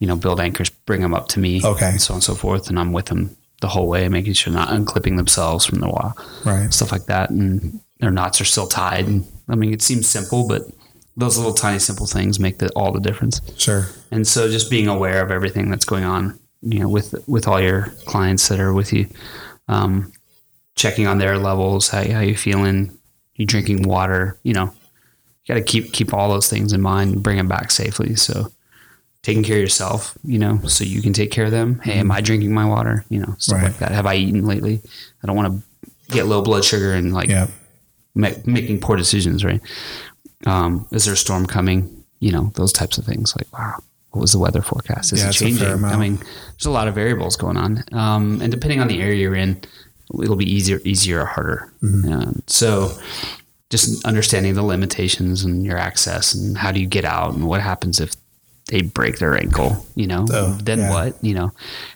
you 0.00 0.06
know, 0.06 0.16
build 0.16 0.40
anchors, 0.40 0.70
bring 0.70 1.00
them 1.00 1.14
up 1.14 1.28
to 1.28 1.40
me, 1.40 1.60
Okay. 1.64 1.90
and 1.90 2.02
so 2.02 2.14
on 2.14 2.16
and 2.16 2.24
so 2.24 2.34
forth. 2.34 2.68
And 2.68 2.78
I'm 2.78 2.92
with 2.92 3.06
them 3.06 3.36
the 3.60 3.68
whole 3.68 3.86
way, 3.88 4.08
making 4.08 4.32
sure 4.32 4.52
not 4.52 4.70
unclipping 4.70 5.16
themselves 5.16 5.64
from 5.66 5.80
the 5.80 5.88
wall, 5.88 6.16
right 6.44 6.72
stuff 6.72 6.90
like 6.92 7.06
that. 7.06 7.30
And 7.30 7.78
their 8.00 8.10
knots 8.10 8.40
are 8.40 8.44
still 8.46 8.66
tied. 8.66 9.06
And 9.06 9.26
I 9.48 9.54
mean, 9.54 9.72
it 9.72 9.82
seems 9.82 10.08
simple, 10.08 10.48
but 10.48 10.62
those 11.16 11.36
little 11.36 11.52
tiny 11.52 11.78
simple 11.78 12.06
things 12.06 12.40
make 12.40 12.58
the, 12.58 12.70
all 12.70 12.92
the 12.92 13.00
difference. 13.00 13.40
sure 13.58 13.86
And 14.10 14.26
so 14.26 14.48
just 14.50 14.70
being 14.70 14.88
aware 14.88 15.22
of 15.22 15.30
everything 15.30 15.68
that's 15.70 15.84
going 15.84 16.04
on, 16.04 16.38
you 16.62 16.78
know, 16.80 16.88
with 16.88 17.14
with 17.28 17.46
all 17.46 17.60
your 17.60 17.92
clients 18.06 18.48
that 18.48 18.58
are 18.60 18.72
with 18.72 18.92
you, 18.92 19.06
um, 19.68 20.12
checking 20.80 21.06
on 21.06 21.18
their 21.18 21.36
levels, 21.38 21.88
how 21.88 22.02
how 22.10 22.20
you 22.20 22.36
feeling, 22.36 22.96
you 23.36 23.44
drinking 23.46 23.82
water, 23.82 24.38
you 24.42 24.54
know, 24.54 24.72
you 25.44 25.54
got 25.54 25.54
to 25.54 25.62
keep 25.62 25.92
keep 25.92 26.14
all 26.14 26.28
those 26.30 26.48
things 26.48 26.72
in 26.72 26.80
mind, 26.80 27.12
and 27.14 27.22
bring 27.22 27.36
them 27.36 27.48
back 27.48 27.70
safely. 27.70 28.14
So 28.16 28.50
taking 29.22 29.42
care 29.42 29.56
of 29.56 29.62
yourself, 29.62 30.16
you 30.24 30.38
know, 30.38 30.58
so 30.66 30.82
you 30.84 31.02
can 31.02 31.12
take 31.12 31.30
care 31.30 31.44
of 31.44 31.50
them. 31.50 31.78
Hey, 31.80 31.98
am 31.98 32.10
I 32.10 32.20
drinking 32.22 32.54
my 32.54 32.64
water? 32.64 33.04
You 33.10 33.20
know, 33.20 33.34
stuff 33.38 33.56
Right. 33.58 33.64
like 33.64 33.78
that. 33.80 33.92
Have 33.92 34.06
I 34.06 34.14
eaten 34.16 34.46
lately? 34.46 34.80
I 35.22 35.26
don't 35.26 35.36
want 35.36 35.52
to 35.52 35.90
get 36.14 36.26
low 36.26 36.40
blood 36.42 36.64
sugar 36.64 36.94
and 36.94 37.12
like 37.12 37.28
yeah 37.28 37.46
ma- 38.14 38.40
making 38.46 38.80
poor 38.80 38.96
decisions, 38.96 39.44
right? 39.44 39.60
Um, 40.46 40.86
is 40.90 41.04
there 41.04 41.14
a 41.14 41.16
storm 41.18 41.46
coming? 41.46 42.04
You 42.20 42.32
know, 42.32 42.52
those 42.54 42.72
types 42.72 42.98
of 42.98 43.04
things. 43.04 43.34
Like, 43.36 43.46
wow, 43.56 43.76
what 44.10 44.20
was 44.22 44.32
the 44.32 44.38
weather 44.38 44.62
forecast? 44.62 45.12
Is 45.12 45.20
Yeah, 45.20 45.26
it 45.26 45.30
it's 45.30 45.40
a 45.42 45.44
fair 45.58 45.68
changing? 45.76 45.84
I 45.84 45.96
mean, 45.96 46.16
there's 46.16 46.66
a 46.66 46.70
lot 46.70 46.88
of 46.88 46.94
variables 46.94 47.36
going 47.36 47.56
on, 47.58 47.84
um, 47.92 48.40
and 48.42 48.50
depending 48.50 48.80
on 48.80 48.88
the 48.88 49.00
area 49.00 49.20
you're 49.22 49.34
in, 49.34 49.60
it'll 50.22 50.36
be 50.36 50.50
easier, 50.50 50.80
easier 50.84 51.20
or 51.22 51.26
harder. 51.26 51.72
Mm-hmm. 51.82 52.12
Um, 52.12 52.42
so, 52.46 52.90
just 53.70 54.04
understanding 54.04 54.54
the 54.54 54.62
limitations 54.64 55.44
and 55.44 55.64
your 55.64 55.78
access, 55.78 56.34
and 56.34 56.56
how 56.58 56.72
do 56.72 56.80
you 56.80 56.86
get 56.86 57.04
out, 57.04 57.34
and 57.34 57.46
what 57.46 57.60
happens 57.60 58.00
if 58.00 58.14
they 58.66 58.82
break 58.82 59.18
their 59.18 59.36
ankle, 59.36 59.84
you 59.96 60.06
know, 60.06 60.26
Oh, 60.30 60.56
then 60.62 60.78
yeah. 60.80 60.90
what, 60.90 61.24
you 61.24 61.34
know, 61.34 61.52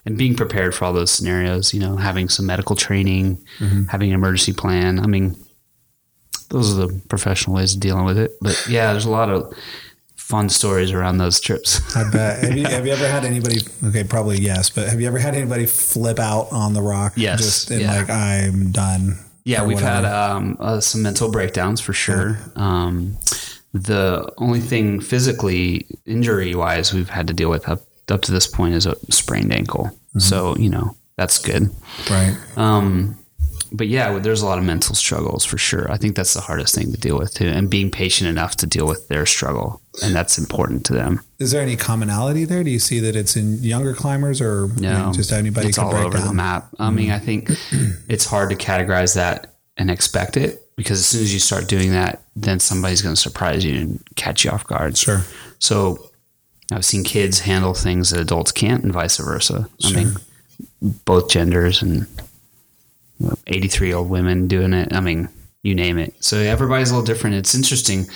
and 0.06 0.16
being 0.18 0.34
prepared 0.34 0.74
for 0.74 0.84
all 0.86 0.92
those 0.92 1.10
scenarios, 1.10 1.72
you 1.74 1.80
know, 1.80 1.96
having 1.96 2.28
some 2.28 2.46
medical 2.46 2.74
training, 2.76 3.38
Mm-hmm. 3.58 3.84
having 3.84 4.10
an 4.10 4.14
emergency 4.14 4.52
plan. 4.52 4.98
I 4.98 5.06
mean, 5.06 5.36
those 6.50 6.72
are 6.76 6.86
the 6.86 7.00
professional 7.08 7.56
ways 7.56 7.74
of 7.74 7.80
dealing 7.80 8.04
with 8.04 8.18
it. 8.18 8.32
But 8.40 8.66
yeah, 8.68 8.92
there's 8.92 9.04
a 9.06 9.10
lot 9.10 9.30
of 9.30 9.52
fun 10.24 10.48
stories 10.48 10.90
around 10.90 11.18
those 11.18 11.38
trips. 11.38 11.94
I 11.94 12.10
bet. 12.12 12.42
Have 12.42 12.56
you, 12.56 12.64
have 12.64 12.86
you 12.86 12.92
ever 12.92 13.06
had 13.06 13.24
anybody? 13.24 13.58
Okay, 13.84 14.04
probably 14.04 14.38
yes, 14.38 14.70
but 14.70 14.88
have 14.88 14.98
you 15.00 15.06
ever 15.06 15.18
had 15.18 15.34
anybody 15.34 15.66
flip 15.66 16.18
out 16.18 16.48
on 16.50 16.72
the 16.72 16.80
rock? 16.80 17.12
Yes, 17.16 17.40
just 17.40 17.70
in 17.70 17.80
yeah. 17.80 17.94
like 17.94 18.10
I'm 18.10 18.72
done. 18.72 19.18
Yeah, 19.44 19.66
we've 19.66 19.80
had 19.80 20.06
um, 20.06 20.56
uh, 20.58 20.80
some 20.80 21.02
mental 21.02 21.30
breakdowns 21.30 21.78
for 21.78 21.92
sure. 21.92 22.38
Um, 22.56 23.18
the 23.74 24.32
only 24.38 24.60
thing 24.60 25.00
physically 25.00 25.86
injury 26.06 26.54
wise 26.54 26.94
we've 26.94 27.10
had 27.10 27.26
to 27.26 27.34
deal 27.34 27.50
with 27.50 27.68
up 27.68 27.82
up 28.08 28.22
to 28.22 28.32
this 28.32 28.46
point 28.46 28.74
is 28.74 28.86
a 28.86 28.96
sprained 29.12 29.52
ankle. 29.52 29.90
So 30.16 30.56
you 30.56 30.70
know 30.70 30.96
that's 31.16 31.38
good. 31.38 31.68
right. 32.08 32.34
Um, 32.56 33.18
but 33.76 33.88
yeah, 33.88 34.18
there's 34.18 34.40
a 34.40 34.46
lot 34.46 34.58
of 34.58 34.64
mental 34.64 34.94
struggles 34.94 35.44
for 35.44 35.58
sure. 35.58 35.90
I 35.90 35.96
think 35.96 36.14
that's 36.16 36.32
the 36.34 36.40
hardest 36.40 36.74
thing 36.74 36.92
to 36.92 36.98
deal 36.98 37.18
with 37.18 37.34
too, 37.34 37.48
and 37.48 37.68
being 37.68 37.90
patient 37.90 38.28
enough 38.30 38.56
to 38.56 38.66
deal 38.66 38.86
with 38.86 39.08
their 39.08 39.26
struggle, 39.26 39.80
and 40.02 40.14
that's 40.14 40.38
important 40.38 40.86
to 40.86 40.92
them. 40.92 41.20
Is 41.38 41.50
there 41.50 41.60
any 41.60 41.76
commonality 41.76 42.44
there? 42.44 42.62
Do 42.64 42.70
you 42.70 42.78
see 42.78 43.00
that 43.00 43.16
it's 43.16 43.36
in 43.36 43.62
younger 43.62 43.92
climbers 43.94 44.40
or 44.40 44.66
you 44.76 44.82
know, 44.82 45.06
No, 45.06 45.12
just 45.12 45.32
anybody 45.32 45.68
it's 45.68 45.78
all 45.78 45.94
over 45.94 46.16
down? 46.18 46.26
the 46.28 46.32
map. 46.34 46.68
I 46.78 46.90
mean, 46.90 47.10
I 47.10 47.18
think 47.18 47.50
it's 48.08 48.24
hard 48.26 48.50
to 48.50 48.56
categorize 48.56 49.14
that 49.16 49.54
and 49.76 49.90
expect 49.90 50.36
it 50.36 50.62
because 50.76 50.98
as 51.00 51.06
soon 51.06 51.22
as 51.22 51.34
you 51.34 51.40
start 51.40 51.68
doing 51.68 51.90
that, 51.92 52.22
then 52.36 52.60
somebody's 52.60 53.02
going 53.02 53.14
to 53.14 53.20
surprise 53.20 53.64
you 53.64 53.74
and 53.80 54.02
catch 54.16 54.44
you 54.44 54.50
off 54.50 54.66
guard. 54.66 54.96
Sure. 54.96 55.22
So 55.58 56.10
I've 56.72 56.84
seen 56.84 57.02
kids 57.04 57.40
handle 57.40 57.74
things 57.74 58.10
that 58.10 58.20
adults 58.20 58.52
can't, 58.52 58.84
and 58.84 58.92
vice 58.92 59.16
versa. 59.18 59.68
I 59.84 59.92
mean, 59.92 60.12
both 61.04 61.28
genders 61.28 61.82
and 61.82 62.06
eighty-three 63.46 63.88
year 63.88 63.96
old 63.96 64.10
women 64.10 64.48
doing 64.48 64.72
it. 64.72 64.92
I 64.92 65.00
mean, 65.00 65.28
you 65.62 65.74
name 65.74 65.98
it. 65.98 66.14
So 66.22 66.38
everybody's 66.38 66.90
a 66.90 66.94
little 66.94 67.06
different. 67.06 67.36
It's 67.36 67.54
interesting, 67.54 68.06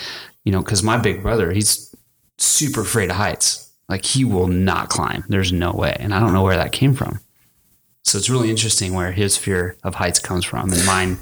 you 0.45 0.53
know, 0.53 0.61
because 0.63 0.83
my 0.83 0.99
big 0.99 1.23
brother, 1.23 1.53
he's 1.53 1.95
super 2.39 2.83
afraid 2.83 3.11
of 3.11 3.17
heights. 3.17 3.71
Like 3.89 4.05
he 4.05 4.25
will 4.25 4.49
not 4.49 4.91
climb. 4.91 5.25
There's 5.29 5.53
no 5.53 5.73
way, 5.73 5.97
and 5.99 6.15
I 6.15 6.21
don't 6.21 6.33
know 6.33 6.43
where 6.43 6.57
that 6.57 6.73
came 6.73 6.95
from. 6.95 7.21
So 8.05 8.19
it's 8.19 8.31
really 8.31 8.51
interesting 8.51 8.95
where 8.95 9.13
his 9.13 9.37
fear 9.37 9.77
of 9.83 9.95
heights 9.97 10.19
comes 10.19 10.45
from, 10.45 10.73
and 10.73 10.85
mine 10.85 11.19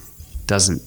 doesn't 0.47 0.83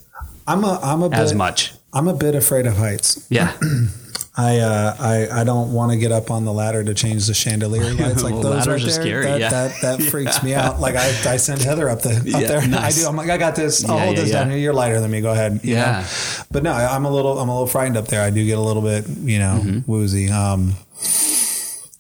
I'm 0.50 0.64
a 0.64 0.80
I'm 0.82 1.04
a 1.04 1.10
as 1.10 1.32
bit, 1.32 1.38
much. 1.38 1.74
I'm 1.94 2.08
a 2.08 2.14
bit 2.14 2.34
afraid 2.36 2.66
of 2.66 2.76
heights. 2.78 3.26
Yeah, 3.30 3.56
I 4.42 4.60
uh, 4.60 4.96
I 5.00 5.42
I 5.42 5.44
don't 5.44 5.74
want 5.74 5.92
to 5.92 5.98
get 5.98 6.12
up 6.12 6.32
on 6.32 6.46
the 6.46 6.54
ladder 6.54 6.84
to 6.84 6.94
change 6.94 7.28
the 7.28 7.34
chandelier 7.34 7.94
lights 7.94 8.24
like 8.24 8.34
Well, 8.34 8.44
those 8.44 8.68
ladders 8.68 8.68
right 8.68 8.82
are 8.82 8.86
there. 8.86 9.02
scary, 9.04 9.26
that, 9.26 9.40
yeah. 9.40 9.50
that 9.50 9.82
that 9.82 10.02
freaks 10.12 10.42
me 10.44 10.54
out. 10.54 10.80
Like 10.80 10.96
I, 10.96 11.08
I 11.34 11.38
send 11.38 11.62
Heather 11.62 11.90
up 11.90 12.02
the 12.02 12.16
up 12.18 12.26
Yeah, 12.26 12.40
there. 12.48 12.68
nice. 12.68 12.98
I 13.00 13.02
do. 13.02 13.08
I'm 13.10 13.16
like 13.18 13.30
I 13.30 13.38
got 13.38 13.56
this. 13.56 13.84
I'll 13.84 13.98
Yeah, 13.98 14.04
hold 14.06 14.16
yeah, 14.16 14.22
this 14.24 14.32
yeah. 14.32 14.40
down 14.40 14.50
here. 14.52 14.60
You're 14.60 14.74
lighter 14.74 15.02
than 15.02 15.12
me. 15.12 15.20
Go 15.22 15.32
ahead. 15.32 15.60
you 15.64 15.74
Yeah. 15.76 16.02
know? 16.02 16.44
But 16.52 16.64
no, 16.64 16.72
I'm 16.72 17.06
a 17.06 17.12
little 17.12 17.38
I'm 17.40 17.50
a 17.50 17.52
little 17.54 17.68
frightened 17.68 17.98
up 17.98 18.08
there. 18.08 18.22
I 18.24 18.30
do 18.30 18.46
get 18.46 18.58
a 18.58 18.62
little 18.62 18.82
bit 18.82 19.08
you 19.08 19.40
know 19.40 19.60
Mm-hmm. 19.64 19.92
woozy. 19.92 20.30
Um, 20.30 20.76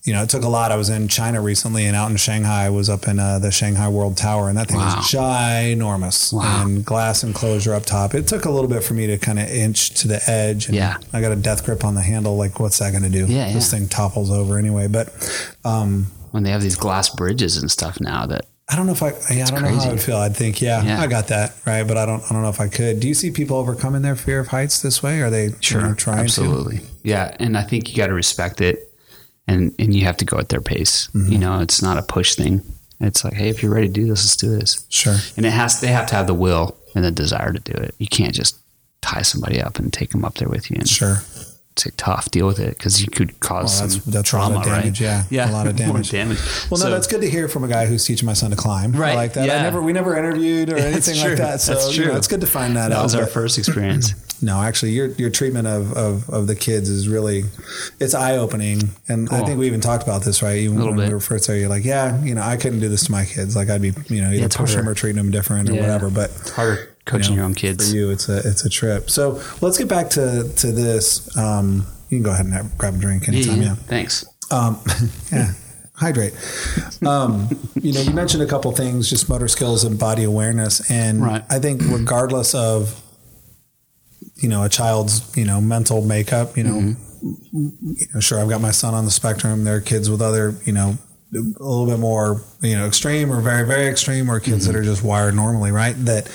you 0.10 0.15
know, 0.15 0.24
it 0.24 0.30
took 0.30 0.43
a 0.43 0.50
lot. 0.50 0.72
I 0.72 0.76
was 0.76 0.89
in 0.89 1.08
China 1.08 1.39
recently 1.39 1.86
and 1.86 1.95
out 1.95 2.10
in 2.10 2.17
Shanghai. 2.17 2.65
I 2.65 2.69
was 2.72 2.89
up 2.89 3.08
in 3.08 3.19
uh, 3.19 3.38
the 3.38 3.52
Shanghai 3.52 3.88
World 3.89 4.17
Tower, 4.17 4.50
and 4.50 4.58
that 4.58 4.67
thing 4.67 4.78
Wow. 4.78 4.95
was 4.98 5.06
ginormous 5.06 6.34
Wow. 6.34 6.63
and 6.63 6.84
glass 6.84 7.24
enclosure 7.24 7.76
up 7.76 7.86
top. 7.86 8.15
It 8.15 8.26
took 8.28 8.45
a 8.45 8.50
little 8.50 8.69
bit 8.69 8.84
for 8.84 8.95
me 8.95 9.06
to 9.06 9.19
kind 9.19 9.38
of 9.38 9.48
inch 9.48 9.91
to 10.02 10.08
the 10.08 10.19
edge. 10.28 10.65
And 10.65 10.76
Yeah. 10.76 10.98
I 11.13 11.22
got 11.22 11.32
a 11.32 11.36
death 11.36 11.63
grip 11.63 11.84
on 11.86 11.93
the 11.93 12.02
handle. 12.02 12.38
Like, 12.38 12.60
what's 12.60 12.80
that 12.80 12.89
going 12.91 13.04
to 13.04 13.10
do? 13.10 13.26
Yeah, 13.32 13.54
This 13.54 13.72
yeah. 13.72 13.80
thing 13.80 13.88
topples 13.88 14.32
over 14.32 14.58
anyway. 14.58 14.88
But 14.88 15.10
um, 15.63 16.08
when 16.32 16.41
they 16.41 16.50
have 16.50 16.63
these 16.63 16.76
glass 16.76 17.10
bridges 17.10 17.58
and 17.58 17.69
stuff 17.69 18.02
now 18.02 18.26
that 18.26 18.45
I 18.72 18.76
don't 18.76 18.86
know 18.86 18.91
if 18.91 19.02
I. 19.02 19.13
Yeah, 19.34 19.45
I 19.48 19.50
don't 19.50 19.62
know 19.63 19.69
how 19.69 19.84
I 19.86 19.91
would 19.93 20.02
feel. 20.02 20.17
I'd 20.17 20.36
think, 20.38 20.62
yeah, 20.62 20.84
Yeah. 20.84 21.02
I 21.02 21.08
got 21.08 21.28
that 21.30 21.56
right, 21.65 21.82
but 21.88 21.98
I 21.98 22.06
don't. 22.06 22.22
I 22.30 22.34
don't 22.34 22.43
know 22.43 22.50
if 22.50 22.62
I 22.62 22.67
could. 22.67 23.00
Do 23.00 23.08
you 23.08 23.15
see 23.15 23.32
people 23.32 23.58
overcoming 23.58 24.04
their 24.04 24.15
fear 24.15 24.39
of 24.39 24.48
heights 24.50 24.82
this 24.84 25.02
way? 25.02 25.22
Are 25.22 25.32
they 25.32 25.45
you 25.45 25.80
know, 25.80 25.93
trying 25.95 26.19
absolutely 26.19 26.82
yeah 27.02 27.34
and 27.39 27.58
i 27.58 27.63
think 27.63 27.89
you 27.89 27.95
got 27.95 28.08
to 28.08 28.13
respect 28.13 28.60
it 28.60 28.88
and 29.50 29.74
and 29.80 29.94
you 29.96 30.06
have 30.06 30.18
to 30.18 30.26
go 30.26 30.38
at 30.38 30.50
their 30.50 30.62
pace 30.62 31.08
Mm-hmm. 31.14 31.32
you 31.34 31.38
know 31.40 31.60
it's 31.66 31.82
not 31.82 31.98
a 31.98 32.02
push 32.16 32.36
thing 32.36 32.62
it's 33.02 33.24
like 33.24 33.34
hey 33.34 33.50
if 33.50 33.62
you're 33.62 33.74
ready 33.74 33.88
to 33.88 33.94
do 34.02 34.06
this 34.08 34.22
let's 34.24 34.36
do 34.38 34.50
this? 34.60 34.86
Sure. 34.90 35.16
and 35.38 35.46
it 35.46 35.52
has 35.62 35.80
they 35.82 35.88
have 36.00 36.08
to 36.08 36.16
have 36.16 36.28
the 36.28 36.34
will 36.46 36.76
and 36.96 37.04
the 37.04 37.12
desire 37.12 37.52
to 37.54 37.60
do 37.72 37.74
it 37.86 37.94
you 37.98 38.08
can't 38.08 38.34
just 38.36 38.56
tie 39.02 39.22
somebody 39.24 39.62
up 39.62 39.80
and 39.80 39.92
take 39.94 40.10
them 40.12 40.26
up 40.26 40.36
there 40.36 40.50
with 40.50 40.70
you 40.70 40.76
and 40.80 40.88
Sure. 40.90 41.18
Say 41.80 41.92
tough 41.98 42.30
deal 42.32 42.46
with 42.48 42.60
it 42.60 42.78
because 42.78 43.02
you 43.02 43.08
could 43.10 43.39
cause 43.39 43.80
Well, 43.80 43.88
that's- 43.88 44.04
some 44.04 44.12
that's 44.12 44.34
a 44.34 44.38
lot 44.38 44.44
trauma 44.52 44.60
of 44.60 44.65
damage, 44.65 45.02
right 45.02 45.02
yeah. 45.02 45.24
yeah 45.30 45.50
A 45.52 45.54
lot 45.54 45.68
of 45.68 45.76
damage. 45.76 46.12
damage 46.12 46.38
Well, 46.70 46.80
no, 46.80 46.86
So- 46.86 46.89
that's 46.92 47.08
good 47.08 47.22
to 47.22 47.30
hear 47.30 47.48
from 47.48 47.63
a 47.63 47.68
guy 47.68 47.86
who's 47.86 48.06
teaching 48.06 48.26
my 48.26 48.34
son 48.34 48.52
to 48.52 48.56
climb. 48.58 48.96
I 48.96 49.00
Right, 49.00 49.15
like 49.15 49.34
that. 49.34 49.44
I 49.50 49.62
never, 49.63 49.82
we 49.82 49.94
never 49.94 50.15
interviewed 50.18 50.70
or 50.72 50.78
anything 50.78 51.18
like 51.20 51.38
that. 51.38 51.62
So 51.62 51.74
That's 51.74 51.96
you 51.98 52.06
know, 52.06 52.15
it's 52.15 52.28
good 52.28 52.42
to 52.42 52.48
find 52.48 52.76
that, 52.76 52.89
that 52.89 52.98
out. 53.00 53.04
was 53.04 53.15
our 53.15 53.24
but- 53.24 53.32
first 53.32 53.58
experience 53.58 54.13
No, 54.42 54.62
actually, 54.62 54.92
your 54.92 55.08
your 55.08 55.30
treatment 55.30 55.68
of, 55.68 55.92
of, 55.98 56.30
of 56.30 56.48
the 56.48 56.56
kids 56.56 56.88
is 56.88 57.10
really 57.10 57.44
it's 58.00 58.13
eye 58.13 58.38
opening, 58.38 58.92
and 59.10 59.28
I 59.32 59.44
think 59.44 59.60
we 59.60 59.68
even 59.68 59.82
talked 59.82 60.02
about 60.04 60.24
this, 60.24 60.42
right? 60.42 60.60
Even 60.60 60.78
Little 60.78 60.94
when 60.94 61.08
we 61.10 61.13
were 61.13 61.20
first 61.20 61.48
there, 61.48 61.58
you're 61.58 61.68
like, 61.68 61.84
yeah, 61.84 62.24
you 62.24 62.36
know, 62.36 62.42
I 62.42 62.56
couldn't 62.56 62.80
do 62.80 62.88
this 62.88 63.04
to 63.08 63.12
my 63.12 63.26
kids. 63.26 63.58
Like 63.58 63.70
I'd 63.70 63.82
be, 63.82 63.92
you 64.08 64.22
know, 64.22 64.32
either 64.32 64.46
it's 64.46 64.56
pushing 64.56 64.78
them 64.78 64.88
or 64.88 64.94
treating 64.94 65.18
them 65.18 65.30
different 65.30 65.70
or 65.70 65.74
Yeah. 65.74 65.82
whatever. 65.82 66.10
But 66.10 66.30
it's 66.39 66.52
harder 66.52 66.88
coaching 67.06 67.36
your 67.36 67.46
own 67.46 67.54
kids. 67.54 67.90
for 67.92 67.96
you, 67.98 68.10
it's 68.12 68.30
a 68.30 68.38
it's 68.38 68.66
a 68.66 68.70
trip. 68.70 69.10
So 69.10 69.42
let's 69.62 69.78
get 69.78 69.88
back 69.88 70.10
to 70.12 70.52
to 70.58 70.72
this. 70.72 71.36
Um, 71.38 71.86
you 72.10 72.18
can 72.18 72.24
go 72.24 72.32
ahead 72.32 72.46
and 72.46 72.54
have, 72.54 72.78
grab 72.78 72.96
a 72.96 72.98
drink 72.98 73.28
anytime. 73.28 73.58
yeah. 73.62 73.68
Yeah. 73.70 73.76
thanks 73.76 74.26
Um, 74.52 74.80
yeah. 75.32 75.54
Hydrate. 75.96 76.34
Um, 77.06 77.50
you 77.82 77.92
know, 77.94 78.00
you 78.02 78.12
mentioned 78.12 78.42
a 78.42 78.46
couple 78.48 78.72
things, 78.72 79.10
just 79.10 79.28
motor 79.30 79.48
skills 79.50 79.84
and 79.84 80.00
body 80.00 80.24
awareness, 80.24 80.90
and 80.90 81.22
Right. 81.22 81.44
I 81.50 81.60
think 81.60 81.82
regardless 81.86 82.56
of 82.56 83.02
you 84.38 84.48
know 84.48 84.64
a 84.64 84.70
child's 84.70 85.36
you 85.36 85.44
know 85.46 85.60
mental 85.60 86.02
makeup, 86.02 86.56
you 86.58 86.64
know, 86.64 86.96
you 87.22 88.08
know, 88.14 88.20
sure, 88.22 88.40
I've 88.40 88.48
got 88.50 88.62
my 88.62 88.72
son 88.72 88.94
on 88.94 89.04
the 89.06 89.12
spectrum. 89.12 89.66
There 89.66 89.76
are 89.76 89.82
kids 89.82 90.10
with 90.10 90.22
other, 90.22 90.56
you 90.64 90.72
know, 90.72 90.98
a 91.34 91.38
little 91.64 91.86
bit 91.86 92.00
more, 92.00 92.42
you 92.62 92.78
know, 92.78 92.86
extreme 92.88 93.30
or 93.32 93.42
very, 93.42 93.68
very 93.68 93.88
extreme, 93.88 94.30
or 94.32 94.40
kids 94.40 94.66
that 94.68 94.76
are 94.76 94.84
just 94.84 95.04
wired 95.04 95.36
normally, 95.36 95.72
right? 95.72 95.96
That, 96.06 96.30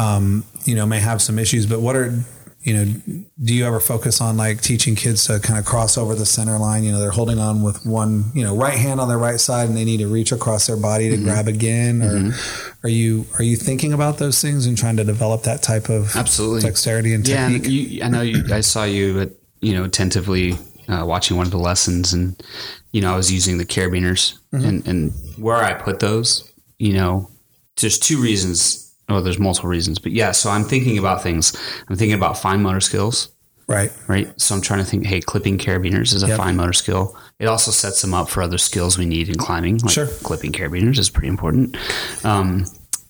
um, 0.00 0.44
you 0.64 0.74
know, 0.74 0.86
may 0.86 0.98
have 1.00 1.20
some 1.20 1.38
issues. 1.38 1.66
But 1.66 1.80
what 1.80 1.94
are, 1.96 2.12
you 2.62 2.74
know, 2.74 2.84
do 3.42 3.54
you 3.54 3.64
ever 3.66 3.80
focus 3.80 4.20
on 4.20 4.36
like 4.36 4.60
teaching 4.60 4.94
kids 4.94 5.26
to 5.26 5.40
kind 5.40 5.58
of 5.58 5.64
cross 5.64 5.96
over 5.96 6.14
the 6.14 6.26
center 6.26 6.58
line? 6.58 6.84
You 6.84 6.92
know, 6.92 7.00
they're 7.00 7.10
holding 7.10 7.38
on 7.38 7.62
with 7.62 7.84
one, 7.86 8.30
you 8.34 8.44
know, 8.44 8.54
right 8.56 8.76
hand 8.78 9.00
on 9.00 9.08
their 9.08 9.18
right 9.18 9.40
side, 9.40 9.68
and 9.68 9.76
they 9.76 9.84
need 9.84 9.98
to 9.98 10.08
reach 10.08 10.30
across 10.32 10.66
their 10.66 10.76
body 10.76 11.08
to 11.10 11.16
grab 11.16 11.48
again. 11.48 12.02
Or 12.02 12.32
are 12.82 12.88
you 12.90 13.24
are 13.38 13.42
you 13.42 13.56
thinking 13.56 13.92
about 13.92 14.18
those 14.18 14.40
things 14.42 14.66
and 14.66 14.76
trying 14.76 14.96
to 14.98 15.04
develop 15.04 15.42
that 15.44 15.62
type 15.62 15.88
of 15.88 16.14
Absolutely. 16.16 16.62
dexterity 16.62 17.14
and 17.14 17.26
Yeah, 17.26 17.48
technique? 17.48 17.70
you, 17.70 18.02
I 18.02 18.08
know 18.08 18.22
you, 18.22 18.44
I 18.54 18.60
saw 18.60 18.84
you, 18.84 19.20
at, 19.20 19.30
you 19.60 19.72
know, 19.74 19.84
attentively 19.84 20.58
uh, 20.88 21.04
watching 21.06 21.36
one 21.38 21.46
of 21.46 21.52
the 21.52 21.58
lessons, 21.58 22.12
and 22.12 22.42
you 22.92 23.00
know, 23.00 23.12
I 23.12 23.16
was 23.16 23.30
using 23.32 23.58
the 23.58 23.64
carabiners, 23.66 24.34
Mm-hmm. 24.52 24.64
and 24.68 24.86
and 24.88 25.12
where 25.38 25.62
I 25.62 25.74
put 25.74 26.00
those, 26.00 26.52
you 26.78 26.92
know, 26.92 27.30
there's 27.80 27.98
two 27.98 28.20
reasons. 28.20 28.89
Oh, 29.10 29.20
there's 29.20 29.38
multiple 29.38 29.68
reasons, 29.68 29.98
but 29.98 30.12
yeah. 30.12 30.30
So 30.32 30.50
I'm 30.50 30.64
thinking 30.64 30.98
about 30.98 31.22
things. 31.22 31.56
I'm 31.88 31.96
thinking 31.96 32.16
about 32.16 32.38
fine 32.38 32.62
motor 32.62 32.80
skills, 32.80 33.28
right. 33.66 33.90
right? 34.08 34.28
So 34.40 34.54
I'm 34.54 34.60
trying 34.60 34.78
to 34.80 34.84
think. 34.84 35.04
Hey, 35.06 35.20
clipping 35.20 35.58
carabiners 35.58 36.14
is 36.14 36.22
a 36.22 36.28
Yep. 36.28 36.36
fine 36.38 36.56
motor 36.56 36.72
skill. 36.72 37.16
It 37.38 37.46
also 37.46 37.70
sets 37.70 38.00
them 38.02 38.14
up 38.14 38.28
for 38.28 38.42
other 38.42 38.58
skills 38.58 38.98
we 38.98 39.06
need 39.06 39.28
in 39.28 39.34
climbing. 39.36 39.78
Like 39.78 39.92
Sure. 39.92 40.06
clipping 40.22 40.52
carabiners 40.52 40.98
is 40.98 41.10
pretty 41.10 41.28
important. 41.28 41.76
Um, 42.24 42.66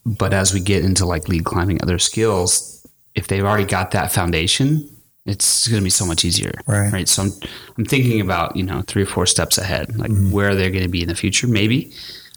but 0.06 0.32
as 0.32 0.54
we 0.54 0.60
get 0.60 0.84
into 0.84 1.04
like 1.04 1.28
lead 1.28 1.44
climbing, 1.44 1.82
other 1.82 1.98
skills, 1.98 2.86
if 3.14 3.26
they've 3.26 3.44
already 3.44 3.64
got 3.64 3.90
that 3.90 4.12
foundation, 4.12 4.88
it's 5.26 5.68
going 5.68 5.80
to 5.80 5.84
be 5.84 5.90
so 5.90 6.06
much 6.06 6.24
easier, 6.24 6.52
Right. 6.66 6.90
Right. 6.92 7.08
So 7.08 7.24
I'm, 7.24 7.32
I'm 7.76 7.84
thinking 7.84 8.20
about 8.22 8.56
you 8.56 8.62
know 8.62 8.82
three 8.86 9.02
or 9.02 9.06
four 9.06 9.26
steps 9.26 9.58
ahead, 9.58 9.94
like 9.98 10.10
Mm-hmm. 10.10 10.30
where 10.30 10.54
they're 10.54 10.70
going 10.70 10.84
to 10.84 10.88
be 10.88 11.02
in 11.02 11.08
the 11.08 11.14
future. 11.14 11.46
Maybe 11.46 11.92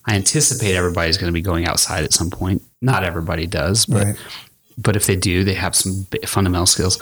I 0.06 0.16
anticipate 0.16 0.76
everybody's 0.76 1.18
going 1.18 1.32
to 1.32 1.34
be 1.34 1.42
going 1.42 1.68
outside 1.68 2.04
at 2.04 2.14
some 2.14 2.30
point. 2.30 2.62
Not 2.82 3.04
everybody 3.04 3.48
does, 3.48 3.86
but 3.86 4.06
Right. 4.06 4.16
but 4.78 4.96
if 4.96 5.06
they 5.06 5.16
do, 5.16 5.44
they 5.44 5.54
have 5.54 5.76
some 5.76 6.08
fundamental 6.26 6.66
skills. 6.66 7.02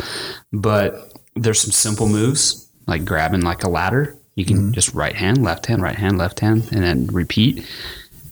But 0.54 1.14
there's 1.36 1.60
some 1.60 1.72
simple 1.72 2.08
moves 2.08 2.68
like 2.88 3.06
grabbing 3.06 3.42
like 3.42 3.64
a 3.64 3.70
ladder. 3.70 4.18
You 4.36 4.46
can 4.46 4.58
mm-hmm. 4.58 4.72
just 4.72 4.94
right 4.94 5.16
hand, 5.16 5.44
left 5.44 5.66
hand, 5.66 5.82
right 5.82 5.96
hand, 5.96 6.18
left 6.18 6.40
hand, 6.40 6.68
and 6.72 6.84
then 6.84 7.08
repeat. 7.08 7.66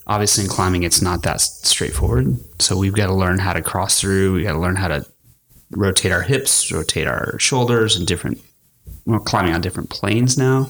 Obviously, 0.07 0.43
in 0.43 0.49
climbing, 0.49 0.83
it's 0.83 1.01
not 1.01 1.23
that 1.23 1.41
straightforward. 1.41 2.37
So 2.59 2.77
we've 2.77 2.95
got 2.95 3.07
to 3.07 3.13
learn 3.13 3.37
how 3.37 3.53
to 3.53 3.61
cross 3.61 3.99
through. 3.99 4.33
We 4.33 4.43
got 4.43 4.53
to 4.53 4.59
learn 4.59 4.75
how 4.75 4.87
to 4.87 5.05
rotate 5.71 6.11
our 6.11 6.21
hips, 6.21 6.71
rotate 6.71 7.07
our 7.07 7.37
shoulders, 7.37 7.95
and 7.95 8.07
different. 8.07 8.39
We're 9.05 9.19
climbing 9.19 9.53
on 9.53 9.61
different 9.61 9.89
planes 9.89 10.37
now 10.37 10.69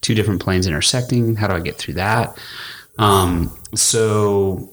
two 0.00 0.14
different 0.14 0.40
planes 0.40 0.66
intersecting. 0.66 1.36
How 1.36 1.48
do 1.48 1.54
I 1.54 1.60
get 1.60 1.76
through 1.76 1.94
that? 1.94 2.36
Um, 3.00 3.56
so, 3.74 4.68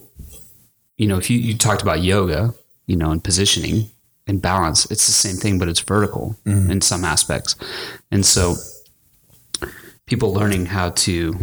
you 0.98 1.08
know, 1.08 1.18
if 1.18 1.30
you, 1.30 1.40
you 1.40 1.58
talked 1.58 1.82
about 1.82 2.02
yoga, 2.02 2.54
you 2.86 2.96
know, 2.96 3.12
and 3.12 3.24
positioning 3.24 3.90
and 4.28 4.42
balance, 4.42 4.86
it's 4.92 5.06
the 5.08 5.14
same 5.14 5.36
thing, 5.38 5.58
but 5.60 5.68
it's 5.68 5.80
vertical 5.80 6.36
in 6.46 6.82
some 6.82 7.06
aspects. 7.06 7.56
And 8.12 8.26
so 8.26 8.56
people 10.06 10.34
learning 10.34 10.66
how 10.68 10.90
to, 10.92 11.36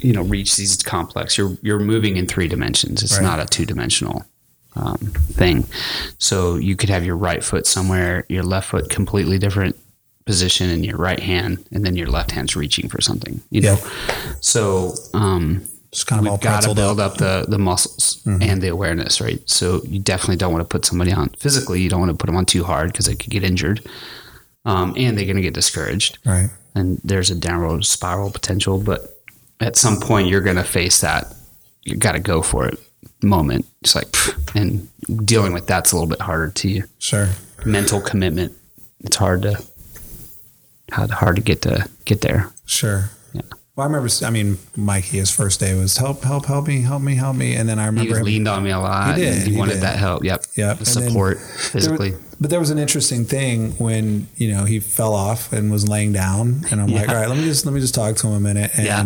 you 0.00 0.12
know, 0.12 0.22
reach 0.22 0.56
these 0.56 0.76
complex, 0.82 1.38
you're, 1.38 1.56
you're 1.62 1.78
moving 1.78 2.16
in 2.16 2.26
three 2.26 2.48
dimensions. 2.48 3.02
It's 3.02 3.14
Right. 3.18 3.22
not 3.22 3.40
a 3.40 3.46
two 3.46 3.64
dimensional 3.66 4.24
um, 4.76 4.96
thing. 4.98 5.64
So 6.18 6.56
you 6.56 6.74
could 6.76 6.88
have 6.88 7.04
your 7.04 7.16
right 7.16 7.42
foot 7.42 7.66
somewhere, 7.66 8.24
your 8.28 8.42
left 8.44 8.70
foot 8.70 8.90
completely 8.90 9.38
different 9.38 9.76
position 10.28 10.68
in 10.68 10.84
your 10.84 10.98
right 10.98 11.20
hand, 11.20 11.56
and 11.72 11.84
then 11.84 11.96
your 11.96 12.06
left 12.08 12.30
hand's 12.32 12.54
reaching 12.54 12.86
for 12.90 13.00
something. 13.00 13.40
You 13.50 13.62
know, 13.62 13.76
so 14.40 14.94
um, 15.14 15.64
Just 15.90 16.06
kind 16.06 16.20
of 16.20 16.26
all 16.26 16.34
we've 16.34 16.42
got 16.42 16.62
to 16.64 16.74
build 16.74 17.00
up. 17.00 17.12
up 17.12 17.18
the 17.18 17.46
the 17.48 17.58
muscles 17.58 18.20
and 18.26 18.60
the 18.60 18.68
awareness, 18.68 19.20
right? 19.22 19.40
So 19.48 19.80
you 19.84 19.98
definitely 20.00 20.36
don't 20.36 20.52
want 20.52 20.62
to 20.62 20.68
put 20.68 20.84
somebody 20.84 21.12
on 21.12 21.30
physically. 21.30 21.80
You 21.80 21.88
don't 21.88 22.00
want 22.00 22.10
to 22.12 22.16
put 22.16 22.26
them 22.26 22.36
on 22.36 22.44
too 22.44 22.62
hard 22.64 22.92
because 22.92 23.06
they 23.06 23.14
could 23.16 23.30
get 23.30 23.42
injured, 23.42 23.80
um, 24.66 24.92
and 24.96 25.16
they're 25.16 25.24
going 25.24 25.36
to 25.36 25.42
get 25.48 25.54
discouraged 25.54 26.18
Right. 26.26 26.50
and 26.74 27.00
there's 27.04 27.30
a 27.30 27.34
downward 27.34 27.84
spiral 27.86 28.30
potential. 28.30 28.78
But 28.78 29.00
at 29.60 29.76
some 29.76 29.98
point, 29.98 30.28
you're 30.28 30.42
going 30.42 30.56
to 30.64 30.64
face 30.80 31.00
that. 31.00 31.34
You 31.84 31.96
got 31.96 32.12
to 32.12 32.20
go 32.20 32.42
for 32.42 32.68
it 32.68 32.78
moment. 33.22 33.64
It's 33.82 33.94
like, 33.94 34.14
and 34.54 34.88
dealing 35.24 35.52
with 35.54 35.66
that's 35.66 35.90
a 35.92 35.96
little 35.96 36.08
bit 36.08 36.20
harder 36.20 36.50
to 36.50 36.68
you. 36.68 36.84
Sure. 36.98 37.28
Mental 37.64 38.00
commitment. 38.00 38.52
It's 39.00 39.16
hard 39.16 39.42
to 39.42 39.64
hard 40.92 41.10
hard 41.10 41.36
to 41.36 41.42
get 41.42 41.62
to 41.62 41.88
get 42.04 42.20
there. 42.20 42.50
Sure. 42.66 43.10
Yeah. 43.32 43.42
Well, 43.76 43.84
I 43.86 43.90
remember. 43.90 44.08
I 44.24 44.30
mean, 44.30 44.58
Mikey, 44.76 45.18
his 45.18 45.30
first 45.30 45.60
day 45.60 45.78
was 45.78 45.96
help, 45.98 46.22
help, 46.24 46.46
help 46.46 46.66
me, 46.66 46.80
help 46.82 47.00
me, 47.02 47.14
help 47.14 47.36
me, 47.36 47.54
and 47.54 47.68
then 47.68 47.78
I 47.78 47.82
He 47.84 47.86
remember 47.90 48.18
him. 48.18 48.24
leaned 48.24 48.48
on 48.48 48.64
me 48.64 48.70
a 48.70 48.78
lot. 48.80 49.16
He 49.16 49.22
did, 49.24 49.34
and 49.34 49.42
He, 49.46 49.52
he 49.52 49.58
wanted 49.58 49.74
did. 49.74 49.82
that 49.82 49.98
help. 49.98 50.24
Yep. 50.24 50.44
Yep. 50.56 50.78
The 50.78 50.84
then 50.84 51.08
support 51.08 51.36
There 51.38 51.46
physically. 51.46 52.10
was- 52.12 52.20
but 52.40 52.50
there 52.50 52.60
was 52.60 52.70
an 52.70 52.78
interesting 52.78 53.24
thing 53.24 53.72
when 53.78 54.28
you 54.36 54.52
know 54.52 54.64
he 54.64 54.78
fell 54.80 55.12
off 55.14 55.52
and 55.52 55.70
was 55.72 55.88
laying 55.88 56.12
down, 56.12 56.64
and 56.70 56.80
I'm 56.80 56.88
like, 56.98 57.08
all 57.08 57.14
right, 57.14 57.28
let 57.28 57.36
me 57.38 57.44
just 57.44 57.64
let 57.66 57.74
me 57.74 57.80
just 57.80 57.94
talk 57.94 58.16
to 58.16 58.26
him 58.28 58.32
a 58.34 58.40
minute, 58.40 58.70
and 58.76 58.86
Yeah. 58.86 59.04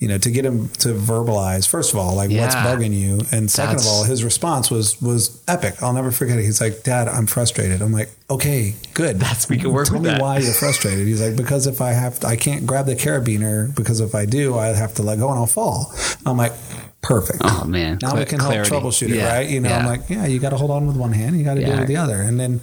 You 0.00 0.08
know, 0.08 0.18
to 0.18 0.30
get 0.30 0.44
him 0.44 0.68
to 0.68 0.88
verbalize 0.88 1.66
first 1.68 1.92
of 1.94 1.98
all, 1.98 2.14
like 2.14 2.30
what's 2.30 2.54
bugging 2.56 2.92
you, 2.92 3.20
and 3.32 3.50
second 3.50 3.76
That's- 3.76 3.86
of 3.86 3.92
all, 3.92 4.04
his 4.04 4.22
response 4.24 4.70
was 4.70 5.00
was 5.00 5.42
epic. 5.48 5.82
I'll 5.82 5.92
never 5.94 6.10
forget 6.10 6.38
it. 6.38 6.44
He's 6.44 6.60
like, 6.60 6.82
Dad, 6.82 7.08
I'm 7.08 7.26
frustrated. 7.26 7.80
I'm 7.80 7.92
like, 7.92 8.10
okay, 8.28 8.74
good. 8.92 9.18
That's- 9.20 9.48
we 9.48 9.56
can 9.56 9.72
work 9.72 9.86
Tell 9.86 9.94
with 9.94 10.02
me 10.02 10.08
that. 10.10 10.20
why 10.20 10.38
you're 10.38 10.52
frustrated. 10.64 11.06
He's 11.06 11.22
like, 11.22 11.36
because 11.36 11.66
if 11.66 11.80
I 11.80 11.92
have, 11.92 12.22
I 12.24 12.36
can't 12.36 12.66
grab 12.66 12.86
the 12.86 12.96
carabiner 12.96 13.74
because 13.74 14.00
if 14.00 14.14
I 14.14 14.26
do, 14.26 14.58
I 14.58 14.66
have 14.68 14.94
to 14.94 15.02
let 15.02 15.18
go 15.20 15.28
and 15.30 15.38
I'll 15.38 15.46
fall. 15.46 15.92
I'm 16.26 16.36
like, 16.36 16.52
perfect. 17.00 17.38
Oh 17.42 17.64
man. 17.64 17.98
Now 18.02 18.10
Cla- 18.10 18.18
we 18.20 18.24
can 18.26 18.38
clarity. 18.40 18.68
help 18.70 18.82
troubleshoot 18.84 19.08
it, 19.10 19.16
Yeah. 19.16 19.32
right? 19.32 19.48
You 19.48 19.60
know, 19.60 19.70
I'm 19.72 19.84
Yeah. 19.84 19.90
like, 19.90 20.10
yeah, 20.10 20.26
you 20.26 20.38
got 20.40 20.50
to 20.50 20.56
hold 20.56 20.70
on 20.70 20.86
with 20.86 20.96
one 20.96 21.12
hand, 21.12 21.38
you 21.38 21.44
got 21.44 21.54
to 21.54 21.64
do 21.64 21.70
it 21.70 21.78
with 21.78 21.88
the 21.88 21.96
other, 21.96 22.20
and 22.20 22.38
then 22.40 22.60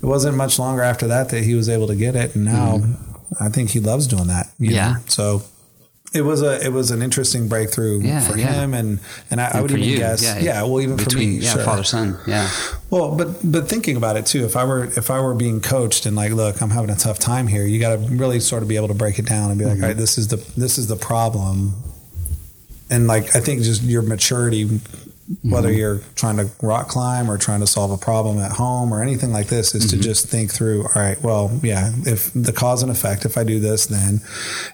it 0.00 0.06
wasn't 0.06 0.36
much 0.36 0.58
longer 0.58 0.82
after 0.82 1.08
that 1.08 1.30
that 1.30 1.42
he 1.44 1.54
was 1.54 1.68
able 1.68 1.86
to 1.88 1.96
get 1.96 2.14
it, 2.14 2.34
and 2.36 2.44
now 2.44 2.82
I 3.40 3.48
think 3.48 3.70
he 3.70 3.80
loves 3.80 4.06
doing 4.06 4.26
that. 4.28 4.48
you 4.58 4.68
Mm-hmm. 4.68 4.74
Yeah. 4.76 4.92
know? 4.92 4.98
so. 5.08 5.42
It 6.14 6.22
was 6.22 6.40
a 6.42 6.64
it 6.64 6.72
was 6.72 6.90
an 6.90 7.02
interesting 7.02 7.48
breakthrough 7.48 8.00
Yeah, 8.00 8.20
for 8.26 8.38
yeah. 8.38 8.46
him 8.54 8.72
and 8.72 8.98
and 9.30 9.40
I, 9.42 9.50
I 9.54 9.60
would 9.60 9.70
even 9.72 9.82
you, 9.84 9.98
guess 9.98 10.22
yeah. 10.22 10.38
yeah, 10.38 10.62
well 10.62 10.80
even 10.80 10.96
between 10.96 11.12
for 11.36 11.38
me 11.40 11.44
yeah 11.44 11.52
sure. 11.52 11.64
father 11.64 11.84
son 11.84 12.16
yeah 12.26 12.48
Well, 12.88 13.14
but 13.14 13.28
but 13.44 13.68
thinking 13.68 13.96
about 13.96 14.16
it 14.16 14.24
too, 14.24 14.46
if 14.46 14.56
I 14.56 14.64
were 14.64 14.84
if 14.84 15.10
I 15.10 15.20
were 15.20 15.34
being 15.34 15.60
coached 15.60 16.06
and 16.06 16.16
like, 16.16 16.32
look, 16.32 16.62
I'm 16.62 16.70
having 16.70 16.88
a 16.88 16.96
tough 16.96 17.18
time 17.18 17.46
here, 17.46 17.66
you 17.66 17.78
got 17.78 17.90
to 17.96 17.98
really 18.16 18.40
sort 18.40 18.62
of 18.62 18.68
be 18.68 18.76
able 18.76 18.88
to 18.88 18.94
break 18.94 19.18
it 19.18 19.26
down 19.26 19.50
and 19.50 19.58
be 19.58 19.66
like, 19.66 19.74
Mm-hmm. 19.74 19.82
all 19.84 19.88
right, 19.90 19.96
this 19.96 20.16
is 20.16 20.28
the 20.28 20.36
this 20.56 20.78
is 20.78 20.86
the 20.86 20.96
problem, 20.96 21.74
and 22.88 23.06
like 23.06 23.36
I 23.36 23.40
think 23.40 23.60
just 23.62 23.82
your 23.82 24.00
maturity, 24.00 24.80
whether 25.42 25.68
Mm-hmm. 25.68 25.78
you're 25.78 26.00
trying 26.14 26.36
to 26.38 26.48
rock 26.62 26.88
climb 26.88 27.30
or 27.30 27.36
trying 27.36 27.60
to 27.60 27.66
solve 27.66 27.90
a 27.90 27.98
problem 27.98 28.38
at 28.38 28.52
home 28.52 28.92
or 28.94 29.02
anything 29.02 29.30
like 29.32 29.48
this, 29.48 29.74
is 29.74 29.86
Mm-hmm. 29.86 29.96
to 29.98 30.02
just 30.02 30.26
think 30.28 30.50
through. 30.50 30.84
All 30.84 31.02
right, 31.02 31.20
well, 31.22 31.50
yeah, 31.62 31.92
if 32.06 32.32
the 32.34 32.52
cause 32.52 32.82
and 32.82 32.90
effect, 32.90 33.24
if 33.24 33.36
I 33.36 33.44
do 33.44 33.60
this, 33.60 33.86
then 33.86 34.20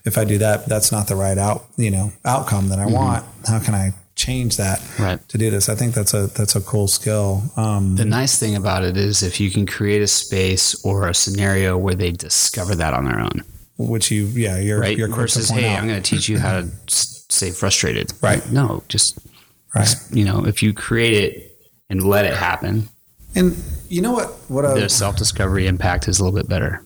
if 0.05 0.17
I 0.19 0.25
do 0.25 0.39
that, 0.39 0.67
that's 0.67 0.93
not 0.93 1.09
the 1.09 1.17
right 1.17 1.39
out 1.39 1.65
you 1.77 1.91
know 1.91 2.13
outcome 2.25 2.69
that 2.69 2.79
I 2.79 2.87
want. 2.87 3.25
How 3.47 3.59
can 3.59 3.75
I 3.75 3.93
change 4.15 4.57
that 4.59 4.79
Mm-hmm. 4.79 5.03
Right. 5.03 5.29
to 5.31 5.39
do 5.39 5.51
this? 5.51 5.69
I 5.69 5.75
think 5.75 5.93
that's 5.95 6.15
a 6.15 6.29
that's 6.29 6.55
a 6.55 6.61
cool 6.61 6.87
skill. 6.87 7.43
Um, 7.57 7.97
The 7.97 8.05
nice 8.05 8.39
thing 8.39 8.55
about 8.55 8.85
it 8.85 8.97
is 8.97 9.23
if 9.25 9.41
you 9.41 9.51
can 9.51 9.67
create 9.67 10.03
a 10.03 10.07
space 10.07 10.85
or 10.85 11.09
a 11.09 11.15
scenario 11.15 11.77
where 11.77 11.97
they 11.97 12.13
discover 12.13 12.77
that 12.77 12.95
on 12.95 13.05
their 13.07 13.19
own, 13.19 13.43
which 13.77 14.13
you 14.13 14.27
yeah 14.27 14.59
you're 14.61 14.79
right? 14.79 14.97
you're 14.97 15.09
Versus, 15.09 15.51
hey, 15.51 15.67
out. 15.69 15.81
I'm 15.81 15.89
going 15.89 16.01
to 16.01 16.09
teach 16.17 16.29
you 16.29 16.39
how 16.39 16.61
to 16.61 16.69
stay 16.87 17.51
frustrated. 17.51 18.13
Right. 18.23 18.49
No, 18.53 18.85
just 18.89 19.19
right 19.75 19.95
you 20.13 20.25
know, 20.25 20.47
if 20.47 20.63
you 20.63 20.73
create 20.73 21.15
it 21.15 21.51
and 21.91 22.03
let 22.03 22.25
it 22.25 22.35
happen, 22.35 22.89
and 23.35 23.57
you 23.89 24.01
know 24.03 24.13
what 24.13 24.29
what 24.49 24.65
I, 24.65 24.79
the 24.81 24.89
self 24.89 25.17
discovery 25.17 25.67
impact 25.67 26.09
is 26.09 26.19
a 26.21 26.25
little 26.25 26.37
bit 26.39 26.49
better. 26.49 26.85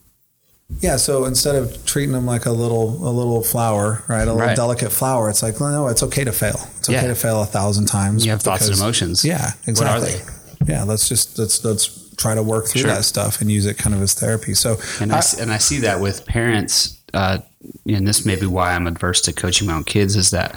yeah 0.81 0.97
so 0.97 1.25
instead 1.25 1.55
of 1.57 1.85
treating 1.87 2.13
them 2.13 2.27
like 2.27 2.45
a 2.47 2.51
little 2.53 2.89
a 3.09 3.13
little 3.13 3.43
flower 3.43 4.03
right 4.09 4.23
a 4.29 4.33
little 4.33 4.49
Right. 4.49 4.57
delicate 4.57 4.93
flower 4.93 5.31
it's 5.31 5.43
like 5.43 5.61
no, 5.61 5.71
no 5.71 5.89
it's 5.89 6.03
okay 6.03 6.25
to 6.25 6.33
fail 6.33 6.59
it's 6.79 6.89
okay 6.89 7.01
Yeah. 7.03 7.07
to 7.09 7.15
fail 7.15 7.43
a 7.43 7.47
thousand 7.47 7.87
times 7.87 8.25
You 8.25 8.33
have 8.33 8.43
thoughts 8.43 8.69
and 8.69 8.77
emotions. 8.77 9.25
yeah 9.25 9.53
exactly 9.67 10.13
What 10.13 10.21
are 10.61 10.65
they? 10.67 10.73
yeah 10.73 10.83
let's 10.85 11.09
just 11.09 11.39
let's 11.39 11.65
let's 11.65 12.15
try 12.17 12.35
to 12.35 12.43
work 12.43 12.67
through 12.67 12.83
Sure. 12.83 12.91
that 12.91 13.05
stuff 13.05 13.41
and 13.41 13.51
use 13.51 13.65
it 13.65 13.79
kind 13.79 13.95
of 13.95 14.03
as 14.03 14.13
therapy 14.15 14.53
so 14.53 14.77
And 15.01 15.11
I, 15.13 15.19
s- 15.19 15.39
and 15.41 15.51
I 15.53 15.59
see 15.59 15.79
that 15.81 16.01
with 16.01 16.27
parents, 16.27 16.99
uh, 17.15 17.39
and 17.87 18.07
this 18.07 18.27
may 18.27 18.35
be 18.37 18.45
why 18.47 18.75
I'm 18.75 18.87
adverse 18.89 19.21
to 19.23 19.33
coaching 19.33 19.69
my 19.69 19.75
own 19.75 19.85
kids, 19.85 20.17
is 20.17 20.31
that 20.31 20.51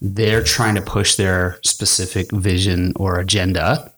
they're 0.00 0.42
trying 0.42 0.74
to 0.74 0.82
push 0.82 1.16
their 1.16 1.58
specific 1.64 2.30
vision 2.32 2.92
or 2.96 3.18
agenda, 3.18 3.92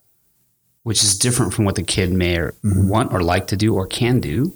which 0.82 1.02
is 1.02 1.18
different 1.18 1.54
from 1.54 1.64
what 1.64 1.74
the 1.74 1.82
kid 1.82 2.12
may 2.12 2.36
or 2.36 2.52
mm-hmm. 2.64 2.88
want 2.88 3.12
or 3.12 3.22
like 3.22 3.46
to 3.48 3.56
do 3.56 3.74
or 3.74 3.86
can 3.86 4.20
do. 4.20 4.54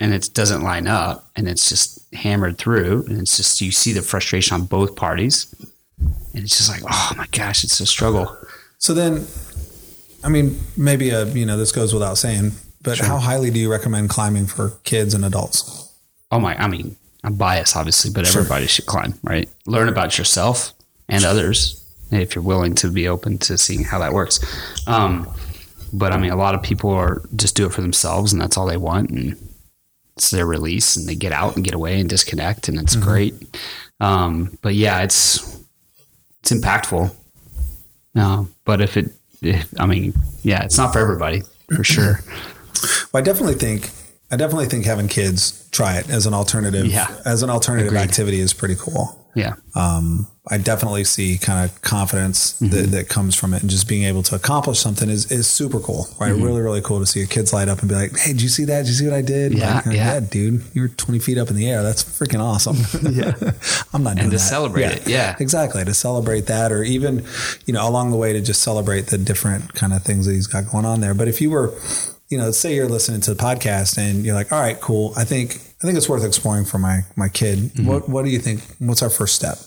And 0.00 0.12
it 0.12 0.30
doesn't 0.34 0.62
line 0.62 0.86
up 0.86 1.30
and 1.36 1.48
it's 1.48 1.68
just 1.68 2.12
hammered 2.14 2.58
through. 2.58 3.04
And 3.06 3.20
it's 3.20 3.36
just, 3.36 3.60
you 3.60 3.70
see 3.70 3.92
the 3.92 4.02
frustration 4.02 4.54
on 4.54 4.66
both 4.66 4.96
parties. 4.96 5.54
And 5.98 6.42
it's 6.42 6.58
just 6.58 6.70
like, 6.70 6.82
oh 6.84 7.12
my 7.16 7.26
gosh, 7.26 7.64
it's 7.64 7.80
a 7.80 7.86
struggle. 7.86 8.36
so 8.78 8.92
then 8.92 9.26
I 10.24 10.28
mean 10.28 10.58
maybe 10.76 11.10
a 11.10 11.26
you 11.26 11.46
know 11.46 11.56
this 11.56 11.70
goes 11.70 11.92
without 11.92 12.18
saying 12.18 12.52
but 12.82 12.98
how 12.98 13.18
highly 13.18 13.50
do 13.50 13.58
you 13.58 13.70
recommend 13.70 14.08
climbing 14.08 14.46
for 14.46 14.70
kids 14.82 15.14
and 15.14 15.24
adults 15.24 15.84
oh 16.34 16.40
my, 16.40 16.56
I 16.56 16.66
mean, 16.66 16.96
I'm 17.24 17.34
biased, 17.34 17.74
obviously, 17.74 18.10
but 18.12 18.28
everybody 18.28 18.66
should 18.66 18.86
climb, 18.86 19.14
right? 19.22 19.48
Learn 19.66 19.88
about 19.88 20.18
yourself 20.18 20.74
and 21.08 21.24
others 21.24 21.82
if 22.10 22.34
you're 22.34 22.44
willing 22.44 22.74
to 22.76 22.90
be 22.90 23.08
open 23.08 23.38
to 23.38 23.56
seeing 23.56 23.82
how 23.82 23.98
that 23.98 24.12
works. 24.12 24.38
Um, 24.86 25.28
but 25.92 26.12
I 26.12 26.18
mean, 26.18 26.30
a 26.30 26.36
lot 26.36 26.54
of 26.54 26.62
people 26.62 26.90
are 26.90 27.22
just 27.34 27.56
do 27.56 27.66
it 27.66 27.72
for 27.72 27.80
themselves 27.80 28.32
and 28.32 28.40
that's 28.40 28.58
all 28.58 28.66
they 28.66 28.76
want. 28.76 29.10
And 29.10 29.36
it's 30.16 30.30
their 30.30 30.46
release 30.46 30.96
and 30.96 31.08
they 31.08 31.14
get 31.14 31.32
out 31.32 31.56
and 31.56 31.64
get 31.64 31.74
away 31.74 31.98
and 31.98 32.08
disconnect 32.08 32.68
and 32.68 32.78
it's 32.78 32.94
great. 32.94 33.34
Um, 34.00 34.58
but 34.60 34.74
yeah, 34.74 35.02
it's, 35.02 35.64
it's 36.40 36.52
impactful. 36.52 37.14
No, 38.14 38.48
but 38.64 38.82
if 38.82 38.96
it, 38.96 39.12
if, 39.40 39.72
I 39.80 39.86
mean, 39.86 40.12
yeah, 40.42 40.62
it's 40.62 40.76
not 40.76 40.92
for 40.92 40.98
everybody 40.98 41.42
for 41.74 41.82
sure. 41.84 42.20
Well, 43.12 43.20
I 43.20 43.24
definitely 43.24 43.54
think 43.54 43.90
I 44.30 44.36
definitely 44.36 44.66
think 44.66 44.84
having 44.84 45.06
kids 45.06 45.63
try 45.74 45.98
it 45.98 46.08
as 46.08 46.24
an 46.26 46.32
alternative 46.34 46.86
Yeah. 46.86 47.08
as 47.26 47.42
an 47.42 47.50
alternative 47.50 47.88
Agreed. 47.92 48.00
activity 48.08 48.40
is 48.40 48.54
pretty 48.54 48.76
cool. 48.78 49.20
Yeah. 49.36 49.54
Um, 49.74 50.28
I 50.48 50.58
definitely 50.58 51.02
see 51.02 51.38
kind 51.38 51.64
of 51.68 51.82
confidence 51.82 52.52
Mm-hmm. 52.60 52.68
that, 52.72 52.86
that 52.92 53.08
comes 53.08 53.34
from 53.34 53.52
it, 53.52 53.62
and 53.62 53.68
just 53.70 53.88
being 53.88 54.04
able 54.04 54.22
to 54.24 54.36
accomplish 54.36 54.78
something 54.78 55.10
is, 55.10 55.32
is 55.32 55.48
super 55.48 55.80
cool, 55.80 56.06
right? 56.20 56.30
Mm-hmm. 56.32 56.42
Really, 56.44 56.60
really 56.60 56.80
cool 56.82 57.00
to 57.00 57.06
see 57.06 57.18
your 57.18 57.26
kids 57.28 57.52
light 57.52 57.68
up 57.68 57.80
and 57.80 57.88
be 57.88 57.96
like, 57.96 58.16
"Hey, 58.16 58.32
did 58.32 58.42
you 58.42 58.48
see 58.48 58.64
that? 58.66 58.82
Did 58.82 58.88
you 58.88 58.94
see 58.94 59.04
what 59.06 59.14
I 59.14 59.22
did? 59.22 59.54
Yeah, 59.58 59.82
like, 59.84 59.96
yeah. 59.96 60.20
dude, 60.20 60.62
you're 60.72 60.86
twenty 60.88 61.18
feet 61.18 61.36
up 61.38 61.50
in 61.50 61.56
the 61.56 61.68
air. 61.68 61.82
That's 61.82 62.04
freaking 62.04 62.38
awesome. 62.40 62.76
yeah, 63.12 63.32
I'm 63.92 64.04
not 64.04 64.14
doing 64.14 64.16
that. 64.16 64.22
and 64.22 64.30
to 64.30 64.36
that. 64.36 64.38
celebrate 64.38 64.92
it, 64.92 65.08
yeah. 65.08 65.34
exactly 65.40 65.84
to 65.84 65.94
celebrate 65.94 66.46
that, 66.46 66.70
or 66.70 66.84
even 66.84 67.24
you 67.66 67.74
know 67.74 67.88
along 67.88 68.12
the 68.12 68.16
way 68.16 68.32
to 68.34 68.40
just 68.40 68.62
celebrate 68.62 69.06
the 69.08 69.18
different 69.18 69.74
kind 69.74 69.92
of 69.92 70.04
things 70.04 70.26
that 70.26 70.34
he's 70.34 70.46
got 70.46 70.70
going 70.70 70.84
on 70.84 71.00
there. 71.00 71.14
But 71.14 71.26
if 71.26 71.40
you 71.40 71.50
were 71.50 71.74
you 72.28 72.38
know, 72.38 72.50
say 72.50 72.74
you're 72.74 72.88
listening 72.88 73.20
to 73.22 73.34
the 73.34 73.42
podcast 73.42 73.98
and 73.98 74.24
you're 74.24 74.34
like, 74.34 74.52
all 74.52 74.60
right, 74.60 74.80
cool. 74.80 75.12
I 75.16 75.24
think 75.24 75.56
I 75.82 75.86
think 75.86 75.96
it's 75.96 76.08
worth 76.08 76.24
exploring 76.24 76.64
for 76.64 76.78
my 76.78 77.00
my 77.16 77.28
kid. 77.28 77.58
Mm-hmm. 77.58 77.86
What 77.86 78.08
what 78.08 78.24
do 78.24 78.30
you 78.30 78.38
think? 78.38 78.62
What's 78.78 79.02
our 79.02 79.10
first 79.10 79.34
step? 79.34 79.58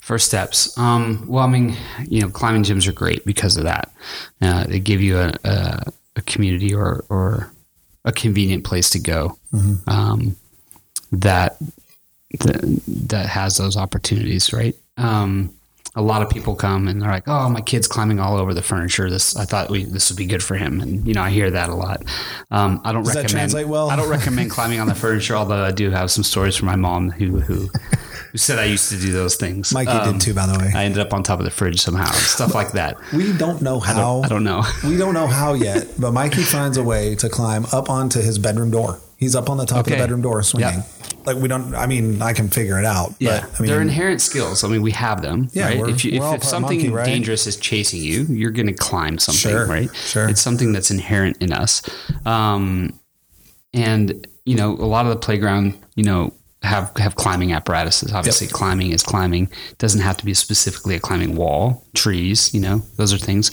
First 0.00 0.26
steps. 0.26 0.76
Um, 0.78 1.26
well, 1.28 1.44
I 1.44 1.48
mean, 1.48 1.76
you 2.06 2.22
know, 2.22 2.30
climbing 2.30 2.62
gyms 2.62 2.88
are 2.88 2.92
great 2.92 3.26
because 3.26 3.58
of 3.58 3.64
that. 3.64 3.92
Uh, 4.40 4.64
they 4.64 4.80
give 4.80 5.02
you 5.02 5.18
a, 5.18 5.34
a, 5.44 5.82
a 6.16 6.22
community 6.22 6.74
or, 6.74 7.04
or 7.10 7.52
a 8.06 8.12
convenient 8.12 8.64
place 8.64 8.88
to 8.88 8.98
go 8.98 9.38
um, 9.86 10.34
that, 11.12 11.58
that 12.40 12.80
that 13.10 13.26
has 13.26 13.58
those 13.58 13.76
opportunities, 13.76 14.50
right? 14.50 14.74
Um, 14.96 15.52
a 15.94 16.02
lot 16.02 16.22
of 16.22 16.30
people 16.30 16.54
come 16.54 16.86
and 16.88 17.00
they're 17.02 17.10
like, 17.10 17.26
"Oh, 17.26 17.48
my 17.48 17.60
kid's 17.60 17.86
climbing 17.88 18.20
all 18.20 18.36
over 18.36 18.54
the 18.54 18.62
furniture. 18.62 19.08
This 19.10 19.36
I 19.36 19.44
thought 19.44 19.70
we, 19.70 19.84
this 19.84 20.10
would 20.10 20.16
be 20.18 20.26
good 20.26 20.42
for 20.42 20.54
him." 20.56 20.80
And 20.80 21.06
you 21.06 21.14
know, 21.14 21.22
I 21.22 21.30
hear 21.30 21.50
that 21.50 21.70
a 21.70 21.74
lot. 21.74 22.02
Um, 22.50 22.80
I 22.84 22.92
don't 22.92 23.02
Does 23.04 23.14
recommend. 23.14 23.30
translate 23.30 23.68
well? 23.68 23.90
I 23.90 23.96
don't 23.96 24.08
recommend 24.08 24.50
climbing 24.50 24.80
on 24.80 24.86
the 24.86 24.94
furniture, 24.94 25.34
although 25.36 25.64
I 25.64 25.70
do 25.72 25.90
have 25.90 26.10
some 26.10 26.24
stories 26.24 26.56
from 26.56 26.66
my 26.66 26.76
mom 26.76 27.10
who 27.10 27.40
who 27.40 27.68
who 28.30 28.38
said 28.38 28.58
I 28.58 28.64
used 28.64 28.90
to 28.90 28.98
do 29.00 29.10
those 29.12 29.36
things. 29.36 29.72
Mikey 29.72 29.90
Um, 29.90 30.12
did 30.12 30.20
too, 30.20 30.34
by 30.34 30.46
the 30.46 30.58
way. 30.58 30.70
I 30.74 30.84
ended 30.84 31.00
up 31.00 31.14
on 31.14 31.22
top 31.22 31.38
of 31.38 31.44
the 31.46 31.50
fridge 31.50 31.80
somehow, 31.80 32.10
stuff 32.12 32.54
like 32.54 32.72
that. 32.72 32.96
we 33.12 33.32
don't 33.32 33.62
know 33.62 33.80
how. 33.80 34.20
I 34.22 34.28
don't 34.28 34.44
know. 34.44 34.62
We 34.84 34.96
don't 34.96 35.14
know 35.14 35.26
how 35.26 35.54
yet, 35.54 35.86
but 35.98 36.12
Mikey 36.12 36.42
finds 36.42 36.76
a 36.76 36.82
way 36.82 37.14
to 37.16 37.28
climb 37.28 37.66
up 37.72 37.88
onto 37.90 38.20
his 38.20 38.38
bedroom 38.38 38.70
door. 38.70 39.00
He's 39.16 39.34
up 39.34 39.50
on 39.50 39.56
the 39.56 39.66
top 39.66 39.86
of 39.86 39.92
the 39.92 39.96
bedroom 39.96 40.22
door 40.22 40.42
swinging. 40.44 40.68
Yeah. 40.74 40.82
Like 41.28 41.42
we 41.42 41.48
don't. 41.48 41.74
I 41.74 41.86
mean, 41.86 42.22
I 42.22 42.32
can 42.32 42.48
figure 42.48 42.78
it 42.78 42.84
out. 42.84 43.14
Yeah, 43.18 43.40
but 43.40 43.58
I 43.58 43.62
mean, 43.62 43.70
they're 43.70 43.82
inherent 43.82 44.20
skills. 44.20 44.64
I 44.64 44.68
mean, 44.68 44.82
we 44.82 44.92
have 44.92 45.20
them, 45.20 45.48
Yeah, 45.52 45.66
right? 45.66 45.88
if 45.90 46.04
you, 46.04 46.12
if, 46.12 46.34
if 46.34 46.44
something 46.44 46.78
monkey, 46.78 46.90
right? 46.90 47.04
dangerous 47.04 47.46
is 47.46 47.56
chasing 47.56 48.00
you, 48.02 48.24
you're 48.30 48.50
going 48.50 48.66
to 48.68 48.72
climb 48.72 49.18
something, 49.18 49.50
Sure, 49.50 49.66
right? 49.66 49.94
sure. 49.94 50.28
It's 50.28 50.40
something 50.40 50.72
that's 50.72 50.90
inherent 50.90 51.36
in 51.42 51.52
us. 51.52 51.82
Um, 52.24 52.98
and 53.74 54.26
you 54.46 54.56
know, 54.56 54.70
a 54.72 54.88
lot 54.88 55.04
of 55.04 55.10
the 55.10 55.18
playground, 55.18 55.78
you 55.94 56.04
know, 56.04 56.32
have 56.62 56.90
have 56.96 57.14
climbing 57.14 57.52
apparatuses. 57.52 58.12
Obviously, 58.12 58.46
climbing 58.46 58.92
is 58.92 59.02
climbing. 59.02 59.44
It 59.70 59.78
doesn't 59.78 60.00
have 60.00 60.16
to 60.16 60.24
be 60.24 60.34
specifically 60.34 60.96
a 60.96 61.00
climbing 61.00 61.36
wall, 61.36 61.86
trees. 61.94 62.52
You 62.54 62.60
know, 62.60 62.78
those 62.96 63.12
are 63.12 63.18
things. 63.18 63.50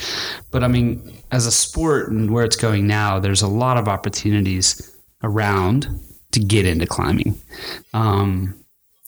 But 0.52 0.64
I 0.64 0.68
mean, 0.68 1.14
as 1.32 1.46
a 1.46 1.52
sport 1.52 2.10
and 2.10 2.32
where 2.32 2.46
it's 2.46 2.56
going 2.56 2.88
now, 2.88 3.20
there's 3.20 3.42
a 3.42 3.48
lot 3.48 3.78
of 3.78 3.88
opportunities 3.88 4.96
around 5.24 5.88
to 6.36 6.40
get 6.40 6.66
into 6.66 6.86
climbing. 6.86 7.38
Um, 7.94 8.56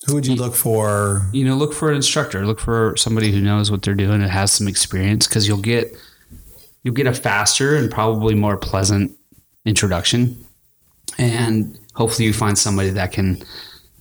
who 0.05 0.15
would 0.15 0.25
you 0.25 0.36
look 0.36 0.55
for? 0.55 1.28
you 1.34 1.45
know, 1.45 1.55
look 1.55 1.73
for 1.73 1.89
an 1.89 1.95
instructor. 1.95 2.45
Look 2.45 2.59
for 2.59 2.95
somebody 2.97 3.32
who 3.32 3.41
knows 3.41 3.69
what 3.69 3.84
they're 3.84 3.93
doing 3.93 4.21
and 4.21 4.32
has 4.32 4.51
some 4.51 4.67
experience 4.67 5.28
because 5.28 5.47
you'll 5.47 5.57
get 5.57 5.95
you'll 6.84 6.95
get 6.95 7.07
a 7.07 7.13
faster 7.13 7.75
and 7.75 7.91
probably 7.91 8.34
more 8.34 8.57
pleasant 8.57 9.11
introduction, 9.65 10.38
and 11.17 11.78
hopefully 11.93 12.25
you 12.25 12.34
find 12.34 12.57
somebody 12.57 12.89
that 12.89 13.11
can 13.11 13.43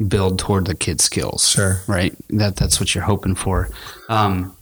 build 0.09 0.39
toward 0.39 0.67
the 0.67 0.75
kid's 0.75 1.03
skills. 1.03 1.49
Sure. 1.49 1.81
right? 1.89 2.15
That 2.31 2.57
that's 2.57 2.79
what 2.79 2.95
you're 2.95 3.05
hoping 3.05 3.35
for. 3.35 3.69
Um, 4.09 4.57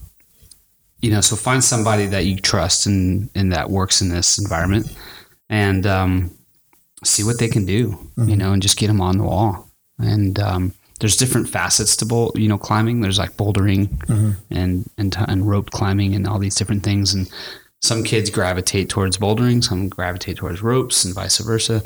you 1.00 1.10
know, 1.10 1.20
so 1.20 1.36
find 1.36 1.62
somebody 1.62 2.06
that 2.06 2.24
you 2.24 2.36
trust 2.36 2.86
and 2.86 3.28
and 3.34 3.52
that 3.52 3.68
works 3.68 4.00
in 4.00 4.08
this 4.08 4.38
environment, 4.38 4.96
and 5.50 5.86
um, 5.86 6.30
see 7.04 7.22
what 7.22 7.38
they 7.38 7.48
can 7.48 7.64
do. 7.64 7.98
You 8.28 8.36
know, 8.36 8.52
and 8.52 8.62
just 8.62 8.78
get 8.78 8.88
them 8.88 9.00
on 9.00 9.18
the 9.18 9.24
wall. 9.24 9.70
And 9.98 10.38
um, 10.40 10.72
there's 11.00 11.16
different 11.16 11.48
facets 11.48 11.96
to 11.98 12.06
bowl, 12.06 12.32
you 12.34 12.48
know, 12.48 12.58
climbing. 12.58 13.00
There's 13.00 13.18
like 13.18 13.36
bouldering 13.36 13.88
and 14.50 14.88
and 14.98 15.16
and 15.28 15.48
rope 15.48 15.70
climbing 15.70 16.14
and 16.14 16.26
all 16.26 16.38
these 16.38 16.54
different 16.54 16.82
things. 16.82 17.14
And 17.14 17.30
some 17.82 18.02
kids 18.02 18.30
gravitate 18.30 18.88
towards 18.88 19.18
bouldering, 19.18 19.62
some 19.62 19.88
gravitate 19.88 20.36
towards 20.38 20.62
ropes, 20.62 21.04
and 21.04 21.14
vice 21.14 21.38
versa. 21.38 21.82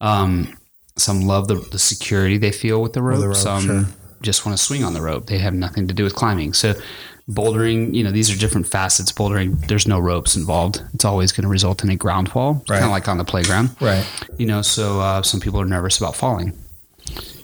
Um, 0.00 0.56
some 0.96 1.22
love 1.22 1.48
the, 1.48 1.54
the 1.54 1.78
security 1.78 2.38
they 2.38 2.52
feel 2.52 2.82
with 2.82 2.92
the 2.92 3.02
rope. 3.02 3.20
the 3.20 3.28
rope, 3.28 3.36
some 3.36 3.62
sure. 3.62 3.84
just 4.20 4.44
want 4.44 4.58
to 4.58 4.62
swing 4.62 4.84
on 4.84 4.94
the 4.94 5.00
rope. 5.00 5.26
They 5.26 5.38
have 5.38 5.54
nothing 5.54 5.86
to 5.88 5.94
do 5.94 6.04
with 6.04 6.14
climbing. 6.14 6.52
So 6.52 6.74
bouldering, 7.28 7.94
you 7.94 8.02
know, 8.02 8.10
these 8.10 8.30
are 8.34 8.38
different 8.38 8.66
facets. 8.66 9.12
Bouldering, 9.12 9.66
there's 9.68 9.86
no 9.86 9.98
ropes 9.98 10.36
involved. 10.36 10.82
It's 10.94 11.04
always 11.04 11.32
going 11.32 11.42
to 11.42 11.48
result 11.48 11.84
in 11.84 11.90
a 11.90 11.96
ground 11.96 12.30
fall, 12.30 12.54
Right. 12.68 12.78
kind 12.80 12.84
of 12.84 12.90
like 12.90 13.08
on 13.08 13.18
the 13.18 13.24
playground. 13.24 13.70
Right. 13.80 14.06
You 14.38 14.46
know, 14.46 14.62
so 14.62 15.00
uh, 15.00 15.22
some 15.22 15.40
people 15.40 15.60
are 15.60 15.64
nervous 15.66 15.98
about 15.98 16.16
falling, 16.16 16.52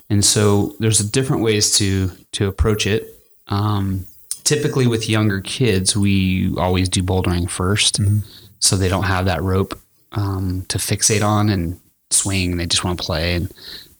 and 0.09 0.23
so 0.23 0.75
there's 0.79 0.99
different 0.99 1.43
ways 1.43 1.77
to 1.77 2.11
to 2.33 2.47
approach 2.47 2.87
it. 2.87 3.07
Um, 3.47 4.05
typically, 4.43 4.87
with 4.87 5.07
younger 5.09 5.41
kids, 5.41 5.95
we 5.95 6.55
always 6.57 6.89
do 6.89 7.03
bouldering 7.03 7.45
1st 7.45 8.23
so 8.59 8.75
they 8.75 8.89
don't 8.89 9.03
have 9.03 9.25
that 9.25 9.43
rope 9.43 9.77
um, 10.13 10.65
to 10.69 10.77
fixate 10.79 11.23
on 11.23 11.49
and 11.49 11.79
swing. 12.09 12.57
They 12.57 12.65
just 12.65 12.83
want 12.83 12.97
to 12.99 13.05
play 13.05 13.35
and 13.35 13.51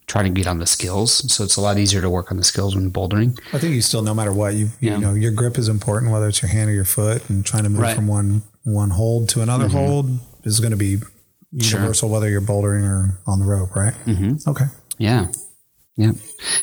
try 0.07 0.23
to 0.23 0.29
get 0.29 0.47
on 0.47 0.59
the 0.59 0.67
skills. 0.67 1.31
So 1.33 1.43
it's 1.43 1.55
a 1.55 1.61
lot 1.61 1.77
easier 1.77 2.01
to 2.01 2.09
work 2.09 2.31
on 2.31 2.37
the 2.37 2.43
skills 2.43 2.75
when 2.75 2.91
bouldering. 2.91 3.37
I 3.53 3.57
think 3.59 3.73
you 3.75 3.81
still, 3.81 4.01
no 4.03 4.13
matter 4.13 4.31
what, 4.33 4.53
you 4.53 4.65
you 4.79 4.91
Yeah. 4.91 4.97
know, 4.97 5.13
your 5.13 5.31
grip 5.31 5.57
is 5.57 5.67
important, 5.67 6.11
whether 6.11 6.27
it's 6.27 6.41
your 6.41 6.49
hand 6.49 6.69
or 6.69 6.73
your 6.73 6.85
foot, 6.85 7.27
and 7.29 7.45
trying 7.45 7.63
to 7.63 7.69
move 7.69 7.81
Right. 7.81 7.89
Mm-hmm. 7.91 7.95
from 7.97 8.07
one 8.07 8.41
one 8.63 8.89
hold 8.91 9.29
to 9.29 9.41
another 9.41 9.67
hold 9.67 10.09
is 10.43 10.59
going 10.59 10.71
to 10.71 10.77
be 10.77 10.97
universal, 11.51 12.09
whether 12.09 12.29
you're 12.29 12.41
bouldering 12.41 12.83
or 12.83 13.19
on 13.27 13.39
the 13.39 13.45
rope, 13.45 13.75
right? 13.75 13.93
Mm-hmm. 14.05 14.49
Okay. 14.49 14.65
Yeah, 14.97 15.27
yeah, 15.97 16.11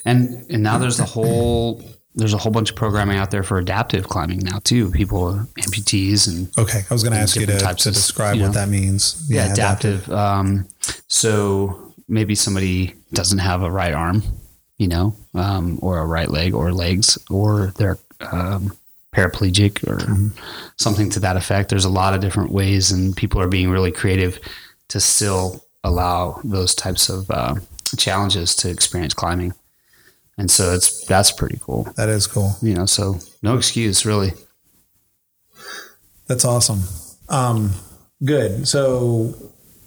and 0.05 0.45
and 0.51 0.63
now 0.63 0.79
there's 0.79 1.01
a 1.01 1.05
whole 1.05 1.83
there's 2.15 2.35
a 2.35 2.39
whole 2.39 2.53
bunch 2.53 2.71
of 2.71 2.77
programming 2.77 3.17
out 3.19 3.31
there 3.31 3.43
for 3.43 3.59
adaptive 3.59 4.09
climbing 4.09 4.39
now 4.41 4.59
too. 4.65 4.91
People 4.91 5.47
amputees 5.61 6.29
and 6.29 6.51
Okay. 6.59 6.83
I 6.91 6.93
was 6.93 7.03
going 7.03 7.15
to 7.15 7.19
ask 7.19 7.37
you 7.37 7.47
to, 7.47 7.59
to 7.59 7.69
of, 7.71 7.77
describe 7.95 8.37
you 8.37 8.43
what 8.43 8.49
know, 8.49 8.53
that 8.61 8.69
means. 8.69 9.25
yeah, 9.31 9.51
adaptive. 9.53 10.11
Um, 10.11 10.67
so 11.09 11.95
maybe 12.09 12.35
somebody 12.35 12.95
doesn't 13.13 13.39
have 13.39 13.63
a 13.63 13.71
right 13.71 13.93
arm, 13.95 14.23
you 14.79 14.89
know, 14.89 15.15
um, 15.35 15.79
or 15.83 15.99
a 15.99 16.07
right 16.07 16.31
leg 16.31 16.55
or 16.55 16.73
legs, 16.73 17.19
or 17.31 17.73
they're 17.77 17.99
um, 18.33 18.77
paraplegic 19.15 19.87
or 19.87 20.33
something 20.77 21.11
to 21.11 21.21
that 21.21 21.37
effect. 21.37 21.69
There's 21.71 21.85
a 21.85 21.91
lot 21.91 22.15
of 22.15 22.21
different 22.21 22.51
ways, 22.53 22.91
and 22.91 23.17
people 23.17 23.41
are 23.41 23.49
being 23.49 23.71
really 23.71 23.93
creative 23.93 24.39
to 24.89 25.01
still 25.01 25.65
allow 25.85 26.41
those 26.45 26.75
types 26.75 27.09
of 27.09 27.31
uh, 27.31 27.57
challenges 27.97 28.55
to 28.57 28.71
experience 28.71 29.15
climbing. 29.15 29.53
And 30.39 30.51
so 30.51 30.73
it's 30.73 31.05
that's 31.07 31.31
pretty 31.31 31.59
cool, 31.61 31.85
That 31.97 32.09
is 32.09 32.27
cool. 32.27 32.57
you 32.63 32.75
know. 32.75 32.87
So 32.87 33.19
no 33.43 33.57
excuse, 33.57 34.07
really. 34.07 34.33
That's 36.27 36.45
awesome. 36.45 36.83
Um, 37.29 37.73
good. 38.25 38.67
So, 38.67 39.35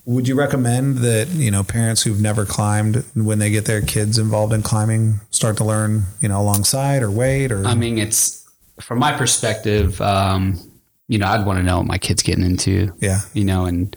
would 0.06 0.28
you 0.28 0.36
recommend 0.36 1.00
that 1.00 1.30
you 1.30 1.52
know 1.52 1.64
parents 1.64 2.04
who've 2.04 2.22
never 2.22 2.46
climbed, 2.46 3.04
when 3.16 3.40
they 3.40 3.50
get 3.50 3.66
their 3.66 3.82
kids 3.82 4.18
involved 4.18 4.54
in 4.54 4.62
climbing, 4.62 5.20
start 5.32 5.58
to 5.58 5.64
learn 5.64 6.04
you 6.22 6.30
know 6.30 6.40
alongside 6.40 7.02
or 7.04 7.12
wait 7.12 7.52
or 7.52 7.66
I 7.66 7.76
mean, 7.76 7.98
it's 7.98 8.48
from 8.82 9.00
my 9.00 9.12
perspective. 9.14 10.00
Um, 10.02 10.60
you 11.08 11.20
know, 11.20 11.28
I'd 11.28 11.46
want 11.46 11.60
to 11.60 11.64
know 11.64 11.78
what 11.78 11.86
my 11.86 11.98
kid's 12.00 12.24
getting 12.24 12.44
into. 12.46 12.92
yeah, 13.00 13.22
You 13.34 13.46
know, 13.46 13.66
and 13.66 13.96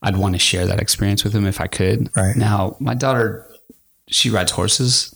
I'd 0.00 0.16
want 0.16 0.34
to 0.34 0.38
share 0.38 0.66
that 0.66 0.80
experience 0.80 1.22
with 1.22 1.34
them 1.34 1.46
if 1.46 1.60
I 1.60 1.66
could. 1.66 2.08
Right. 2.16 2.36
now, 2.36 2.76
my 2.80 2.94
daughter, 2.94 3.46
she 4.08 4.30
rides 4.30 4.52
horses. 4.52 5.14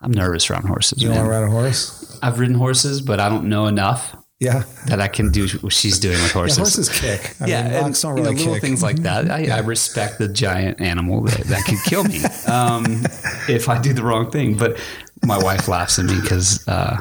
I'm 0.00 0.10
nervous 0.10 0.50
around 0.50 0.66
horses. 0.66 1.02
you 1.02 1.10
want 1.10 1.22
to 1.22 1.28
ride 1.30 1.44
a 1.44 1.50
horse? 1.50 2.18
I've 2.22 2.38
ridden 2.40 2.56
horses, 2.56 3.00
but 3.00 3.20
I 3.20 3.28
don't 3.28 3.48
know 3.48 3.66
enough 3.66 4.16
Yeah, 4.40 4.62
that 4.86 5.00
I 5.00 5.08
can 5.08 5.32
do 5.32 5.48
what 5.62 5.72
she's 5.72 5.98
doing 5.98 6.14
with 6.14 6.26
yeah 6.26 6.32
horses. 6.32 6.58
horses 6.58 6.88
kick. 6.88 7.34
I 7.40 7.46
yeah, 7.46 7.62
mean, 7.64 7.72
and, 7.72 7.86
rocks 7.86 8.02
don't 8.02 8.16
you 8.18 8.22
know, 8.22 8.28
really 8.30 8.38
little 8.38 8.54
kick. 8.54 8.62
things 8.62 8.82
like 8.84 8.96
that. 8.98 9.28
I, 9.32 9.48
I 9.48 9.58
respect 9.60 10.18
the 10.18 10.28
giant 10.28 10.80
animal 10.80 11.22
that, 11.22 11.40
that 11.48 11.64
could 11.64 11.78
kill 11.84 12.04
me 12.04 12.22
um, 12.46 12.84
if 13.48 13.68
I 13.68 13.80
do 13.80 13.92
the 13.92 14.04
wrong 14.04 14.30
thing. 14.30 14.56
But 14.56 14.78
my 15.26 15.38
wife 15.38 15.66
laughs 15.66 15.98
at 15.98 16.04
me 16.04 16.20
because 16.20 16.66
uh, 16.68 16.98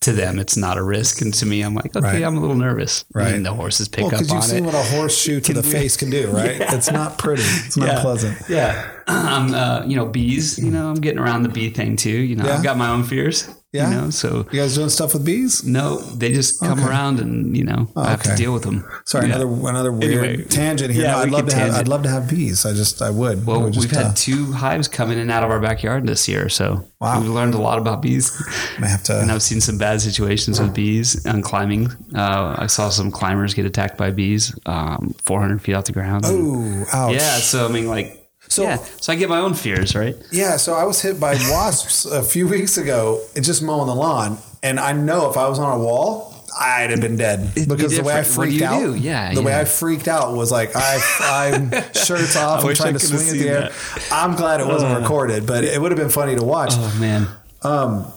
to 0.00 0.12
them 0.12 0.40
it's 0.40 0.56
not 0.56 0.76
a 0.76 0.82
risk, 0.82 1.22
and 1.22 1.32
to 1.34 1.46
me 1.46 1.62
I'm 1.62 1.74
like, 1.76 1.94
okay, 1.94 2.04
Right. 2.04 2.22
I'm 2.24 2.36
a 2.36 2.40
little 2.40 2.56
nervous. 2.56 3.04
Right. 3.14 3.32
And 3.32 3.46
the 3.46 3.54
horses 3.54 3.86
pick 3.86 4.06
Well, 4.10 4.16
up 4.16 4.28
on 4.32 4.42
seen 4.42 4.64
it. 4.64 4.66
what 4.66 4.74
a 4.74 4.82
horseshoe 4.82 5.38
to 5.38 5.52
the 5.52 5.62
face 5.62 5.96
can 5.96 6.10
do, 6.10 6.30
right? 6.32 6.56
It's 6.60 6.90
not 6.90 7.16
pretty. 7.16 7.44
It's 7.44 7.76
not 7.76 7.86
Yeah. 7.90 8.00
pleasant. 8.00 8.38
Yeah, 8.48 8.90
um, 9.06 9.54
uh, 9.54 9.84
you 9.86 9.94
know, 9.94 10.06
bees. 10.06 10.58
You 10.58 10.72
know, 10.72 10.88
I'm 10.88 10.96
getting 11.00 11.20
around 11.20 11.44
the 11.44 11.48
bee 11.48 11.70
thing 11.70 11.94
too. 11.94 12.10
You 12.10 12.34
know, 12.34 12.44
Yeah. 12.44 12.56
I've 12.56 12.64
got 12.64 12.76
my 12.76 12.88
own 12.88 13.04
fears. 13.04 13.48
Yeah. 13.72 13.88
You 13.90 13.96
know, 14.02 14.10
so 14.10 14.46
You 14.52 14.60
guys 14.60 14.74
doing 14.74 14.90
stuff 14.90 15.14
with 15.14 15.24
bees? 15.24 15.64
no, 15.64 15.96
they 15.98 16.30
just 16.30 16.60
come 16.60 16.78
Okay. 16.78 16.88
around, 16.88 17.20
and 17.20 17.56
you 17.56 17.64
know, 17.64 17.88
I 17.96 18.10
have 18.10 18.22
to 18.24 18.36
deal 18.36 18.52
with 18.52 18.64
them. 18.64 18.84
Sorry, 19.06 19.26
Yeah. 19.28 19.36
another 19.36 19.68
another 19.68 19.90
weird 19.92 20.24
Anyway. 20.24 20.44
tangent 20.44 20.92
here. 20.92 21.04
Yeah, 21.04 21.12
No, 21.12 21.18
I'd 21.20 21.30
love 21.30 21.40
could 21.44 21.50
to 21.52 21.56
have. 21.56 21.74
I'd 21.76 21.88
love 21.88 22.02
to 22.02 22.10
have 22.10 22.28
bees. 22.28 22.66
I 22.66 22.74
just 22.74 23.00
I 23.00 23.08
would. 23.08 23.46
Well, 23.46 23.62
would 23.62 23.72
just, 23.72 23.86
we've 23.86 23.96
had 23.96 24.06
uh, 24.08 24.12
two 24.14 24.52
hives 24.52 24.88
coming 24.88 25.16
in 25.16 25.22
and 25.22 25.30
out 25.30 25.42
of 25.42 25.50
our 25.50 25.58
backyard 25.58 26.06
this 26.06 26.28
year, 26.28 26.50
so 26.50 26.86
Wow. 27.00 27.20
we've 27.20 27.30
learned 27.30 27.54
a 27.54 27.58
lot 27.58 27.78
about 27.78 28.02
bees. 28.02 28.30
I 28.78 28.86
have 28.88 29.02
to. 29.04 29.18
And 29.20 29.32
I've 29.32 29.42
seen 29.42 29.62
some 29.62 29.78
bad 29.78 30.02
situations 30.02 30.60
with 30.60 30.74
bees 30.74 31.24
on 31.24 31.40
climbing. 31.40 31.90
Uh, 32.14 32.54
I 32.58 32.66
saw 32.66 32.90
some 32.90 33.10
climbers 33.10 33.54
get 33.54 33.64
attacked 33.64 33.96
by 33.96 34.10
bees, 34.10 34.54
um, 34.66 35.14
400 35.24 35.62
feet 35.62 35.74
off 35.74 35.84
the 35.86 35.92
ground. 35.92 36.24
oh, 36.26 36.84
ouch. 36.92 37.14
yeah. 37.14 37.36
So 37.38 37.66
I 37.66 37.72
mean, 37.72 37.88
like, 37.88 38.21
So- 38.52 38.62
yeah. 38.64 38.76
So 39.00 39.12
I 39.12 39.16
get 39.16 39.28
my 39.28 39.38
own 39.38 39.54
fears, 39.54 39.94
right? 39.94 40.14
Yeah, 40.30 40.56
so 40.56 40.74
I 40.74 40.84
was 40.84 41.00
hit 41.02 41.18
by 41.18 41.32
wasps 41.50 42.04
a 42.04 42.22
few 42.22 42.46
weeks 42.48 42.76
ago, 42.78 43.20
just 43.40 43.62
mowing 43.62 43.86
the 43.86 43.94
lawn, 43.94 44.38
and 44.62 44.78
I 44.78 44.92
know 44.92 45.30
if 45.30 45.36
I 45.36 45.48
was 45.48 45.58
on 45.58 45.80
a 45.80 45.82
wall, 45.82 46.32
I'd 46.60 46.90
have 46.90 47.00
been 47.00 47.16
dead 47.16 47.40
It'd 47.56 47.66
be 47.68 47.74
because 47.74 47.96
the 47.96 48.02
way 48.02 48.12
I 48.12 48.18
different. 48.22 48.36
What 48.38 48.44
do 48.44 48.50
freaked 48.50 48.62
out. 48.62 48.80
do? 48.80 48.94
Yeah, 48.94 49.34
the 49.34 49.42
way. 49.42 49.58
I 49.58 49.64
freaked 49.64 50.06
out 50.06 50.34
was 50.36 50.52
like 50.52 50.72
I, 50.76 51.00
I'm 51.20 51.70
shirts 51.94 52.36
off, 52.36 52.62
I'm 52.64 52.74
trying 52.74 52.92
to 52.92 52.98
swing 52.98 53.26
at 53.28 53.32
the 53.32 53.48
air. 53.48 53.60
that. 53.70 54.08
I'm 54.12 54.36
glad 54.36 54.60
it 54.60 54.66
wasn't 54.66 54.92
uh. 54.92 55.00
recorded, 55.00 55.46
but 55.46 55.64
it 55.64 55.80
would 55.80 55.90
have 55.92 55.98
been 55.98 56.10
funny 56.10 56.36
to 56.36 56.44
watch. 56.44 56.72
Oh 56.74 56.96
man. 57.00 57.26
Um, 57.62 58.12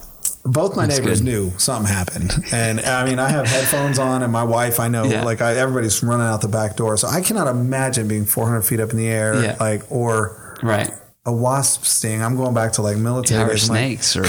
Both 0.48 0.76
my 0.76 0.86
neighbors 0.86 1.20
good. 1.20 1.24
knew 1.24 1.52
something 1.58 1.92
happened, 1.92 2.32
and 2.52 2.80
I 2.80 3.04
mean, 3.04 3.18
I 3.18 3.28
have 3.30 3.46
headphones 3.46 3.98
on, 3.98 4.22
and 4.22 4.32
my 4.32 4.44
wife, 4.44 4.78
I 4.78 4.86
know, 4.88 5.04
Yeah. 5.04 5.24
like 5.24 5.40
I, 5.42 5.54
everybody's 5.56 6.00
running 6.02 6.26
out 6.26 6.40
the 6.40 6.48
back 6.48 6.76
door, 6.76 6.96
so 6.96 7.08
I 7.08 7.20
cannot 7.20 7.48
imagine 7.48 8.06
being 8.06 8.24
400 8.26 8.62
feet 8.62 8.78
up 8.78 8.90
in 8.90 8.96
the 8.96 9.08
air, 9.08 9.34
Yeah. 9.42 9.56
like 9.58 9.82
or 9.90 10.56
Right. 10.62 10.90
a 11.24 11.32
wasp 11.32 11.84
sting. 11.84 12.22
I'm 12.22 12.36
going 12.36 12.54
back 12.54 12.72
to 12.74 12.82
like 12.82 12.96
military. 12.96 13.40
Yeah, 13.48 13.54
or 13.54 13.56
snakes 13.58 14.16
or 14.16 14.24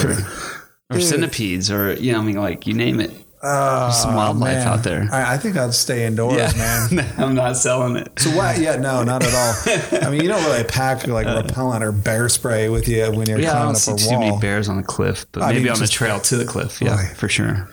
or 0.89 0.99
centipedes 0.99 1.69
or 1.69 1.93
you 1.93 2.13
know, 2.13 2.19
I 2.19 2.23
mean, 2.23 2.37
like 2.37 2.65
you 2.65 2.73
name 2.73 2.99
it. 2.99 3.11
Uh, 3.41 3.91
some 3.91 4.15
wildlife 4.15 4.57
man. 4.57 4.67
out 4.67 4.83
there. 4.83 5.07
I, 5.11 5.35
I 5.35 5.37
think 5.37 5.57
I'd 5.57 5.73
stay 5.73 6.05
indoors, 6.05 6.55
man. 6.57 7.05
I'm 7.17 7.35
not 7.35 7.55
selling 7.57 7.95
it. 7.97 8.11
So 8.19 8.31
what? 8.35 8.57
Yeah, 8.59 8.77
no, 8.77 9.03
not 9.03 9.23
at 9.23 9.33
all. 9.33 10.01
I 10.07 10.09
mean, 10.09 10.21
you 10.21 10.27
don't 10.27 10.43
really 10.43 10.63
pack 10.63 11.05
like 11.07 11.27
repellent 11.27 11.83
or 11.83 11.91
bear 11.91 12.29
spray 12.29 12.69
with 12.69 12.87
you 12.87 13.11
when 13.11 13.27
you're 13.29 13.39
Yeah, 13.39 13.49
I 13.49 13.51
climbing 13.51 13.65
don't 13.67 13.93
up 13.93 13.99
see 13.99 14.07
a 14.07 14.09
too 14.09 14.19
many 14.19 14.37
bears 14.39 14.69
on 14.69 14.77
the 14.77 14.83
cliff, 14.83 15.25
but 15.31 15.43
I 15.43 15.49
maybe 15.53 15.65
mean, 15.65 15.73
on 15.73 15.79
the 15.79 15.87
trail 15.87 16.19
to 16.19 16.37
the 16.37 16.45
cliff. 16.45 16.81
Yeah, 16.81 16.95
Boy. 16.95 17.03
for 17.15 17.29
sure. 17.29 17.69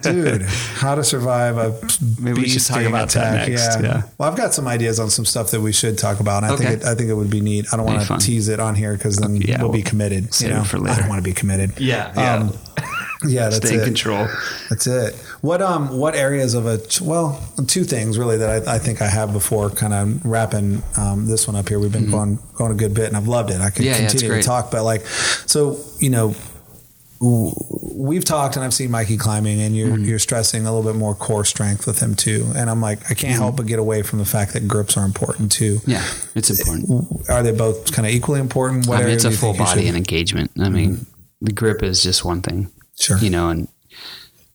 Dude, 0.00 0.42
how 0.76 0.94
to 0.94 1.04
survive 1.04 1.58
a 1.58 1.78
Maybe 2.18 2.40
we 2.40 2.48
should 2.48 2.64
talk 2.64 2.78
game 2.78 2.86
about 2.88 3.10
that 3.10 3.34
attack. 3.34 3.48
next, 3.50 3.80
yeah. 3.82 4.02
Well, 4.18 4.28
I've 4.30 4.36
got 4.36 4.54
some 4.54 4.66
ideas 4.66 4.98
on 4.98 5.10
some 5.10 5.26
stuff 5.26 5.50
that 5.50 5.60
we 5.60 5.70
should 5.72 5.98
talk 5.98 6.18
about. 6.18 6.42
And 6.42 6.46
I 6.52 6.54
Okay. 6.54 6.64
think 6.64 6.80
it, 6.82 6.86
I 6.86 6.94
think 6.94 7.10
it 7.10 7.14
would 7.14 7.28
be 7.30 7.42
neat. 7.42 7.66
I 7.72 7.76
don't 7.76 7.84
want 7.84 8.00
to 8.06 8.16
tease 8.18 8.48
it 8.48 8.58
on 8.58 8.74
here 8.74 8.94
because 8.94 9.18
then 9.18 9.36
Yeah, 9.36 9.60
we'll, 9.62 9.70
be 9.70 9.78
we'll 9.80 9.84
committed. 9.86 10.32
save 10.34 10.48
you 10.48 10.54
know, 10.54 10.62
it 10.62 10.66
for 10.66 10.78
I 10.88 10.96
don't 10.98 11.08
want 11.10 11.18
to 11.22 11.28
be 11.28 11.34
committed. 11.34 11.78
Yeah, 11.78 12.10
yeah. 12.16 12.34
Um, 12.36 12.58
yeah, 12.78 12.84
that's 13.22 13.56
Stay 13.56 13.74
in 13.74 13.80
it. 13.80 13.84
control. 13.84 14.26
That's 14.68 14.86
it. 14.86 15.14
What 15.40 15.62
um 15.62 15.96
what 15.98 16.14
areas 16.14 16.54
of 16.54 16.66
a 16.66 16.80
well 17.02 17.42
two 17.66 17.84
things 17.84 18.18
really 18.18 18.36
that 18.38 18.68
I, 18.68 18.74
I 18.76 18.78
think 18.78 19.00
I 19.02 19.06
have 19.08 19.32
before 19.32 19.70
kind 19.70 19.92
of 19.94 20.24
wrapping 20.24 20.82
um, 20.96 21.26
this 21.26 21.46
one 21.46 21.56
up 21.56 21.68
here. 21.68 21.78
We've 21.78 21.92
been 21.92 22.10
going 22.10 22.38
going 22.54 22.72
a 22.72 22.74
good 22.74 22.94
bit 22.94 23.06
and 23.08 23.16
I've 23.16 23.28
loved 23.28 23.50
it. 23.50 23.60
I 23.60 23.70
could 23.70 23.84
Mm-hmm. 23.84 23.84
Yeah, 23.84 23.98
yeah, 24.02 24.08
continue 24.08 24.34
to 24.36 24.42
talk, 24.42 24.70
but 24.70 24.82
like 24.84 25.06
so 25.06 25.78
you 25.98 26.10
know 26.10 26.34
we've 27.20 28.24
talked 28.24 28.56
and 28.56 28.64
I've 28.64 28.74
seen 28.74 28.90
Mikey 28.90 29.16
climbing 29.16 29.60
and 29.62 29.74
you're 29.74 29.86
Mm-hmm. 29.88 30.04
you're 30.04 30.18
stressing 30.18 30.66
a 30.66 30.74
little 30.74 30.90
bit 30.92 30.98
more 30.98 31.14
core 31.14 31.44
strength 31.44 31.86
with 31.86 32.00
him 32.00 32.14
too. 32.14 32.46
And 32.56 32.68
I'm 32.68 32.80
like 32.82 33.10
I 33.10 33.14
can't 33.14 33.34
help 33.34 33.56
but 33.56 33.66
get 33.66 33.78
away 33.78 34.02
from 34.02 34.18
the 34.18 34.24
fact 34.26 34.52
that 34.52 34.66
grips 34.68 34.96
are 34.96 35.04
important 35.04 35.50
too. 35.52 35.76
Mm-hmm. 35.76 35.90
Yeah, 35.92 36.04
it's 36.34 36.50
important. 36.50 37.28
Are 37.30 37.42
they 37.42 37.52
both 37.52 37.92
kind 37.92 38.06
of 38.06 38.12
equally 38.12 38.40
important? 38.40 38.86
What 38.86 39.00
I 39.00 39.04
mean, 39.04 39.14
it's 39.14 39.24
a 39.24 39.30
full 39.30 39.54
body 39.56 39.86
and 39.88 39.96
engagement. 39.96 40.50
I 40.60 40.68
mean, 40.68 41.06
the 41.40 41.52
grip 41.52 41.82
is 41.82 42.02
just 42.02 42.24
one 42.24 42.42
thing, 42.42 42.70
Sure. 42.98 43.18
you 43.18 43.30
know, 43.30 43.50
and 43.50 43.68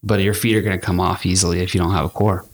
but 0.04 0.20
your 0.20 0.34
feet 0.34 0.56
are 0.56 0.62
going 0.62 0.78
to 0.80 0.84
come 0.86 1.00
off 1.00 1.26
easily 1.26 1.60
if 1.62 1.74
you 1.76 1.80
don't 1.80 1.92
have 1.92 2.06
a 2.06 2.10
core. 2.10 2.46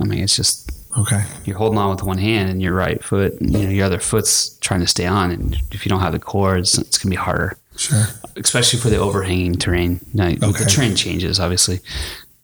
I 0.00 0.04
mean, 0.04 0.20
it's 0.22 0.36
just 0.36 0.70
Okay. 0.98 1.24
you're 1.44 1.56
holding 1.56 1.78
on 1.78 1.90
with 1.90 2.02
one 2.02 2.18
hand 2.18 2.50
and 2.50 2.60
your 2.60 2.74
right 2.74 3.02
foot, 3.02 3.40
and, 3.40 3.52
you 3.52 3.62
know, 3.64 3.70
your 3.70 3.86
other 3.86 3.98
foot's 4.00 4.56
trying 4.58 4.80
to 4.80 4.86
stay 4.86 5.06
on, 5.06 5.30
and 5.30 5.56
if 5.72 5.84
you 5.86 5.88
don't 5.90 6.00
have 6.00 6.12
the 6.12 6.18
core, 6.18 6.56
it's, 6.56 6.76
it's 6.78 6.98
going 6.98 7.10
to 7.12 7.16
be 7.16 7.22
harder, 7.22 7.56
Sure. 7.76 8.04
especially 8.36 8.80
for 8.80 8.90
the 8.90 8.96
overhanging 8.98 9.54
terrain. 9.54 10.00
Now, 10.12 10.26
Okay. 10.28 10.64
The 10.64 10.70
terrain 10.70 10.94
changes, 10.96 11.38
obviously. 11.40 11.80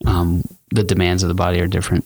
Um, 0.06 0.44
the 0.70 0.84
demands 0.84 1.22
of 1.22 1.28
the 1.28 1.34
body 1.34 1.60
are 1.60 1.66
different. 1.66 2.04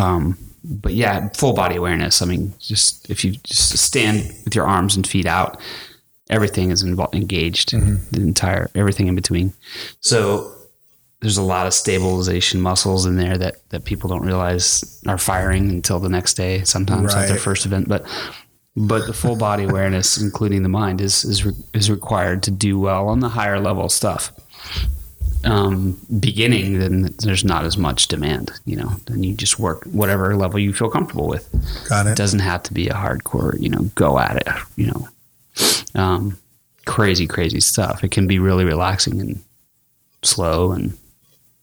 Um, 0.00 0.38
but 0.64 0.94
yeah, 0.94 1.28
full 1.30 1.52
body 1.52 1.76
awareness. 1.76 2.22
I 2.22 2.24
mean, 2.26 2.54
just 2.58 3.10
if 3.10 3.22
you 3.24 3.32
just 3.44 3.76
stand 3.76 4.32
with 4.44 4.54
your 4.54 4.66
arms 4.66 4.96
and 4.96 5.06
feet 5.06 5.26
out, 5.26 5.60
everything 6.30 6.70
is 6.70 6.82
involved, 6.82 7.14
engaged, 7.14 7.72
the 7.72 8.20
entire 8.20 8.70
everything 8.74 9.06
in 9.08 9.14
between. 9.14 9.52
So 10.00 10.50
there's 11.20 11.38
a 11.38 11.42
lot 11.42 11.66
of 11.66 11.72
stabilization 11.74 12.60
muscles 12.60 13.06
in 13.06 13.16
there 13.16 13.38
that 13.38 13.56
that 13.70 13.84
people 13.84 14.08
don't 14.10 14.24
realize 14.26 15.00
are 15.06 15.18
firing 15.18 15.70
until 15.70 15.98
the 16.00 16.08
next 16.08 16.34
day. 16.34 16.64
Sometimes 16.64 17.14
at 17.14 17.28
their 17.28 17.38
first 17.38 17.64
event, 17.66 17.88
but 17.88 18.04
but 18.76 19.06
the 19.06 19.14
full 19.14 19.36
body 19.36 19.64
awareness, 19.68 20.18
including 20.20 20.62
the 20.62 20.68
mind, 20.68 21.00
is 21.00 21.24
is 21.24 21.44
re- 21.46 21.54
is 21.72 21.90
required 21.90 22.42
to 22.44 22.50
do 22.50 22.78
well 22.78 23.08
on 23.08 23.20
the 23.20 23.28
higher 23.30 23.60
level 23.60 23.88
stuff. 23.88 24.32
Um, 25.44 26.00
beginning, 26.20 26.78
then 26.78 27.14
there's 27.18 27.44
not 27.44 27.66
as 27.66 27.76
much 27.76 28.08
demand, 28.08 28.50
you 28.64 28.76
know. 28.76 28.92
Then 29.06 29.22
you 29.22 29.34
just 29.34 29.58
work 29.58 29.84
whatever 29.84 30.34
level 30.36 30.58
you 30.58 30.72
feel 30.72 30.88
comfortable 30.88 31.28
with. 31.28 31.46
Got 31.90 32.06
It 32.06 32.10
it. 32.12 32.16
doesn't 32.16 32.38
have 32.40 32.62
to 32.62 32.72
be 32.72 32.88
a 32.88 32.94
hardcore, 32.94 33.60
you 33.60 33.68
know, 33.68 33.82
go 33.94 34.18
at 34.18 34.36
it, 34.38 34.48
you 34.76 34.86
know, 34.86 35.06
um, 35.94 36.36
crazy, 36.86 37.26
crazy 37.26 37.60
stuff. 37.60 38.02
It 38.04 38.10
can 38.10 38.26
be 38.26 38.38
really 38.38 38.64
relaxing 38.64 39.20
and 39.20 39.42
slow 40.22 40.72
and 40.72 40.96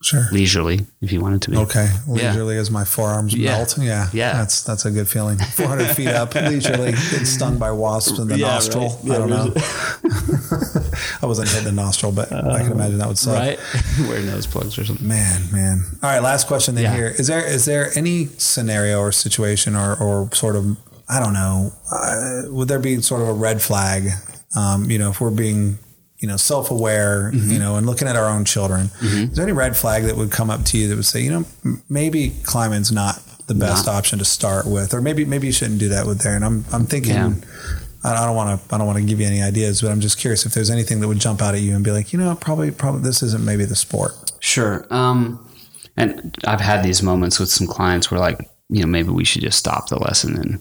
Sure. 0.04 0.28
leisurely 0.32 0.88
if 1.02 1.12
you 1.12 1.22
want 1.22 1.36
it 1.36 1.42
to 1.44 1.52
be. 1.52 1.58
Okay, 1.58 1.88
Yeah. 2.08 2.14
leisurely 2.32 2.58
as 2.58 2.72
my 2.72 2.84
forearms 2.84 3.36
Yeah. 3.36 3.58
melt. 3.58 3.78
Yeah, 3.78 4.10
Yeah. 4.12 4.34
that's 4.34 4.64
that's 4.64 4.84
a 4.84 4.90
good 4.90 5.08
feeling. 5.08 5.38
Four 5.38 5.68
hundred 5.68 5.90
feet 5.96 6.08
up, 6.08 6.34
leisurely, 6.36 6.92
getting 6.94 7.26
stung 7.26 7.60
by 7.60 7.70
wasps 7.70 8.18
in 8.18 8.28
the 8.28 8.38
Yeah, 8.40 8.48
nostril. 8.48 8.90
right. 8.90 8.98
Yeah, 9.04 9.14
I 9.14 9.18
don't 9.20 9.30
know. 9.30 9.54
I 11.22 11.26
wasn't 11.28 11.50
hitting 11.50 11.66
the 11.66 11.72
nostril, 11.72 12.12
but 12.12 12.32
I 12.34 12.64
can 12.64 12.72
imagine 12.72 12.98
that 12.98 13.08
would 13.10 13.20
suck. 13.20 13.38
Right? 13.38 13.60
Wear 14.10 14.22
nose 14.22 14.48
plugs 14.48 14.78
or 14.80 14.86
something. 14.86 15.08
Man, 15.08 15.42
man. 15.52 15.86
All 16.02 16.10
right, 16.10 16.20
last 16.24 16.48
question 16.48 16.74
then 16.74 16.86
Yeah. 16.86 16.96
here. 16.96 17.16
Is 17.20 17.28
there 17.28 17.46
is 17.46 17.66
there 17.66 17.92
any 17.96 18.30
scenario 18.40 19.00
or 19.00 19.12
situation 19.12 19.76
or, 19.76 19.94
or 19.96 20.30
sort 20.34 20.56
of 20.56 20.78
I 21.12 21.20
don't 21.20 21.34
know, 21.34 21.72
uh, 21.92 22.44
would 22.48 22.68
there 22.70 22.80
be 22.80 23.02
sort 23.02 23.22
of 23.22 23.28
a 23.28 23.34
red 23.34 23.62
flag? 23.62 24.08
Um, 24.56 24.90
you 24.90 24.98
know, 24.98 25.10
if 25.12 25.20
we're 25.22 25.30
being 25.32 25.78
you 26.20 26.28
know 26.28 26.38
self 26.38 26.72
aware, 26.72 27.32
Mm-hmm. 27.34 27.52
you 27.52 27.60
know, 27.60 27.76
and 27.76 27.86
looking 27.86 28.08
at 28.08 28.16
our 28.16 28.30
own 28.30 28.46
children, 28.46 28.90
is 29.02 29.32
there 29.36 29.44
any 29.44 29.52
red 29.54 29.76
flag 29.76 30.04
that 30.04 30.16
would 30.18 30.32
come 30.32 30.50
up 30.50 30.64
to 30.66 30.78
you 30.78 30.88
that 30.88 30.96
would 30.96 31.06
say, 31.06 31.22
you 31.22 31.32
know, 31.32 31.46
m- 31.66 31.84
maybe 31.90 32.32
climbing's 32.44 32.92
not 32.92 33.16
the 33.48 33.56
best 33.56 33.86
Not- 33.88 33.96
option 33.96 34.20
to 34.20 34.26
start 34.26 34.66
with, 34.66 34.94
or 34.94 35.02
maybe 35.02 35.26
maybe 35.26 35.48
you 35.48 35.54
shouldn't 35.54 35.80
do 35.80 35.90
that 35.90 36.06
with 36.08 36.22
there? 36.22 36.36
And 36.36 36.46
I'm 36.46 36.66
I'm 36.72 36.86
thinking. 36.86 37.14
Yeah. 37.14 37.34
I 38.04 38.14
I 38.14 38.26
don't 38.26 38.36
want 38.36 38.50
to. 38.68 38.74
I 38.76 38.80
don't 38.80 38.88
want 38.88 38.98
to 38.98 39.06
give 39.06 39.20
you 39.22 39.28
any 39.28 39.44
ideas, 39.44 39.82
but 39.84 39.92
I'm 39.92 40.00
just 40.02 40.18
curious 40.18 40.44
if 40.48 40.54
there's 40.56 40.72
anything 40.72 41.02
that 41.02 41.08
would 41.08 41.20
jump 41.20 41.40
out 41.40 41.54
at 41.54 41.62
you 41.62 41.76
and 41.76 41.84
be 41.84 41.92
like, 41.92 42.12
you 42.14 42.18
know, 42.18 42.34
probably, 42.36 42.72
probably 42.72 43.02
this 43.04 43.22
isn't 43.22 43.46
maybe 43.46 43.64
the 43.64 43.76
sport. 43.76 44.14
Sure. 44.40 44.88
Um, 44.90 45.38
and 45.98 46.36
I've 46.48 46.62
had 46.62 46.82
these 46.84 47.04
moments 47.04 47.40
with 47.40 47.50
some 47.50 47.68
clients 47.68 48.10
where, 48.10 48.20
like, 48.20 48.50
you 48.70 48.82
know, 48.82 48.88
maybe 48.88 49.10
we 49.10 49.24
should 49.24 49.44
just 49.44 49.60
stop 49.60 49.90
the 49.90 50.00
lesson 50.00 50.36
and 50.36 50.60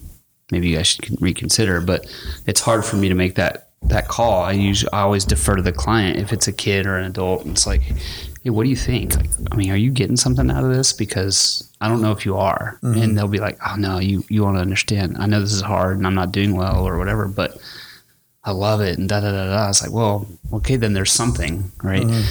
maybe 0.50 0.68
you 0.68 0.76
guys 0.76 0.88
should 0.88 1.20
reconsider. 1.20 1.80
But 1.80 2.06
it's 2.46 2.60
hard 2.60 2.84
for 2.84 2.96
me 2.96 3.08
to 3.08 3.14
make 3.14 3.34
that 3.36 3.68
that 3.82 4.08
call. 4.08 4.42
I 4.42 4.52
usually 4.52 4.92
I 4.92 5.00
always 5.00 5.24
defer 5.24 5.56
to 5.56 5.62
the 5.62 5.72
client 5.72 6.18
if 6.18 6.32
it's 6.32 6.48
a 6.48 6.52
kid 6.52 6.86
or 6.86 6.96
an 6.98 7.06
adult. 7.06 7.44
And 7.44 7.52
it's 7.52 7.66
like, 7.66 7.82
hey, 7.82 8.50
what 8.50 8.64
do 8.64 8.70
you 8.70 8.76
think? 8.76 9.16
Like, 9.16 9.30
I 9.50 9.56
mean, 9.56 9.70
are 9.70 9.76
you 9.76 9.90
getting 9.90 10.16
something 10.16 10.50
out 10.50 10.64
of 10.64 10.72
this? 10.72 10.92
Because 10.92 11.72
I 11.80 11.88
don't 11.88 12.02
know 12.02 12.12
if 12.12 12.26
you 12.26 12.36
are. 12.36 12.78
Mm-hmm. 12.82 13.02
And 13.02 13.18
they'll 13.18 13.28
be 13.28 13.40
like, 13.40 13.58
oh 13.66 13.76
no, 13.76 13.98
you 13.98 14.24
you 14.28 14.42
want 14.42 14.56
to 14.56 14.62
understand. 14.62 15.16
I 15.18 15.26
know 15.26 15.40
this 15.40 15.52
is 15.52 15.62
hard 15.62 15.96
and 15.96 16.06
I'm 16.06 16.14
not 16.14 16.32
doing 16.32 16.56
well 16.56 16.86
or 16.86 16.98
whatever, 16.98 17.26
but 17.28 17.58
I 18.44 18.52
love 18.52 18.80
it 18.80 18.98
and 18.98 19.08
da 19.08 19.20
da 19.20 19.32
da 19.32 19.46
da. 19.46 19.68
It's 19.68 19.82
like, 19.82 19.92
well, 19.92 20.26
okay, 20.52 20.76
then 20.76 20.92
there's 20.92 21.12
something, 21.12 21.70
right? 21.82 22.06
I 22.06 22.24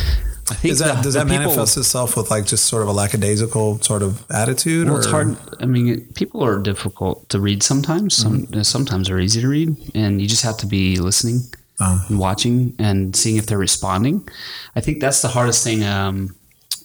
think 0.56 0.72
Does 0.72 0.80
that 0.80 0.97
the- 0.97 1.02
does 1.04 1.14
the 1.14 1.20
that 1.20 1.28
people- 1.28 1.43
manifest 1.45 1.78
itself 1.78 2.16
with 2.18 2.30
like 2.32 2.45
just 2.45 2.66
sort 2.66 2.84
of 2.84 2.89
a 2.89 2.91
lackadaisical 2.93 3.82
sort 3.82 4.02
of 4.04 4.24
attitude? 4.32 4.88
Well, 4.88 4.95
or 4.97 5.00
it's 5.00 5.10
hard. 5.10 5.38
I 5.60 5.66
mean, 5.66 5.88
it- 5.89 6.16
people 6.16 6.43
are 6.43 6.60
difficult 6.60 7.28
to 7.30 7.39
read 7.39 7.64
sometimes. 7.64 8.16
Some 8.16 8.47
Mm-hmm. 8.47 8.62
sometimes 8.64 9.08
they're 9.08 9.20
easy 9.20 9.41
to 9.41 9.47
read, 9.47 9.76
and 9.95 10.22
you 10.22 10.28
just 10.28 10.43
have 10.43 10.58
to 10.58 10.66
be 10.66 10.97
listening 10.97 11.41
Oh. 11.80 12.04
and 12.10 12.20
watching 12.20 12.74
and 12.80 13.16
seeing 13.16 13.38
if 13.38 13.45
they're 13.45 13.58
responding. 13.58 14.28
I 14.76 14.82
think 14.82 15.00
that's 15.02 15.22
the 15.22 15.30
hardest 15.30 15.64
thing 15.64 15.84
um, 15.84 16.36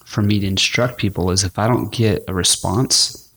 for 0.05 0.21
me 0.21 0.39
to 0.39 0.47
instruct 0.47 0.97
people 0.97 1.31
is 1.31 1.43
if 1.43 1.57
I 1.59 1.67
don't 1.67 1.91
get 1.91 2.23
a 2.27 2.33
response, 2.33 3.27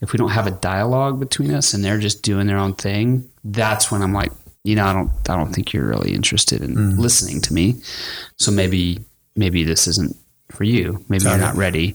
if 0.00 0.12
we 0.12 0.16
don't 0.18 0.30
have 0.30 0.46
a 0.46 0.52
dialogue 0.52 1.18
between 1.18 1.52
us, 1.52 1.74
and 1.74 1.84
they're 1.84 1.98
just 1.98 2.22
doing 2.22 2.46
their 2.46 2.58
own 2.58 2.74
thing, 2.74 3.28
that's 3.44 3.90
when 3.90 4.02
I'm 4.02 4.12
like, 4.14 4.32
you 4.62 4.76
know, 4.76 4.84
I 4.86 4.92
don't, 4.92 5.10
I 5.28 5.36
don't 5.36 5.52
think 5.54 5.72
you're 5.72 5.86
really 5.86 6.12
interested 6.14 6.62
in 6.62 6.74
Mm. 6.76 6.98
listening 6.98 7.40
to 7.42 7.54
me. 7.54 7.76
So 8.36 8.50
maybe, 8.52 9.00
maybe 9.36 9.64
this 9.64 9.86
isn't 9.86 10.16
for 10.50 10.64
you. 10.64 11.04
Maybe 11.08 11.24
Got 11.24 11.30
you're 11.30 11.38
it. 11.38 11.42
not 11.42 11.56
ready 11.56 11.94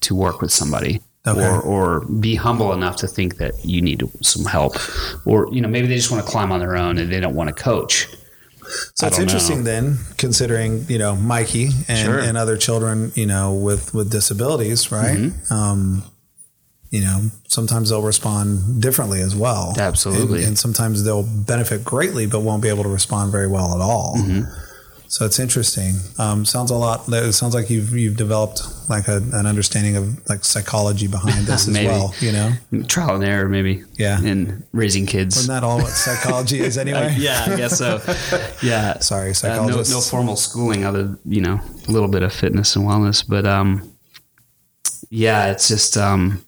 to 0.00 0.14
work 0.14 0.40
with 0.40 0.52
somebody 0.52 1.00
Okay. 1.26 1.40
or 1.40 1.60
or 1.62 2.00
be 2.06 2.34
humble 2.34 2.72
enough 2.74 2.96
to 2.96 3.06
think 3.06 3.38
that 3.38 3.52
you 3.64 3.80
need 3.80 4.02
some 4.20 4.44
help 4.44 4.76
or 5.24 5.48
you 5.50 5.62
know 5.62 5.68
maybe 5.68 5.86
they 5.86 5.96
just 5.96 6.10
want 6.10 6.22
to 6.22 6.30
climb 6.30 6.52
on 6.52 6.60
their 6.60 6.76
own 6.76 6.98
and 6.98 7.10
they 7.10 7.18
don't 7.18 7.34
want 7.34 7.48
to 7.48 7.54
coach 7.54 8.08
So 8.94 9.06
I 9.06 9.08
it's 9.08 9.18
interesting 9.18 9.58
know. 9.58 9.62
then, 9.64 9.98
considering 10.18 10.84
you 10.88 10.98
know 10.98 11.16
Mikey 11.16 11.68
and, 11.88 11.98
Sure. 11.98 12.18
and 12.18 12.36
other 12.36 12.56
children, 12.58 13.10
you 13.14 13.24
know, 13.26 13.54
with 13.54 13.94
with 13.94 14.10
disabilities, 14.10 14.92
right? 14.92 15.16
Mm-hmm. 15.16 15.52
Um, 15.52 16.02
you 16.90 17.00
know, 17.00 17.30
sometimes 17.48 17.88
they'll 17.90 18.02
respond 18.02 18.80
differently 18.82 19.20
as 19.20 19.34
well. 19.34 19.74
Absolutely. 19.78 20.38
and, 20.40 20.48
and 20.48 20.58
sometimes 20.58 21.04
they'll 21.04 21.24
benefit 21.24 21.84
greatly, 21.84 22.26
but 22.26 22.40
won't 22.40 22.62
be 22.62 22.68
able 22.68 22.84
to 22.84 22.88
respond 22.88 23.32
very 23.32 23.48
well 23.48 23.74
at 23.74 23.80
all. 23.80 24.14
Mm-hmm. 24.16 24.42
So 25.06 25.24
it's 25.24 25.38
interesting. 25.38 25.94
Um, 26.18 26.44
sounds 26.44 26.70
a 26.72 26.74
lot. 26.74 27.04
It 27.08 27.32
sounds 27.34 27.54
like 27.54 27.70
you've 27.70 27.92
you've 27.92 28.16
developed 28.16 28.62
like 28.90 29.06
a, 29.06 29.18
an 29.32 29.46
understanding 29.46 29.96
of 29.96 30.28
like 30.28 30.44
psychology 30.44 31.06
behind 31.06 31.46
this 31.46 31.68
as 31.68 31.74
well. 31.78 32.12
You 32.20 32.32
know, 32.32 32.52
trial 32.88 33.14
and 33.14 33.22
error 33.24 33.48
maybe 33.48 33.84
Yeah. 33.96 34.20
in 34.22 34.64
raising 34.72 35.06
kids 35.06 35.36
isn't 35.36 35.54
that 35.54 35.62
all 35.62 35.78
what 35.78 35.90
psychology 35.92 36.58
is 36.60 36.76
anyway? 36.84 37.14
yeah 37.18 37.44
i 37.46 37.56
guess 37.56 37.78
so 37.78 38.00
yeah 38.62 38.98
Sorry, 38.98 39.32
Uh, 39.44 39.66
no, 39.66 39.82
no 39.82 40.00
formal 40.00 40.36
schooling 40.36 40.84
other 40.84 41.16
you 41.24 41.40
know 41.40 41.60
a 41.88 41.90
little 41.92 42.08
bit 42.08 42.22
of 42.22 42.32
fitness 42.32 42.74
and 42.76 42.84
wellness 42.86 43.24
but 43.26 43.46
um 43.46 43.88
yeah 45.10 45.50
it's 45.50 45.68
just 45.68 45.96
um 45.96 46.44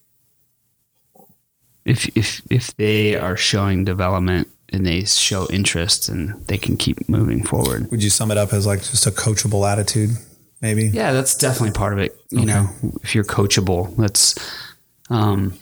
if 1.85 2.09
if 2.17 2.43
if 2.51 2.77
they 2.77 3.17
are 3.17 3.37
showing 3.37 3.85
development 3.85 4.49
and 4.73 4.85
they 4.87 5.05
show 5.05 5.47
interest 5.51 6.09
and 6.09 6.35
they 6.49 6.59
can 6.59 6.77
keep 6.77 7.09
moving 7.09 7.43
forward 7.45 7.91
Would 7.91 8.03
you 8.03 8.11
sum 8.11 8.31
it 8.31 8.37
up 8.39 8.53
as 8.53 8.67
like 8.67 8.81
just 8.81 9.07
a 9.07 9.11
coachable 9.11 9.71
attitude, 9.71 10.11
maybe? 10.61 10.89
Yeah, 10.89 11.13
that's 11.13 11.37
definitely 11.37 11.73
part 11.73 11.93
of 11.93 11.99
it. 12.01 12.17
You 12.31 12.45
know, 12.47 12.69
if 13.03 13.15
you're 13.15 13.25
coachable, 13.25 13.97
that's. 13.97 14.35
Um, 15.11 15.55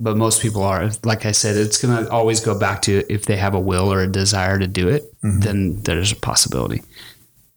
but 0.00 0.16
most 0.16 0.42
people 0.42 0.62
are. 0.62 0.90
Like 1.04 1.24
I 1.24 1.32
said, 1.32 1.56
it's 1.56 1.80
going 1.80 2.04
to 2.04 2.10
always 2.10 2.40
go 2.40 2.58
back 2.58 2.82
to 2.82 3.04
if 3.08 3.24
they 3.26 3.36
have 3.36 3.54
a 3.54 3.60
will 3.60 3.90
or 3.92 4.02
a 4.02 4.06
desire 4.08 4.58
to 4.58 4.66
do 4.66 4.88
it, 4.88 5.02
Mm-hmm. 5.24 5.40
then 5.40 5.82
there's 5.84 6.12
a 6.12 6.16
possibility. 6.16 6.82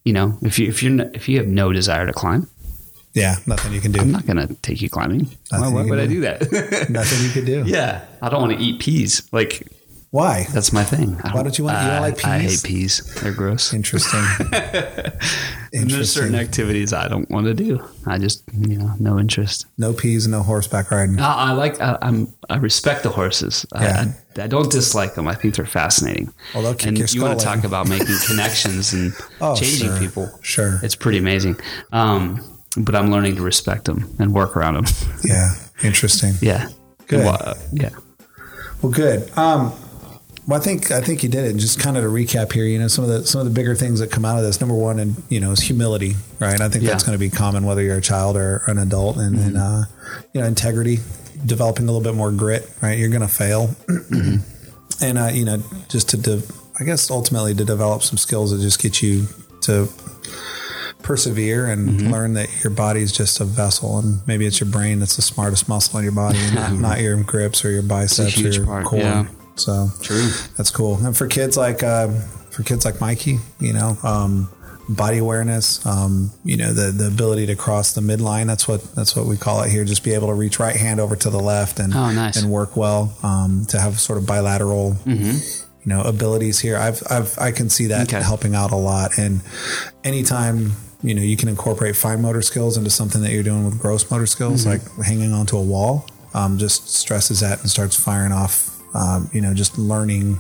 You 0.06 0.14
know, 0.14 0.38
if 0.42 0.58
you 0.58 0.70
if 0.70 0.82
you're 0.82 1.02
if 1.14 1.28
you 1.28 1.38
have 1.40 1.48
no 1.48 1.74
desire 1.74 2.06
to 2.08 2.14
climb, 2.14 2.48
Yeah, 3.14 3.36
nothing 3.46 3.74
you 3.74 3.82
can 3.82 3.92
do. 3.92 4.00
I'm 4.00 4.12
not 4.12 4.26
going 4.26 4.38
to 4.48 4.54
take 4.62 4.82
you 4.82 4.90
climbing. 4.90 5.26
Why, 5.50 5.58
Nothing 5.60 5.74
why 5.74 5.84
you 5.84 5.90
would 5.90 6.00
can 6.00 6.00
I 6.00 6.08
do. 6.08 6.14
do 6.14 6.22
that? 6.22 6.90
nothing 6.90 7.26
you 7.26 7.32
could 7.32 7.46
do. 7.46 7.64
yeah. 7.66 8.06
I 8.22 8.30
don't 8.30 8.40
want 8.42 8.58
to 8.58 8.64
eat 8.64 8.80
peas. 8.80 9.28
Like, 9.34 9.68
Why? 10.12 10.46
that's 10.54 10.72
my 10.72 10.84
thing. 10.84 11.16
Why 11.32 11.44
don't 11.44 11.58
you 11.58 11.66
want- 11.66 11.82
you 11.84 11.90
don't 11.90 12.02
like 12.02 12.26
I 12.26 12.40
peas? 12.40 12.62
hate 12.62 12.68
peas. 12.68 13.14
They're 13.22 13.34
gross. 13.34 13.74
Interesting. 13.74 14.24
And 15.74 15.92
there's 15.92 16.12
certain 16.12 16.36
activities 16.36 16.94
I 16.94 17.08
don't 17.10 17.30
want 17.30 17.46
to 17.46 17.54
do. 17.54 17.86
I 18.06 18.18
just, 18.18 18.44
you 18.54 18.78
know, 18.78 18.94
no 19.00 19.20
interest. 19.20 19.66
No 19.78 19.92
peas, 19.92 20.26
no 20.28 20.42
horseback 20.42 20.90
riding. 20.92 21.20
I, 21.20 21.50
I 21.50 21.52
like. 21.52 21.80
I, 21.82 21.98
I'm. 22.02 22.34
I 22.50 22.56
respect 22.56 23.04
the 23.04 23.10
horses. 23.10 23.66
Yeah. 23.76 24.06
I, 24.38 24.44
I, 24.44 24.48
don't 24.48 24.72
dislike 24.72 25.16
them. 25.16 25.28
I 25.28 25.36
think 25.36 25.56
they're 25.56 25.66
fascinating. 25.66 26.34
Well, 26.54 26.64
they'll 26.64 26.74
kick 26.74 26.88
and 26.88 26.98
your 26.98 27.08
you 27.12 27.22
want 27.22 27.38
to 27.40 27.46
talk 27.46 27.66
about 27.66 27.88
making 27.90 28.16
connections 28.28 28.94
and 28.94 29.14
Oh, 29.42 29.56
changing 29.56 29.90
sure. 29.90 30.00
people. 30.00 30.32
Sure. 30.42 30.80
It's 30.84 30.96
pretty 30.96 31.18
amazing. 31.18 31.58
Um, 31.92 32.42
but 32.78 32.96
I'm 32.96 33.12
learning 33.12 33.36
to 33.36 33.42
respect 33.42 33.86
them 33.86 34.10
and 34.20 34.34
work 34.34 34.56
around 34.56 34.76
them. 34.76 34.86
Yeah. 35.26 35.52
Interesting. 35.84 36.36
yeah. 36.42 36.70
Good. 37.08 37.26
Well, 37.26 37.38
uh, 37.42 37.56
yeah. 37.74 37.90
Well, 38.82 38.92
good. 38.92 39.30
Um, 39.38 39.74
well, 40.48 40.60
I 40.60 40.64
think 40.64 40.92
I 40.92 41.02
think 41.02 41.24
you 41.24 41.30
did 41.30 41.44
it. 41.46 41.52
And 41.52 41.60
Just 41.60 41.80
kind 41.80 41.98
of 41.98 42.04
to 42.04 42.10
recap 42.10 42.54
here, 42.54 42.66
you 42.66 42.80
know, 42.80 42.88
some 42.88 43.04
of 43.04 43.10
the 43.10 43.26
some 43.26 43.42
of 43.42 43.46
the 43.46 43.54
bigger 43.54 43.76
things 43.76 44.00
that 44.00 44.10
come 44.12 44.24
out 44.26 44.38
of 44.38 44.44
this. 44.44 44.60
Number 44.62 44.76
one, 44.76 44.98
and 45.00 45.22
you 45.30 45.40
know, 45.40 45.52
is 45.52 45.60
humility, 45.62 46.16
right? 46.40 46.60
I 46.62 46.70
think 46.70 46.84
Yeah. 46.84 46.92
that's 46.92 47.04
going 47.04 47.18
to 47.18 47.20
be 47.20 47.30
common 47.30 47.66
whether 47.66 47.82
you're 47.82 47.98
a 47.98 48.02
child 48.02 48.38
or 48.38 48.64
an 48.68 48.78
adult, 48.78 49.18
and, 49.18 49.38
and 49.38 49.58
uh, 49.58 49.84
you 50.34 50.42
know, 50.42 50.48
integrity, 50.48 51.00
developing 51.46 51.84
a 51.88 51.92
little 51.92 52.02
bit 52.02 52.16
more 52.16 52.32
grit, 52.32 52.70
right? 52.82 52.98
You're 52.98 53.10
going 53.10 53.22
to 53.22 53.28
fail, 53.28 53.76
and 55.02 55.18
uh, 55.18 55.30
you 55.34 55.44
know, 55.46 55.62
just 55.90 56.10
to, 56.10 56.18
de- 56.18 56.44
I 56.80 56.84
guess, 56.86 57.12
ultimately 57.12 57.54
to 57.56 57.66
develop 57.66 58.02
some 58.04 58.18
skills 58.18 58.52
that 58.52 58.62
just 58.62 58.82
get 58.82 59.02
you 59.02 59.26
to 59.62 59.90
persevere 61.04 61.68
and 61.68 62.12
learn 62.12 62.34
that 62.34 62.50
your 62.64 62.72
body 62.72 63.02
is 63.02 63.12
just 63.12 63.40
a 63.40 63.46
vessel 63.46 63.98
and 64.00 64.20
maybe 64.28 64.46
it's 64.46 64.60
your 64.60 64.70
brain 64.70 65.00
that's 65.00 65.16
the 65.16 65.22
smartest 65.22 65.70
muscle 65.70 65.98
in 66.00 66.04
your 66.04 66.12
body 66.12 66.38
not, 66.54 66.72
not 66.88 67.00
your 67.00 67.16
grips 67.24 67.64
or 67.64 67.70
your 67.72 67.82
biceps 67.84 68.38
or 68.42 68.50
your 68.50 68.66
part, 68.66 68.86
core 68.86 69.00
yeah. 69.00 69.26
So 69.60 69.90
True. 70.02 70.30
that's 70.56 70.70
cool 70.72 70.96
and 71.06 71.16
for 71.18 71.28
kids 71.28 71.58
like 71.58 71.84
uh, 71.84 72.08
for 72.52 72.64
kids 72.64 72.86
like 72.86 73.00
mikey 73.02 73.38
you 73.60 73.74
know 73.74 73.98
um, 74.04 74.50
body 74.90 75.18
awareness 75.18 75.86
um, 75.86 76.32
you 76.46 76.56
know 76.58 76.72
the 76.74 76.92
the 76.92 77.08
ability 77.08 77.46
to 77.48 77.56
cross 77.56 77.94
the 77.94 78.02
midline 78.02 78.48
that's 78.48 78.68
what 78.68 78.82
that's 78.96 79.16
what 79.16 79.26
we 79.26 79.36
call 79.38 79.62
it 79.64 79.70
here 79.70 79.84
just 79.84 80.04
be 80.04 80.14
able 80.14 80.28
to 80.28 80.34
reach 80.34 80.60
right 80.60 80.76
hand 80.78 81.00
over 81.00 81.16
to 81.16 81.30
the 81.30 81.40
left 81.40 81.80
and 81.80 81.94
Oh, 81.94 82.12
nice. 82.12 82.38
and 82.42 82.50
work 82.52 82.78
well 82.78 83.16
um, 83.24 83.66
to 83.70 83.80
have 83.80 84.00
sort 84.00 84.18
of 84.18 84.26
bilateral 84.26 84.96
you 85.06 85.94
know 85.94 86.02
abilities 86.02 86.60
here 86.60 86.78
i've 86.78 87.02
i've 87.10 87.38
i 87.40 87.52
can 87.52 87.70
see 87.70 87.88
that 87.88 88.08
Okay. 88.14 88.22
helping 88.24 88.56
out 88.56 88.72
a 88.72 88.76
lot 88.76 89.18
and 89.18 89.42
anytime 90.04 90.74
you 91.02 91.14
know 91.14 91.22
you 91.22 91.38
can 91.38 91.48
incorporate 91.50 91.96
fine 91.96 92.22
motor 92.22 92.42
skills 92.42 92.78
into 92.78 92.90
something 92.90 93.22
that 93.22 93.32
you're 93.32 93.44
doing 93.44 93.66
with 93.66 93.80
gross 93.80 94.10
motor 94.12 94.26
skills 94.26 94.66
like 94.66 94.82
hanging 95.06 95.32
onto 95.34 95.58
a 95.58 95.62
wall 95.64 96.06
um, 96.34 96.58
just 96.58 96.90
stresses 96.94 97.40
that 97.40 97.60
and 97.62 97.70
starts 97.70 97.96
firing 97.96 98.32
off 98.32 98.77
um, 98.94 99.30
you 99.34 99.42
know 99.42 99.54
just 99.54 99.78
learning 99.78 100.36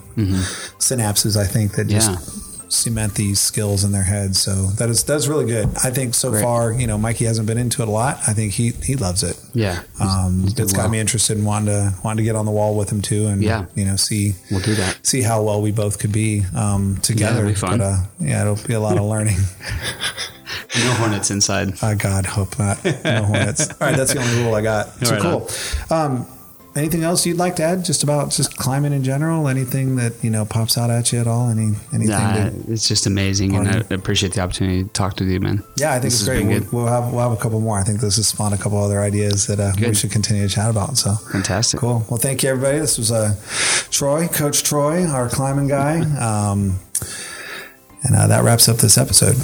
synapses 0.79 1.37
i 1.37 1.45
think 1.45 1.73
that 1.73 1.87
just 1.87 2.11
Yeah. 2.11 2.43
cement 2.69 3.13
these 3.15 3.39
skills 3.39 3.83
in 3.85 3.93
their 3.93 4.03
heads 4.03 4.41
so 4.41 4.67
that 4.77 4.89
is 4.89 5.03
that's 5.05 5.27
really 5.27 5.45
good 5.45 5.69
i 5.85 5.89
think 5.89 6.13
so 6.13 6.31
Great. 6.31 6.43
far 6.43 6.73
you 6.73 6.85
know 6.85 6.97
mikey 6.97 7.23
hasn't 7.25 7.47
been 7.47 7.57
into 7.57 7.81
it 7.81 7.87
a 7.87 7.91
lot 7.91 8.17
i 8.27 8.33
think 8.33 8.51
he 8.53 8.71
he 8.83 8.95
loves 8.97 9.23
it 9.23 9.39
Yeah. 9.53 9.83
um, 10.01 10.41
He's 10.43 10.53
doing 10.53 10.65
it's 10.65 10.73
got 10.73 10.83
well. 10.83 10.89
me 10.89 10.99
interested 10.99 11.37
in 11.37 11.45
wanting 11.45 11.67
to 11.67 11.93
wanting 12.03 12.17
to 12.17 12.23
get 12.23 12.35
on 12.35 12.45
the 12.45 12.51
wall 12.51 12.75
with 12.75 12.89
him 12.91 13.01
too, 13.01 13.27
and 13.27 13.41
Yeah. 13.41 13.65
you 13.75 13.85
know, 13.85 13.95
see 13.95 14.33
We'll 14.51 14.59
do 14.61 14.75
that. 14.75 14.99
see 15.03 15.21
how 15.21 15.41
well 15.43 15.61
we 15.61 15.71
both 15.71 15.97
could 15.99 16.11
be 16.11 16.43
um, 16.55 16.97
together. 17.01 17.39
it'll 17.39 17.49
be 17.49 17.55
fun. 17.55 17.77
But, 17.79 17.83
uh, 17.85 17.97
yeah, 18.19 18.41
it'll 18.41 18.67
be 18.67 18.73
a 18.73 18.79
lot 18.79 18.97
of 18.97 19.05
learning. 19.13 19.37
No 20.75 20.91
hornets 20.93 21.31
inside. 21.31 21.73
uh, 21.81 21.95
God, 21.95 22.25
hope 22.25 22.59
not. 22.59 22.83
No 22.85 23.23
hornets. 23.23 23.69
All 23.81 23.87
right, 23.87 23.95
that's 23.97 24.13
the 24.13 24.19
only 24.21 24.43
rule 24.43 24.53
I 24.55 24.61
got. 24.61 24.89
So 25.05 25.11
Right 25.13 25.21
cool. 25.21 25.49
Um, 25.89 26.27
anything 26.77 27.03
else 27.03 27.25
you'd 27.25 27.37
like 27.37 27.55
to 27.57 27.63
add, 27.63 27.83
just 27.83 28.03
about 28.03 28.31
just 28.31 28.55
climbing 28.57 28.93
in 28.93 29.03
general? 29.03 29.47
Anything 29.47 29.95
that 29.97 30.13
you 30.23 30.29
know 30.29 30.45
pops 30.45 30.77
out 30.77 30.89
at 30.89 31.11
you 31.11 31.19
at 31.19 31.27
all? 31.27 31.49
Any 31.49 31.73
anything? 31.93 32.07
Nah, 32.07 32.49
it's 32.67 32.87
just 32.87 33.05
amazing, 33.07 33.55
and 33.55 33.67
I 33.67 33.93
appreciate 33.93 34.33
the 34.33 34.41
opportunity 34.41 34.83
to 34.83 34.89
talk 34.89 35.15
to 35.17 35.25
you, 35.25 35.39
man. 35.39 35.63
yeah, 35.75 35.89
I 35.91 35.93
think 35.99 36.03
This 36.13 36.21
it's 36.21 36.29
great. 36.29 36.45
We'll, 36.45 36.83
we'll 36.83 36.87
have 36.93 37.11
we'll 37.11 37.27
have 37.27 37.37
a 37.37 37.41
couple 37.41 37.59
more. 37.59 37.77
I 37.79 37.83
think 37.83 37.99
this 37.99 38.15
has 38.17 38.27
spawned 38.27 38.53
a 38.53 38.57
couple 38.57 38.77
other 38.81 39.01
ideas 39.01 39.47
that 39.47 39.59
uh, 39.59 39.73
we 39.79 39.93
should 39.93 40.11
continue 40.11 40.47
to 40.47 40.53
chat 40.53 40.69
about. 40.69 40.97
So 40.97 41.13
Fantastic. 41.31 41.79
Cool. 41.79 42.05
Well, 42.09 42.17
thank 42.17 42.43
you, 42.43 42.49
everybody. 42.49 42.79
This 42.79 42.97
was 42.97 43.11
uh, 43.11 43.35
Troy, 43.91 44.27
Coach 44.27 44.63
Troy, 44.63 45.05
our 45.05 45.29
climbing 45.29 45.67
guy. 45.67 46.03
Um, 46.27 46.79
and 48.03 48.15
uh, 48.15 48.27
that 48.27 48.43
wraps 48.43 48.69
up 48.69 48.77
this 48.77 48.97
episode. 48.97 49.35